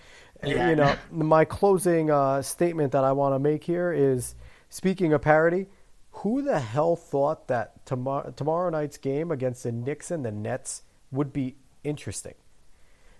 Yeah. 0.44 0.70
You 0.70 0.76
know, 0.76 0.96
my 1.10 1.44
closing 1.44 2.10
uh, 2.10 2.42
statement 2.42 2.92
that 2.92 3.04
I 3.04 3.12
want 3.12 3.34
to 3.34 3.38
make 3.38 3.62
here 3.62 3.92
is 3.92 4.34
speaking 4.68 5.12
of 5.12 5.22
parity, 5.22 5.68
who 6.10 6.42
the 6.42 6.58
hell 6.58 6.96
thought 6.96 7.46
that 7.48 7.86
tomorrow, 7.86 8.32
tomorrow 8.32 8.70
night's 8.70 8.98
game 8.98 9.30
against 9.30 9.62
the 9.62 9.72
Knicks 9.72 10.10
and 10.10 10.24
the 10.24 10.32
Nets 10.32 10.82
would 11.12 11.32
be 11.32 11.56
interesting? 11.84 12.34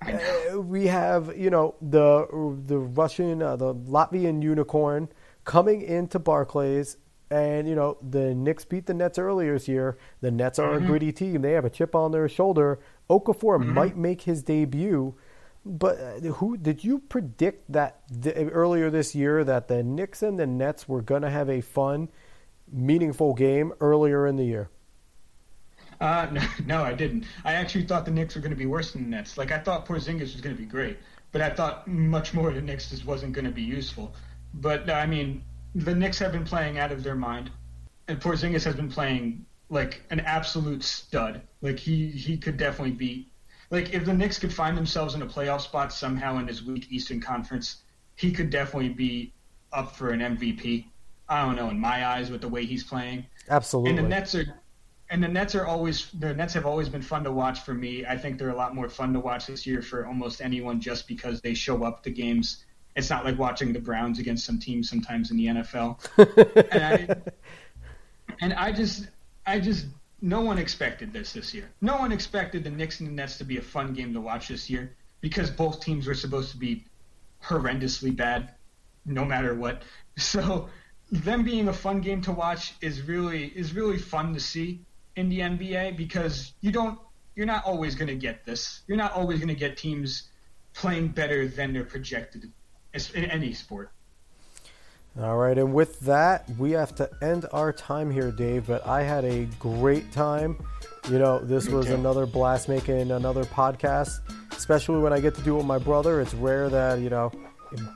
Uh, 0.03 0.61
we 0.61 0.87
have 0.87 1.37
you 1.37 1.51
know 1.51 1.75
the 1.83 2.27
the 2.67 2.79
Russian 2.79 3.43
uh, 3.43 3.57
the 3.57 3.75
Latvian 3.75 4.43
unicorn 4.43 5.09
coming 5.49 5.81
into 5.83 6.19
Barclays 6.19 6.99
And 7.31 7.69
you 7.69 7.75
know 7.75 7.99
the 8.17 8.35
Knicks 8.35 8.65
beat 8.65 8.87
the 8.87 8.95
Nets 8.95 9.19
earlier 9.19 9.53
this 9.55 9.69
year. 9.69 9.99
The 10.25 10.31
Nets 10.31 10.59
are 10.59 10.75
Mm-hmm. 10.75 10.85
a 10.85 10.89
gritty 10.89 11.13
team. 11.13 11.43
They 11.43 11.53
have 11.59 11.65
a 11.67 11.71
chip 11.79 11.95
on 11.95 12.13
their 12.13 12.29
shoulder. 12.29 12.79
Okafor 13.11 13.59
Mm-hmm. 13.59 13.75
might 13.81 13.97
make 13.97 14.23
his 14.23 14.43
debut, 14.43 15.15
but 15.65 15.95
uh, 16.01 16.21
who 16.41 16.57
did 16.57 16.85
you 16.85 17.01
predict 17.01 17.71
that 17.73 18.01
th- 18.23 18.37
earlier 18.53 18.89
this 18.91 19.15
year 19.15 19.45
that 19.45 19.69
the 19.69 19.83
Knicks 19.83 20.23
and 20.23 20.39
the 20.39 20.47
Nets 20.47 20.89
were 20.89 21.03
going 21.03 21.23
to 21.23 21.31
have 21.31 21.51
a 21.51 21.61
fun, 21.61 22.09
meaningful 22.73 23.35
game 23.35 23.73
earlier 23.81 24.27
in 24.27 24.37
the 24.37 24.45
year? 24.45 24.71
Uh, 26.01 26.29
no, 26.33 26.43
no, 26.67 26.83
I 26.83 26.95
didn't. 26.95 27.25
I 27.45 27.55
actually 27.55 27.85
thought 27.85 28.05
the 28.05 28.11
Knicks 28.11 28.35
were 28.35 28.41
going 28.41 28.51
to 28.53 28.57
be 28.65 28.67
worse 28.67 28.93
than 28.93 29.03
the 29.05 29.09
Nets. 29.17 29.37
Like 29.37 29.51
I 29.53 29.59
thought 29.59 29.87
Porzingis 29.87 30.33
was 30.33 30.41
going 30.41 30.57
to 30.57 30.63
be 30.63 30.67
great, 30.69 30.99
but 31.33 31.41
I 31.43 31.51
thought 31.51 31.87
much 31.89 32.35
more 32.35 32.49
of 32.49 32.55
the 32.55 32.63
Knicks 32.63 32.91
just 32.91 33.05
wasn't 33.05 33.33
going 33.33 33.45
to 33.45 33.51
be 33.51 33.63
useful. 33.63 34.15
But 34.55 34.91
I 34.91 35.07
mean, 35.07 35.45
the 35.75 35.95
Knicks 35.95 36.19
have 36.19 36.33
been 36.33 36.45
playing 36.45 36.79
out 36.79 36.93
of 36.93 37.03
their 37.03 37.15
mind, 37.15 37.51
and 38.09 38.21
Porzingis 38.21 38.65
has 38.65 38.75
been 38.75 38.91
playing 38.91 39.45
like 39.69 40.03
an 40.11 40.21
absolute 40.21 40.83
stud. 40.83 41.43
Like 41.61 41.79
he 41.79 42.09
he 42.09 42.37
could 42.37 42.57
definitely 42.57 42.95
be. 42.95 43.29
Like 43.71 43.93
if 43.93 44.05
the 44.05 44.15
Knicks 44.15 44.39
could 44.39 44.53
find 44.53 44.77
themselves 44.77 45.15
in 45.15 45.23
a 45.23 45.27
playoff 45.27 45.61
spot 45.61 45.93
somehow 45.93 46.39
in 46.39 46.47
this 46.47 46.63
weak 46.63 46.87
Eastern 46.91 47.21
Conference, 47.21 47.83
he 48.17 48.33
could 48.33 48.51
definitely 48.51 48.89
be 48.89 49.33
up 49.73 49.95
for 49.95 50.11
an 50.11 50.21
MVP. 50.21 50.87
I 51.29 51.45
don't 51.45 51.57
know 51.57 51.69
in 51.69 51.79
my 51.79 52.07
eyes 52.07 52.31
with 52.31 52.41
the 52.41 52.49
way 52.49 52.65
he's 52.65 52.83
playing. 52.83 53.27
Absolutely. 53.51 53.91
And 53.91 53.99
the 53.99 54.09
Nets 54.09 54.35
are, 54.35 54.47
and 55.11 55.23
the 55.23 55.29
Nets 55.29 55.55
are 55.55 55.67
always 55.67 56.11
the 56.13 56.35
Nets 56.35 56.55
have 56.55 56.65
always 56.65 56.89
been 56.89 57.03
fun 57.03 57.25
to 57.25 57.33
watch 57.33 57.61
for 57.61 57.75
me. 57.75 58.07
I 58.07 58.17
think 58.17 58.39
they're 58.39 58.51
a 58.51 58.57
lot 58.57 58.75
more 58.75 58.89
fun 58.89 59.13
to 59.13 59.21
watch 59.21 59.47
this 59.47 59.67
year 59.67 59.83
for 59.83 60.07
almost 60.07 60.41
anyone 60.41 60.81
just 60.81 61.07
because 61.07 61.41
they 61.43 61.55
show 61.55 61.85
up 61.85 62.03
to 62.05 62.11
games. 62.11 62.65
It's 62.99 63.11
not 63.11 63.25
like 63.25 63.39
watching 63.39 63.73
the 63.73 63.79
Browns 63.79 64.19
against 64.19 64.45
some 64.45 64.59
teams 64.59 64.91
sometimes 64.91 65.31
in 65.31 65.37
the 65.37 65.47
NFL. 65.47 66.01
and, 66.73 66.83
I, 66.83 67.17
and 68.41 68.53
I 68.53 68.73
just, 68.73 69.07
I 69.47 69.61
just, 69.61 69.87
no 70.21 70.41
one 70.41 70.59
expected 70.59 71.13
this 71.13 71.33
this 71.33 71.55
year. 71.55 71.71
No 71.81 71.97
one 71.99 72.11
expected 72.11 72.65
the 72.65 72.71
Knicks 72.71 72.99
and 72.99 73.09
the 73.09 73.13
Nets 73.13 73.39
to 73.39 73.45
be 73.45 73.57
a 73.57 73.63
fun 73.63 73.95
game 73.95 74.15
to 74.15 74.21
watch 74.21 74.49
this 74.49 74.69
year 74.69 74.97
because 75.21 75.49
both 75.49 75.81
teams 75.81 76.09
were 76.09 76.15
supposed 76.15 76.51
to 76.51 76.57
be 76.57 76.87
horrendously 77.45 78.15
bad, 78.17 78.51
no 79.07 79.25
matter 79.25 79.55
what. 79.55 79.83
So 80.19 80.69
them 81.13 81.45
being 81.45 81.69
a 81.69 81.73
fun 81.73 82.01
game 82.01 82.23
to 82.23 82.33
watch 82.33 82.75
is 82.81 83.03
really 83.03 83.45
is 83.45 83.73
really 83.73 83.99
fun 83.99 84.35
to 84.35 84.41
see 84.41 84.81
in 85.15 85.29
the 85.29 85.39
NBA 85.39 85.97
because 85.97 86.53
you 86.61 86.73
don't 86.73 86.99
you're 87.37 87.47
not 87.47 87.65
always 87.65 87.95
going 87.95 88.09
to 88.09 88.17
get 88.17 88.45
this. 88.45 88.83
You're 88.89 88.99
not 88.99 89.13
always 89.13 89.39
going 89.39 89.47
to 89.47 89.55
get 89.55 89.77
teams 89.77 90.25
playing 90.75 91.09
better 91.09 91.47
than 91.47 91.73
they're 91.73 91.85
projected 91.85 92.51
in 93.11 93.25
any 93.27 93.53
sport. 93.53 93.91
All 95.21 95.37
right, 95.37 95.59
and 95.59 95.75
with 95.75 95.99
that, 96.01 96.49
we 96.59 96.73
have 96.73 96.95
to 96.97 97.11
end 97.23 97.47
our 97.53 97.73
time 97.73 98.11
here, 98.11 98.31
Dave. 98.31 98.67
But 98.69 98.87
I 98.87 99.03
had 99.03 99.25
a 99.25 99.47
great 99.59 100.13
time. 100.13 100.57
You 101.11 101.19
know, 101.19 101.39
this 101.41 101.67
Me 101.67 101.75
was 101.75 101.87
too. 101.87 101.95
another 101.95 102.27
blast 102.27 102.69
making 102.69 103.11
another 103.11 103.45
podcast, 103.45 104.21
especially 104.53 105.01
when 105.01 105.13
I 105.13 105.21
get 105.21 105.35
to 105.37 105.43
do 105.43 105.55
it 105.55 105.59
with 105.59 105.67
my 105.67 105.79
brother. 105.79 106.21
It's 106.21 106.35
rare 106.35 106.69
that, 106.69 107.01
you 107.01 107.09
know, 107.11 107.33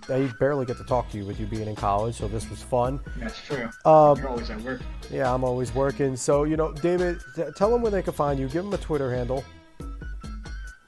I 0.09 0.31
barely 0.41 0.67
get 0.67 0.79
to 0.79 0.85
talk 0.85 1.11
to 1.11 1.19
you 1.19 1.25
with 1.25 1.39
you 1.39 1.47
being 1.47 1.69
in 1.69 1.77
college, 1.77 2.17
so 2.17 2.27
this 2.27 2.49
was 2.51 2.63
fun. 2.63 2.99
That's 3.19 3.41
true. 3.43 3.69
Um, 3.85 4.19
You're 4.19 4.29
always 4.29 4.51
at 4.51 4.61
work. 4.63 4.81
Yeah, 5.11 5.33
I'm 5.33 5.45
always 5.45 5.75
working. 5.75 6.17
So, 6.17 6.45
you 6.45 6.57
know, 6.57 6.73
David, 6.73 7.21
t- 7.37 7.45
tell 7.57 7.71
them 7.71 7.83
where 7.83 7.91
they 7.93 8.03
can 8.03 8.15
find 8.15 8.41
you. 8.41 8.49
Give 8.49 8.65
them 8.65 8.73
a 8.73 8.79
Twitter 8.79 9.15
handle. 9.15 9.45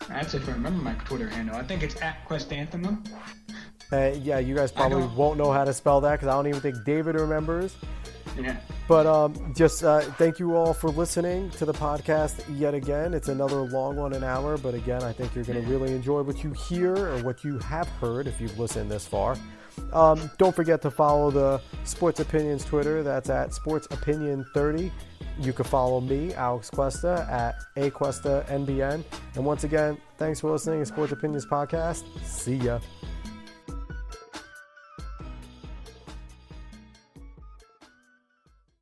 That's 0.09 0.35
if 0.35 0.49
I 0.49 0.53
remember 0.53 0.83
my 0.83 0.95
Twitter 0.95 1.29
handle. 1.29 1.57
I 1.57 1.62
think 1.62 1.83
it's 1.83 2.01
at 2.03 2.25
Quest 2.27 2.53
Anthem. 2.53 3.03
Uh, 3.95 4.14
yeah, 4.22 4.38
you 4.38 4.55
guys 4.55 4.72
probably 4.72 5.07
won't 5.16 5.38
know 5.38 5.53
how 5.53 5.64
to 5.64 5.72
spell 5.72 6.01
that 6.01 6.12
because 6.12 6.28
I 6.28 6.32
don't 6.32 6.49
even 6.49 6.61
think 6.61 6.84
David 6.84 7.14
remembers. 7.14 7.76
Yeah. 8.38 8.57
But 8.88 9.07
um, 9.07 9.55
just 9.55 9.84
uh, 9.84 10.01
thank 10.01 10.38
you 10.38 10.57
all 10.57 10.74
for 10.74 10.90
listening 10.90 11.51
to 11.51 11.64
the 11.64 11.72
podcast 11.72 12.42
yet 12.59 12.74
again. 12.74 13.14
It's 13.14 13.28
another 13.28 13.62
long 13.62 13.97
one, 13.97 14.12
an 14.12 14.24
hour, 14.24 14.59
but 14.59 14.74
again, 14.74 15.03
I 15.03 15.12
think 15.12 15.34
you're 15.34 15.45
going 15.45 15.62
to 15.62 15.70
really 15.70 15.92
enjoy 15.92 16.22
what 16.22 16.42
you 16.42 16.53
hear 16.53 16.95
or 16.97 17.22
what 17.22 17.45
you 17.45 17.59
have 17.61 17.88
heard 18.01 18.26
if 18.26 18.40
you've 18.40 18.59
listened 18.59 18.90
this 18.90 19.07
far. 19.07 19.36
Um, 19.92 20.30
don't 20.38 20.55
forget 20.55 20.82
to 20.82 20.90
follow 20.90 21.30
the 21.30 21.61
Sports 21.84 22.20
Opinions 22.20 22.64
Twitter. 22.64 23.03
That's 23.03 23.30
at 23.30 23.55
Sports 23.55 23.86
Opinion 23.90 24.45
30. 24.55 24.92
You 25.40 25.53
can 25.53 25.64
follow 25.64 26.01
me, 26.01 26.34
Alex 26.34 26.70
Cuesta, 26.70 27.26
at 27.30 27.57
acuesta 27.76 28.47
NBN. 28.49 29.05
And 29.34 29.45
once 29.45 29.64
again, 29.64 29.99
thanks 30.18 30.40
for 30.40 30.51
listening 30.51 30.80
to 30.80 30.86
Sports 30.86 31.12
Opinions 31.12 31.47
Podcast. 31.47 32.05
See 32.24 32.57
ya. 32.57 32.80